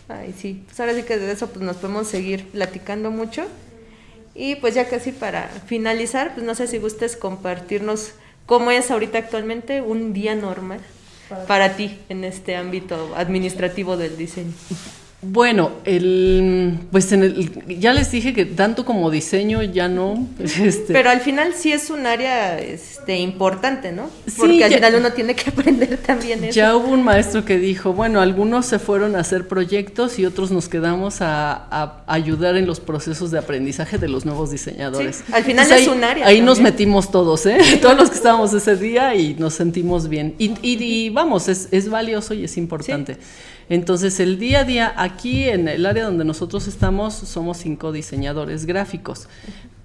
Ay, 0.07 0.33
sí, 0.37 0.63
pues 0.65 0.79
ahora 0.79 0.93
sí 0.93 1.03
que 1.03 1.17
de 1.17 1.31
eso 1.31 1.47
pues 1.47 1.63
nos 1.63 1.77
podemos 1.77 2.07
seguir 2.07 2.45
platicando 2.47 3.11
mucho. 3.11 3.43
Y 4.41 4.55
pues 4.55 4.73
ya 4.73 4.87
casi 4.87 5.11
para 5.11 5.49
finalizar, 5.67 6.33
pues 6.33 6.45
no 6.45 6.55
sé 6.55 6.65
si 6.67 6.77
gustes 6.77 7.17
compartirnos 7.17 8.13
cómo 8.45 8.71
es 8.71 8.89
ahorita 8.89 9.17
actualmente 9.17 9.81
un 9.81 10.13
día 10.13 10.33
normal 10.33 10.79
Para- 11.27 11.45
para 11.45 11.75
ti 11.75 11.99
en 12.07 12.23
este 12.23 12.55
ámbito 12.55 13.13
administrativo 13.17 13.97
del 13.97 14.15
diseño. 14.15 14.53
Bueno, 15.21 15.71
el, 15.83 16.79
pues 16.93 17.11
en 17.11 17.23
el, 17.23 17.77
ya 17.77 17.91
les 17.91 18.09
dije 18.09 18.33
que 18.33 18.45
tanto 18.45 18.85
como 18.85 19.11
diseño 19.11 19.61
ya 19.63 19.89
no. 19.89 20.25
Este, 20.39 20.93
Pero 20.93 21.09
al 21.09 21.19
final 21.19 21.53
sí 21.57 21.73
es 21.73 21.89
un 21.89 22.05
área 22.05 22.57
este, 22.57 23.17
importante, 23.17 23.91
¿no? 23.91 24.09
Sí, 24.27 24.35
Porque 24.37 24.63
al 24.63 24.71
ya- 24.71 24.77
final 24.77 24.95
uno 24.95 25.11
tiene 25.11 25.35
que 25.35 25.49
aprender 25.51 25.97
también 25.97 26.45
eso. 26.45 26.53
Ya 26.55 26.73
hubo 26.73 26.87
un 26.87 27.03
maestro 27.03 27.43
que 27.43 27.57
dijo, 27.59 27.91
bueno, 27.91 28.21
algunos 28.21 28.65
se 28.65 28.79
fueron 28.79 29.17
a 29.17 29.19
hacer 29.19 29.45
proyectos 29.49 30.17
y 30.19 30.25
otros 30.25 30.51
nos 30.51 30.69
quedamos 30.69 31.19
a, 31.19 31.51
a 31.69 32.01
ayudar 32.07 32.55
en 32.55 32.65
los 32.65 32.79
procesos 32.79 33.29
de 33.29 33.39
aprendizaje 33.39 33.97
de 33.97 34.07
los 34.07 34.25
nuevos 34.25 34.51
diseñadores. 34.51 35.17
Sí, 35.27 35.33
al 35.33 35.43
final 35.43 35.65
Entonces, 35.65 35.81
es 35.85 35.91
ahí, 35.91 35.97
un 35.97 36.03
área 36.05 36.27
Ahí 36.27 36.39
nos 36.41 36.61
metimos 36.61 37.11
todos, 37.11 37.45
¿eh? 37.45 37.57
Todos 37.81 37.97
los 37.97 38.09
que 38.09 38.15
estábamos 38.15 38.53
ese 38.53 38.77
día 38.77 39.13
y 39.15 39.33
nos 39.35 39.53
sentimos 39.55 40.07
bien. 40.07 40.35
Y, 40.37 40.51
y- 40.61 40.81
y 40.81 41.09
vamos, 41.09 41.49
es, 41.49 41.67
es 41.71 41.89
valioso 41.89 42.33
y 42.33 42.45
es 42.45 42.55
importante. 42.55 43.17
Entonces, 43.69 44.19
el 44.19 44.39
día 44.39 44.61
a 44.61 44.63
día, 44.63 44.93
aquí 44.97 45.47
en 45.47 45.67
el 45.67 45.85
área 45.85 46.05
donde 46.05 46.25
nosotros 46.25 46.67
estamos, 46.67 47.13
somos 47.13 47.57
cinco 47.57 47.91
diseñadores 47.91 48.65
gráficos. 48.65 49.27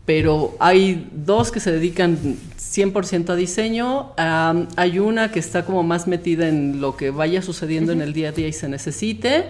Pero 0.06 0.54
hay 0.58 1.08
dos 1.12 1.50
que 1.50 1.60
se 1.60 1.70
dedican 1.70 2.18
100% 2.58 3.30
a 3.30 3.36
diseño. 3.36 4.12
am, 4.16 4.68
hay 4.76 4.98
una 4.98 5.30
que 5.30 5.38
está 5.38 5.64
como 5.64 5.82
más 5.82 6.06
metida 6.06 6.48
en 6.48 6.80
lo 6.80 6.96
que 6.96 7.10
vaya 7.10 7.42
sucediendo 7.42 7.92
en 7.92 8.00
el 8.00 8.12
día 8.12 8.30
a 8.30 8.32
día 8.32 8.48
y 8.48 8.52
se 8.52 8.68
necesite. 8.68 9.46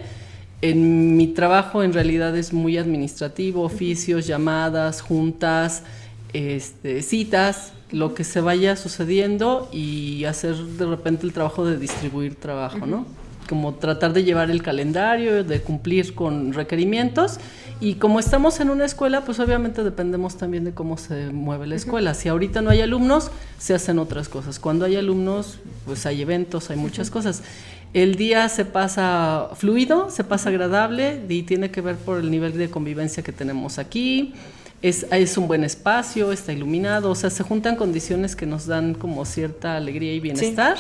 En 0.62 1.16
mi 1.16 1.28
trabajo 1.28 1.82
en 1.82 1.92
realidad 1.92 2.36
es 2.36 2.52
muy 2.52 2.78
administrativo, 2.78 3.62
oficios, 3.62 4.26
llamadas, 4.26 5.00
juntas, 5.00 5.82
este, 6.32 7.02
citas, 7.02 7.72
lo 7.90 8.14
que 8.14 8.24
se 8.24 8.40
vaya 8.40 8.76
sucediendo 8.76 9.68
y 9.72 10.24
hacer 10.24 10.56
de 10.56 10.86
repente 10.86 11.26
el 11.26 11.32
trabajo 11.32 11.64
de 11.64 11.78
distribuir 11.78 12.34
trabajo, 12.36 12.86
¿no? 12.86 13.06
Como 13.48 13.74
tratar 13.74 14.12
de 14.12 14.24
llevar 14.24 14.50
el 14.50 14.62
calendario, 14.62 15.44
de 15.44 15.60
cumplir 15.60 16.14
con 16.14 16.52
requerimientos 16.52 17.38
y 17.80 17.94
como 17.96 18.20
estamos 18.20 18.60
en 18.60 18.70
una 18.70 18.84
escuela, 18.84 19.24
pues 19.24 19.40
obviamente 19.40 19.82
dependemos 19.82 20.36
también 20.36 20.64
de 20.64 20.72
cómo 20.72 20.96
se 20.96 21.30
mueve 21.30 21.66
la 21.66 21.74
escuela. 21.74 22.14
Si 22.14 22.28
ahorita 22.28 22.62
no 22.62 22.70
hay 22.70 22.80
alumnos, 22.80 23.30
se 23.58 23.74
hacen 23.74 23.98
otras 23.98 24.28
cosas. 24.28 24.58
Cuando 24.58 24.84
hay 24.84 24.96
alumnos, 24.96 25.58
pues 25.84 26.06
hay 26.06 26.22
eventos, 26.22 26.70
hay 26.70 26.76
muchas 26.76 27.10
cosas. 27.10 27.42
El 27.92 28.14
día 28.14 28.48
se 28.48 28.64
pasa 28.64 29.50
fluido, 29.54 30.10
se 30.10 30.24
pasa 30.24 30.50
agradable 30.50 31.22
y 31.28 31.42
tiene 31.42 31.70
que 31.70 31.80
ver 31.80 31.96
por 31.96 32.20
el 32.20 32.30
nivel 32.30 32.56
de 32.56 32.70
convivencia 32.70 33.22
que 33.22 33.32
tenemos 33.32 33.78
aquí. 33.78 34.34
Es, 34.80 35.06
es 35.10 35.36
un 35.36 35.48
buen 35.48 35.64
espacio, 35.64 36.30
está 36.30 36.52
iluminado, 36.52 37.10
o 37.10 37.14
sea, 37.14 37.30
se 37.30 37.42
juntan 37.42 37.76
condiciones 37.76 38.36
que 38.36 38.46
nos 38.46 38.66
dan 38.66 38.94
como 38.94 39.24
cierta 39.24 39.76
alegría 39.76 40.14
y 40.14 40.20
bienestar. 40.20 40.76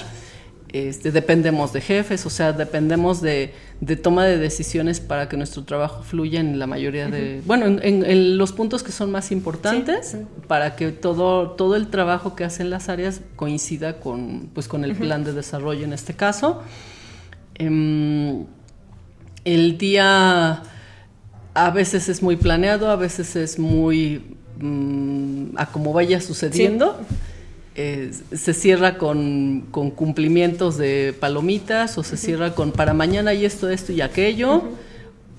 Este, 0.76 1.12
dependemos 1.12 1.72
de 1.72 1.80
jefes, 1.80 2.26
o 2.26 2.30
sea, 2.30 2.52
dependemos 2.52 3.20
de, 3.22 3.54
de 3.80 3.94
toma 3.94 4.24
de 4.24 4.38
decisiones 4.38 4.98
para 4.98 5.28
que 5.28 5.36
nuestro 5.36 5.62
trabajo 5.62 6.02
fluya 6.02 6.40
en 6.40 6.58
la 6.58 6.66
mayoría 6.66 7.06
de, 7.06 7.42
bueno, 7.46 7.66
en, 7.66 7.78
en- 7.84 8.04
en 8.04 8.36
los 8.38 8.50
puntos 8.52 8.82
que 8.82 8.90
son 8.90 9.12
más 9.12 9.30
importantes, 9.30 10.16
para 10.48 10.74
que 10.74 10.90
todo, 10.90 11.50
todo 11.52 11.76
el 11.76 11.86
trabajo 11.90 12.34
que 12.34 12.42
hacen 12.42 12.70
las 12.70 12.88
áreas 12.88 13.20
coincida 13.36 14.00
con, 14.00 14.50
pues, 14.52 14.66
con 14.66 14.82
el 14.82 14.96
plan 14.96 15.22
de 15.22 15.32
desarrollo 15.32 15.84
en 15.84 15.92
este 15.92 16.14
caso. 16.14 16.60
Em, 17.54 18.44
el 19.44 19.78
día 19.78 20.62
a 21.54 21.70
veces 21.70 22.08
es 22.08 22.20
muy 22.20 22.34
planeado, 22.34 22.90
a 22.90 22.96
veces 22.96 23.36
es 23.36 23.60
muy 23.60 24.34
mm, 24.58 25.56
a 25.56 25.66
como 25.66 25.92
vaya 25.92 26.20
sucediendo. 26.20 26.98
Eh, 27.76 28.12
se 28.32 28.54
cierra 28.54 28.98
con, 28.98 29.64
con 29.72 29.90
cumplimientos 29.90 30.76
de 30.78 31.12
palomitas 31.18 31.98
o 31.98 32.04
se 32.04 32.16
cierra 32.16 32.54
con 32.54 32.70
para 32.70 32.94
mañana 32.94 33.34
y 33.34 33.44
esto, 33.44 33.68
esto 33.68 33.92
y 33.92 34.00
aquello. 34.00 34.62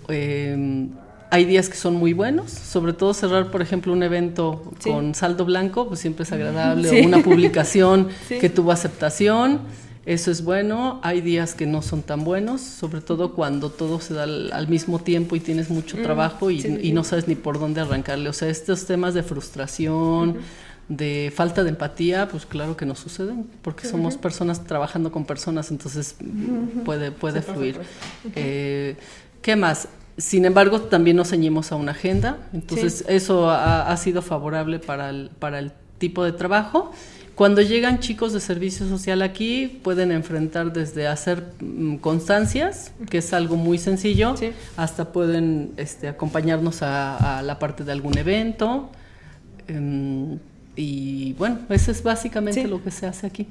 Eh, 0.10 0.88
hay 1.32 1.46
días 1.46 1.70
que 1.70 1.76
son 1.76 1.96
muy 1.96 2.14
buenos, 2.14 2.52
sobre 2.52 2.94
todo 2.94 3.14
cerrar, 3.14 3.52
por 3.52 3.62
ejemplo, 3.62 3.92
un 3.92 4.04
evento 4.04 4.72
Sí. 4.80 4.90
con 4.90 5.16
saldo 5.16 5.44
blanco, 5.46 5.88
pues 5.88 6.00
siempre 6.00 6.24
es 6.24 6.32
agradable, 6.32 6.90
Sí. 6.90 7.00
o 7.02 7.06
una 7.08 7.20
publicación 7.24 8.10
Sí. 8.28 8.38
que 8.40 8.50
tuvo 8.50 8.72
aceptación, 8.72 9.62
eso 10.06 10.30
es 10.30 10.44
bueno. 10.44 11.00
Hay 11.04 11.22
días 11.22 11.54
que 11.56 11.66
no 11.66 11.82
son 11.82 12.04
tan 12.04 12.24
buenos, 12.24 12.62
sobre 12.62 13.02
todo 13.02 13.34
cuando 13.34 13.70
todo 13.72 14.00
se 14.00 14.14
da 14.14 14.24
al, 14.24 14.52
al 14.54 14.68
mismo 14.68 15.00
tiempo 15.00 15.36
y 15.36 15.40
tienes 15.40 15.70
mucho 15.70 15.98
Mm, 15.98 16.04
trabajo 16.04 16.52
y, 16.52 16.92
no 16.94 17.04
sabes 17.04 17.28
ni 17.28 17.36
por 17.36 17.60
dónde 17.60 17.82
arrancarle. 17.82 18.30
O 18.30 18.34
sea, 18.34 18.48
estos 18.50 18.86
temas 18.86 19.14
de 19.14 19.24
frustración, 19.24 20.38
de 20.88 21.32
falta 21.36 21.64
de 21.64 21.70
empatía, 21.70 22.28
pues 22.28 22.46
claro 22.46 22.78
que 22.78 22.86
nos 22.86 23.00
suceden, 23.00 23.48
porque 23.62 23.88
somos 23.88 24.18
personas 24.18 24.64
trabajando 24.66 25.12
con 25.12 25.26
personas, 25.26 25.72
entonces 25.72 26.16
puede, 26.86 27.12
puede 27.12 27.42
fluir. 27.42 27.80
Eh, 28.36 28.96
¿Qué 29.42 29.56
más? 29.56 29.88
Sin 30.18 30.46
embargo, 30.46 30.82
también 30.82 31.18
nos 31.18 31.30
ceñimos 31.30 31.72
a 31.72 31.76
una 31.76 31.92
agenda, 31.92 32.38
entonces 32.54 33.04
eso 33.08 33.50
ha, 33.50 33.92
ha 33.92 33.98
sido 33.98 34.22
favorable 34.22 34.80
para 34.80 35.10
el, 35.10 35.30
para 35.40 35.60
el 35.60 35.72
tipo 35.98 36.24
de 36.24 36.32
trabajo. 36.32 36.92
Cuando 37.36 37.62
llegan 37.62 38.00
chicos 38.00 38.32
de 38.32 38.40
servicio 38.40 38.88
social 38.88 39.22
aquí, 39.22 39.80
pueden 39.84 40.14
enfrentar 40.14 40.72
desde 40.72 41.06
hacer 41.08 41.44
mm, 41.60 41.98
constancias, 41.98 42.94
que 43.10 43.18
es 43.18 43.34
algo 43.34 43.58
muy 43.58 43.78
sencillo, 43.78 44.38
Sí. 44.38 44.52
hasta 44.78 45.12
pueden 45.12 45.72
este, 45.76 46.08
acompañarnos 46.08 46.82
a, 46.82 47.40
a 47.40 47.42
la 47.42 47.60
parte 47.60 47.84
de 47.84 47.92
algún 47.92 48.18
evento. 48.18 48.90
em, 49.68 50.38
y 50.76 51.34
bueno, 51.34 51.60
eso 51.70 51.92
es 51.92 52.04
básicamente 52.04 52.62
Sí. 52.64 52.68
lo 52.68 52.84
que 52.84 52.92
se 52.92 53.06
hace 53.08 53.28
aquí. 53.28 53.48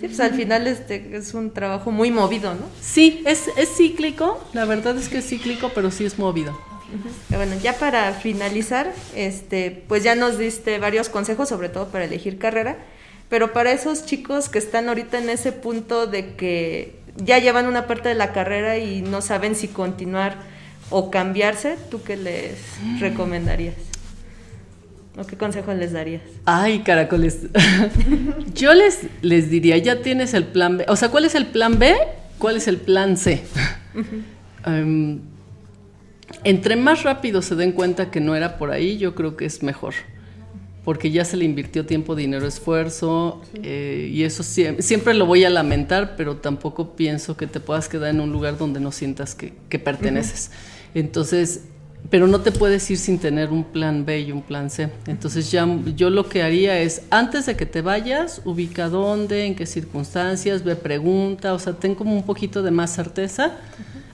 Sí, 0.00 0.08
pues 0.08 0.20
al 0.20 0.34
final 0.34 0.66
este 0.66 1.16
es 1.16 1.32
un 1.32 1.52
trabajo 1.52 1.90
muy 1.90 2.10
movido, 2.10 2.52
¿no? 2.54 2.66
Sí, 2.82 3.22
es, 3.26 3.44
es 3.56 3.74
cíclico, 3.76 4.42
la 4.52 4.66
verdad 4.66 4.96
es 4.98 5.08
que 5.08 5.18
es 5.18 5.26
cíclico, 5.26 5.70
pero 5.74 5.90
sí 5.90 6.04
es 6.04 6.18
movido. 6.18 6.58
Bueno, 7.30 7.54
ya 7.62 7.72
para 7.78 8.12
finalizar, 8.12 8.92
este, 9.16 9.82
pues 9.88 10.04
ya 10.04 10.14
nos 10.14 10.38
diste 10.38 10.78
varios 10.78 11.08
consejos, 11.08 11.48
sobre 11.48 11.68
todo 11.68 11.88
para 11.88 12.04
elegir 12.04 12.38
carrera, 12.38 12.76
pero 13.28 13.52
para 13.52 13.72
esos 13.72 14.04
chicos 14.06 14.48
que 14.48 14.58
están 14.58 14.88
ahorita 14.88 15.18
en 15.18 15.30
ese 15.30 15.50
punto 15.50 16.06
de 16.06 16.34
que 16.34 16.94
ya 17.16 17.38
llevan 17.38 17.66
una 17.66 17.86
parte 17.86 18.08
de 18.10 18.14
la 18.14 18.32
carrera 18.32 18.78
y 18.78 19.00
no 19.02 19.20
saben 19.22 19.56
si 19.56 19.66
continuar 19.68 20.36
o 20.90 21.10
cambiarse, 21.10 21.76
¿tú 21.90 22.02
qué 22.02 22.16
les 22.16 22.54
recomendarías? 23.00 23.74
¿O 25.18 25.24
qué 25.26 25.36
consejos 25.36 25.74
les 25.76 25.92
darías? 25.92 26.22
Ay, 26.44 26.80
caracoles. 26.80 27.46
Yo 28.54 28.74
les, 28.74 29.00
les 29.22 29.48
diría, 29.50 29.78
ya 29.78 30.02
tienes 30.02 30.34
el 30.34 30.44
plan 30.44 30.76
B. 30.78 30.84
O 30.88 30.96
sea, 30.96 31.10
¿cuál 31.10 31.24
es 31.24 31.34
el 31.34 31.46
plan 31.46 31.78
B? 31.78 31.94
¿Cuál 32.38 32.56
es 32.56 32.68
el 32.68 32.76
plan 32.76 33.16
C? 33.16 33.42
Em, 34.66 35.20
entre 36.44 36.76
más 36.76 37.02
rápido 37.02 37.40
se 37.40 37.54
den 37.54 37.72
cuenta 37.72 38.10
que 38.10 38.20
no 38.20 38.34
era 38.34 38.58
por 38.58 38.70
ahí, 38.70 38.98
yo 38.98 39.14
creo 39.14 39.36
que 39.36 39.46
es 39.46 39.62
mejor. 39.62 39.94
Porque 40.84 41.10
ya 41.10 41.24
se 41.24 41.36
le 41.36 41.44
invirtió 41.44 41.84
tiempo, 41.86 42.14
dinero, 42.14 42.46
esfuerzo, 42.46 43.42
eh, 43.62 44.08
y 44.12 44.22
eso 44.22 44.42
sie- 44.44 44.80
siempre 44.82 45.14
lo 45.14 45.26
voy 45.26 45.44
a 45.44 45.50
lamentar, 45.50 46.14
pero 46.16 46.36
tampoco 46.36 46.94
pienso 46.94 47.36
que 47.36 47.46
te 47.46 47.58
puedas 47.58 47.88
quedar 47.88 48.10
en 48.10 48.20
un 48.20 48.30
lugar 48.32 48.56
donde 48.58 48.78
no 48.80 48.92
sientas 48.92 49.34
que, 49.34 49.52
que 49.68 49.78
perteneces. 49.78 50.50
Entonces, 50.94 51.62
pero 52.10 52.26
no 52.26 52.40
te 52.40 52.52
puedes 52.52 52.90
ir 52.90 52.98
sin 52.98 53.18
tener 53.18 53.50
un 53.50 53.64
plan 53.64 54.04
B 54.04 54.20
y 54.20 54.32
un 54.32 54.42
plan 54.42 54.70
C. 54.70 54.88
Entonces 55.06 55.50
ya 55.50 55.66
yo 55.96 56.10
lo 56.10 56.28
que 56.28 56.42
haría 56.42 56.78
es, 56.80 57.02
antes 57.10 57.46
de 57.46 57.56
que 57.56 57.66
te 57.66 57.80
vayas, 57.82 58.42
ubica 58.44 58.88
dónde, 58.88 59.44
en 59.46 59.54
qué 59.54 59.66
circunstancias, 59.66 60.62
ve 60.64 60.76
pregunta, 60.76 61.54
o 61.54 61.58
sea, 61.58 61.72
ten 61.74 61.94
como 61.94 62.14
un 62.14 62.22
poquito 62.24 62.62
de 62.62 62.70
más 62.70 62.90
certeza. 62.94 63.52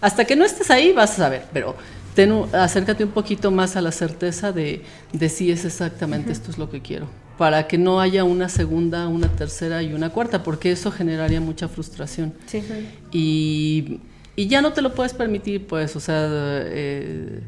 Hasta 0.01 0.24
que 0.24 0.36
no 0.36 0.45
estés 0.45 0.70
ahí 0.70 0.93
vas 0.93 1.12
a 1.12 1.16
saber, 1.16 1.45
pero 1.53 1.76
ten 2.14 2.32
un- 2.32 2.55
acércate 2.55 3.05
un 3.05 3.11
poquito 3.11 3.51
más 3.51 3.76
a 3.76 3.80
la 3.80 3.93
certeza 3.93 4.53
de, 4.53 4.82
de 5.12 5.28
si 5.28 5.51
es 5.53 5.64
exactamente 5.64 6.32
esto 6.32 6.51
es 6.51 6.59
lo 6.59 6.70
que 6.70 6.80
quiero. 6.82 7.07
Para 7.38 7.66
que 7.66 7.78
no 7.78 8.01
haya 8.01 8.24
una 8.24 8.49
segunda, 8.49 9.09
una 9.09 9.28
tercera 9.28 9.82
y 9.82 9.95
una 9.95 10.11
cuarta, 10.11 10.43
porque 10.43 10.70
eso 10.72 10.90
generaría 10.93 11.40
mucha 11.40 11.66
frustración 11.68 12.34
Sí. 12.47 12.62
y, 13.11 14.01
y 14.36 14.47
ya 14.49 14.61
no 14.62 14.72
te 14.72 14.82
lo 14.82 14.95
puedes 14.95 15.12
permitir, 15.14 15.66
pues, 15.66 15.97
o 15.97 16.01
sea, 16.01 16.26
eh, 16.28 17.40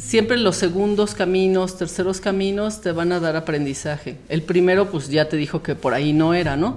siempre 0.00 0.36
los 0.38 0.56
segundos 0.56 1.14
caminos, 1.14 1.76
terceros 1.76 2.20
caminos 2.20 2.80
te 2.80 2.92
van 2.92 3.12
a 3.12 3.20
dar 3.20 3.36
aprendizaje. 3.36 4.16
El 4.28 4.42
primero, 4.42 4.90
pues 4.90 5.08
ya 5.08 5.28
te 5.28 5.36
dijo 5.36 5.62
que 5.62 5.74
por 5.74 5.94
ahí 5.94 6.12
no 6.12 6.34
era, 6.34 6.56
¿no? 6.56 6.76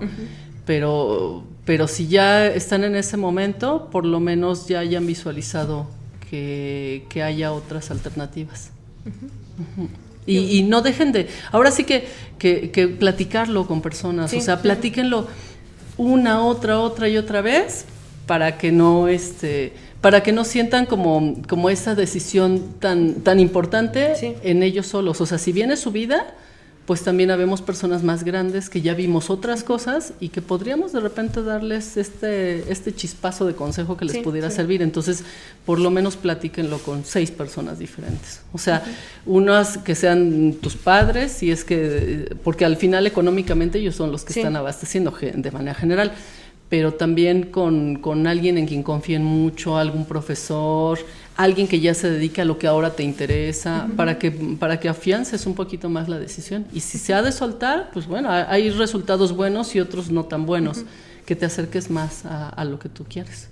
Pero, 0.66 1.44
pero 1.66 1.88
si 1.88 2.08
ya 2.08 2.46
están 2.48 2.84
en 2.84 2.96
ese 2.96 3.18
momento, 3.18 3.90
por 3.92 4.06
lo 4.06 4.20
menos 4.20 4.68
ya 4.68 4.80
hayan 4.80 5.08
visualizado 5.08 5.88
que, 6.30 7.06
que 7.10 7.24
haya 7.24 7.52
otras 7.54 7.92
alternativas. 7.92 8.72
Y, 10.26 10.38
y 10.58 10.64
no 10.64 10.82
dejen 10.82 11.12
de, 11.12 11.28
ahora 11.52 11.70
sí 11.72 11.84
que, 11.84 12.08
que, 12.38 12.72
que 12.72 12.88
platicarlo 12.88 13.68
con 13.68 13.82
personas, 13.82 14.32
Sí, 14.32 14.38
o 14.38 14.42
sea, 14.42 14.56
sí. 14.56 14.64
platíquenlo 14.64 15.28
una, 15.98 16.42
otra, 16.46 16.80
otra 16.80 17.10
y 17.10 17.18
otra 17.18 17.42
vez 17.42 17.86
para 18.26 18.58
que 18.58 18.72
no, 18.72 19.10
este, 19.10 19.74
para 20.04 20.22
que 20.22 20.32
no 20.34 20.44
sientan 20.44 20.86
como, 20.86 21.42
como 21.48 21.70
esa 21.72 21.96
decisión 21.96 22.62
tan, 22.80 23.16
tan 23.22 23.40
importante 23.40 24.16
Sí. 24.16 24.34
en 24.44 24.62
ellos 24.62 24.86
solos. 24.86 25.20
O 25.22 25.26
sea, 25.26 25.38
si 25.40 25.52
viene 25.52 25.78
su 25.78 25.92
vida, 25.92 26.36
pues 26.86 27.02
también 27.04 27.32
habemos 27.32 27.62
personas 27.62 28.04
más 28.04 28.26
grandes 28.26 28.70
que 28.70 28.82
ya 28.82 28.94
vimos 28.96 29.30
otras 29.30 29.64
cosas 29.64 30.12
y 30.20 30.28
que 30.28 30.42
podríamos 30.42 30.92
de 30.92 31.00
repente 31.00 31.42
darles 31.42 31.96
este, 31.96 32.70
este 32.70 32.94
chispazo 32.94 33.46
de 33.46 33.54
consejo 33.56 33.96
que 33.96 34.04
les 34.04 34.16
Sí, 34.18 34.22
pudiera 34.22 34.50
sí. 34.50 34.58
servir. 34.58 34.82
Entonces, 34.82 35.24
por 35.66 35.80
lo 35.80 35.90
menos 35.90 36.18
platíquenlo 36.18 36.80
con 36.80 37.06
seis 37.06 37.32
personas 37.32 37.80
diferentes. 37.80 38.42
O 38.52 38.58
sea, 38.58 38.84
unas 39.26 39.78
que 39.78 39.96
sean 39.96 40.56
tus 40.62 40.76
padres, 40.76 41.32
si 41.32 41.50
es 41.52 41.64
que, 41.64 42.36
porque 42.44 42.66
al 42.66 42.76
final 42.76 43.08
económicamente 43.08 43.80
ellos 43.80 43.96
son 43.96 44.12
los 44.12 44.26
que 44.26 44.34
Sí. 44.34 44.42
están 44.42 44.58
abasteciendo 44.58 45.14
de 45.34 45.52
manera 45.52 45.76
general, 45.76 46.12
pero 46.74 46.92
también 46.96 47.52
con, 47.52 47.98
con 47.98 48.26
alguien 48.26 48.58
en 48.58 48.66
quien 48.66 48.82
confíen 48.82 49.24
mucho, 49.24 49.78
algún 49.78 50.06
profesor, 50.06 50.98
alguien 51.38 51.68
que 51.68 51.80
ya 51.80 51.94
se 51.94 52.10
dedique 52.10 52.42
a 52.42 52.46
lo 52.46 52.58
que 52.58 52.66
ahora 52.66 52.96
te 52.96 53.04
interesa, 53.04 53.88
para, 53.96 54.18
que, 54.18 54.32
para 54.32 54.80
que 54.80 54.90
afiances 54.90 55.46
un 55.46 55.54
poquito 55.54 55.88
más 55.88 56.10
la 56.10 56.18
decisión. 56.18 56.66
Y 56.74 56.80
si 56.80 56.98
se 56.98 57.14
ha 57.14 57.22
de 57.22 57.32
soltar, 57.32 57.92
pues 57.94 58.08
bueno, 58.08 58.30
ha- 58.32 58.52
hay 58.52 58.72
resultados 58.72 59.36
buenos 59.36 59.76
y 59.76 59.82
otros 59.82 60.10
no 60.10 60.24
tan 60.26 60.48
buenos, 60.48 60.84
que 61.28 61.36
te 61.36 61.46
acerques 61.46 61.92
más 61.92 62.26
a, 62.26 62.50
a 62.50 62.66
lo 62.66 62.80
que 62.80 62.90
tú 62.90 63.06
quieres. 63.08 63.50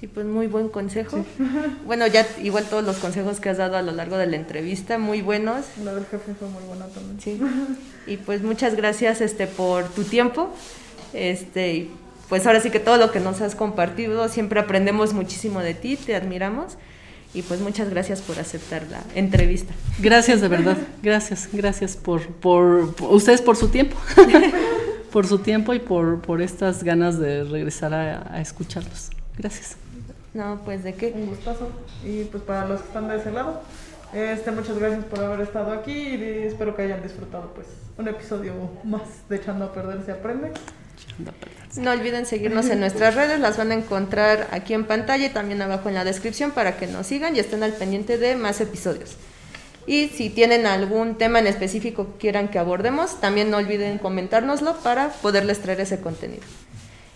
Sí, 0.00 0.06
pues 0.06 0.24
muy 0.24 0.46
buen 0.46 0.70
consejo. 0.70 1.26
Bueno, 1.86 2.06
ya 2.06 2.26
igual 2.42 2.64
todos 2.70 2.84
los 2.84 2.96
consejos 2.96 3.38
que 3.38 3.50
has 3.50 3.58
dado 3.58 3.76
a 3.76 3.82
lo 3.82 3.92
largo 3.92 4.16
de 4.16 4.26
la 4.26 4.36
entrevista, 4.36 4.96
muy 4.96 5.20
buenos. 5.20 5.66
La 5.84 5.92
del 5.94 6.06
jefe 6.06 6.32
fue 6.38 6.48
muy 6.48 6.62
buena 6.68 6.86
también. 6.86 7.20
Sí. 7.20 7.38
Y 8.06 8.16
pues 8.16 8.42
muchas 8.42 8.76
gracias 8.76 9.20
este 9.20 9.46
por 9.46 9.84
tu 9.90 10.04
tiempo. 10.04 10.54
Este, 11.12 11.72
y 11.74 11.90
pues 12.28 12.46
ahora 12.46 12.60
sí 12.60 12.70
que 12.70 12.80
todo 12.80 12.96
lo 12.96 13.10
que 13.10 13.20
nos 13.20 13.40
has 13.40 13.54
compartido, 13.54 14.28
siempre 14.28 14.60
aprendemos 14.60 15.12
muchísimo 15.14 15.60
de 15.60 15.74
ti, 15.74 15.96
te 15.96 16.14
admiramos. 16.14 16.76
Y 17.34 17.42
pues 17.42 17.60
muchas 17.60 17.90
gracias 17.90 18.22
por 18.22 18.38
aceptar 18.38 18.84
la 18.90 19.02
entrevista. 19.14 19.74
Gracias, 20.00 20.40
de 20.40 20.48
verdad. 20.48 20.78
Gracias, 21.02 21.50
gracias 21.52 21.94
por, 21.94 22.26
por, 22.26 22.94
por- 22.94 23.12
ustedes 23.12 23.42
por 23.42 23.54
su 23.56 23.68
tiempo. 23.68 23.96
por 25.12 25.26
su 25.26 25.38
tiempo 25.38 25.74
y 25.74 25.78
por, 25.78 26.20
por 26.22 26.40
estas 26.40 26.82
ganas 26.84 27.18
de 27.18 27.44
regresar 27.44 27.92
a, 27.92 28.34
a 28.34 28.40
escucharlos. 28.40 29.10
Gracias. 29.36 29.76
No, 30.34 30.60
pues 30.64 30.82
de 30.84 30.94
qué. 30.94 31.12
Un 31.14 31.26
gustazo. 31.26 31.68
Y 32.04 32.24
pues 32.24 32.42
para 32.42 32.66
los 32.66 32.80
que 32.80 32.86
están 32.88 33.08
de 33.08 33.16
ese 33.16 33.30
lado, 33.30 33.60
este, 34.14 34.50
muchas 34.50 34.78
gracias 34.78 35.04
por 35.04 35.20
haber 35.22 35.40
estado 35.42 35.72
aquí 35.72 35.92
y 35.92 36.42
espero 36.46 36.74
que 36.74 36.82
hayan 36.82 37.02
disfrutado 37.02 37.52
pues 37.54 37.66
un 37.98 38.08
episodio 38.08 38.52
más 38.84 39.02
de 39.28 39.36
Echando 39.36 39.66
a 39.66 39.72
Perder 39.72 40.02
se 40.04 40.12
aprende. 40.12 40.52
No 41.76 41.90
olviden 41.90 42.26
seguirnos 42.26 42.68
en 42.70 42.80
nuestras 42.80 43.14
redes, 43.14 43.40
las 43.40 43.56
van 43.56 43.70
a 43.70 43.74
encontrar 43.74 44.48
aquí 44.52 44.74
en 44.74 44.84
pantalla 44.84 45.26
y 45.26 45.30
también 45.30 45.60
abajo 45.62 45.88
en 45.88 45.94
la 45.94 46.04
descripción 46.04 46.50
para 46.50 46.76
que 46.76 46.86
nos 46.86 47.06
sigan 47.06 47.36
y 47.36 47.38
estén 47.40 47.62
al 47.62 47.72
pendiente 47.72 48.18
de 48.18 48.36
más 48.36 48.60
episodios. 48.60 49.16
Y 49.86 50.08
si 50.08 50.28
tienen 50.28 50.66
algún 50.66 51.16
tema 51.16 51.38
en 51.38 51.46
específico 51.46 52.12
que 52.12 52.18
quieran 52.18 52.48
que 52.48 52.58
abordemos, 52.58 53.20
también 53.20 53.50
no 53.50 53.56
olviden 53.56 53.98
comentárnoslo 53.98 54.76
para 54.78 55.08
poderles 55.08 55.60
traer 55.60 55.80
ese 55.80 56.00
contenido. 56.00 56.42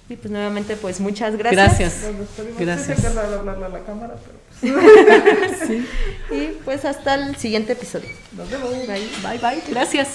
Y 0.09 0.16
pues 0.16 0.30
nuevamente 0.30 0.76
pues 0.76 1.01
muchas 1.01 1.37
gracias. 1.37 1.68
Gracias. 1.68 1.95
Gracias. 2.59 2.97
Sí, 2.97 3.03
se 3.03 3.09
encarga 3.09 3.30
de 3.30 3.37
hablarle 3.37 3.66
a 3.66 3.68
la 3.68 3.80
cámara, 3.80 4.14
pero 4.24 4.39
pues, 4.61 5.59
Sí. 5.66 5.87
Y 6.30 6.47
pues 6.64 6.85
hasta 6.85 7.14
el 7.14 7.37
siguiente 7.37 7.72
episodio. 7.72 8.09
nos 8.37 8.51
vemos. 8.51 8.70
Bye. 8.70 9.09
Bye, 9.22 9.39
bye. 9.39 9.62
Gracias. 9.68 10.09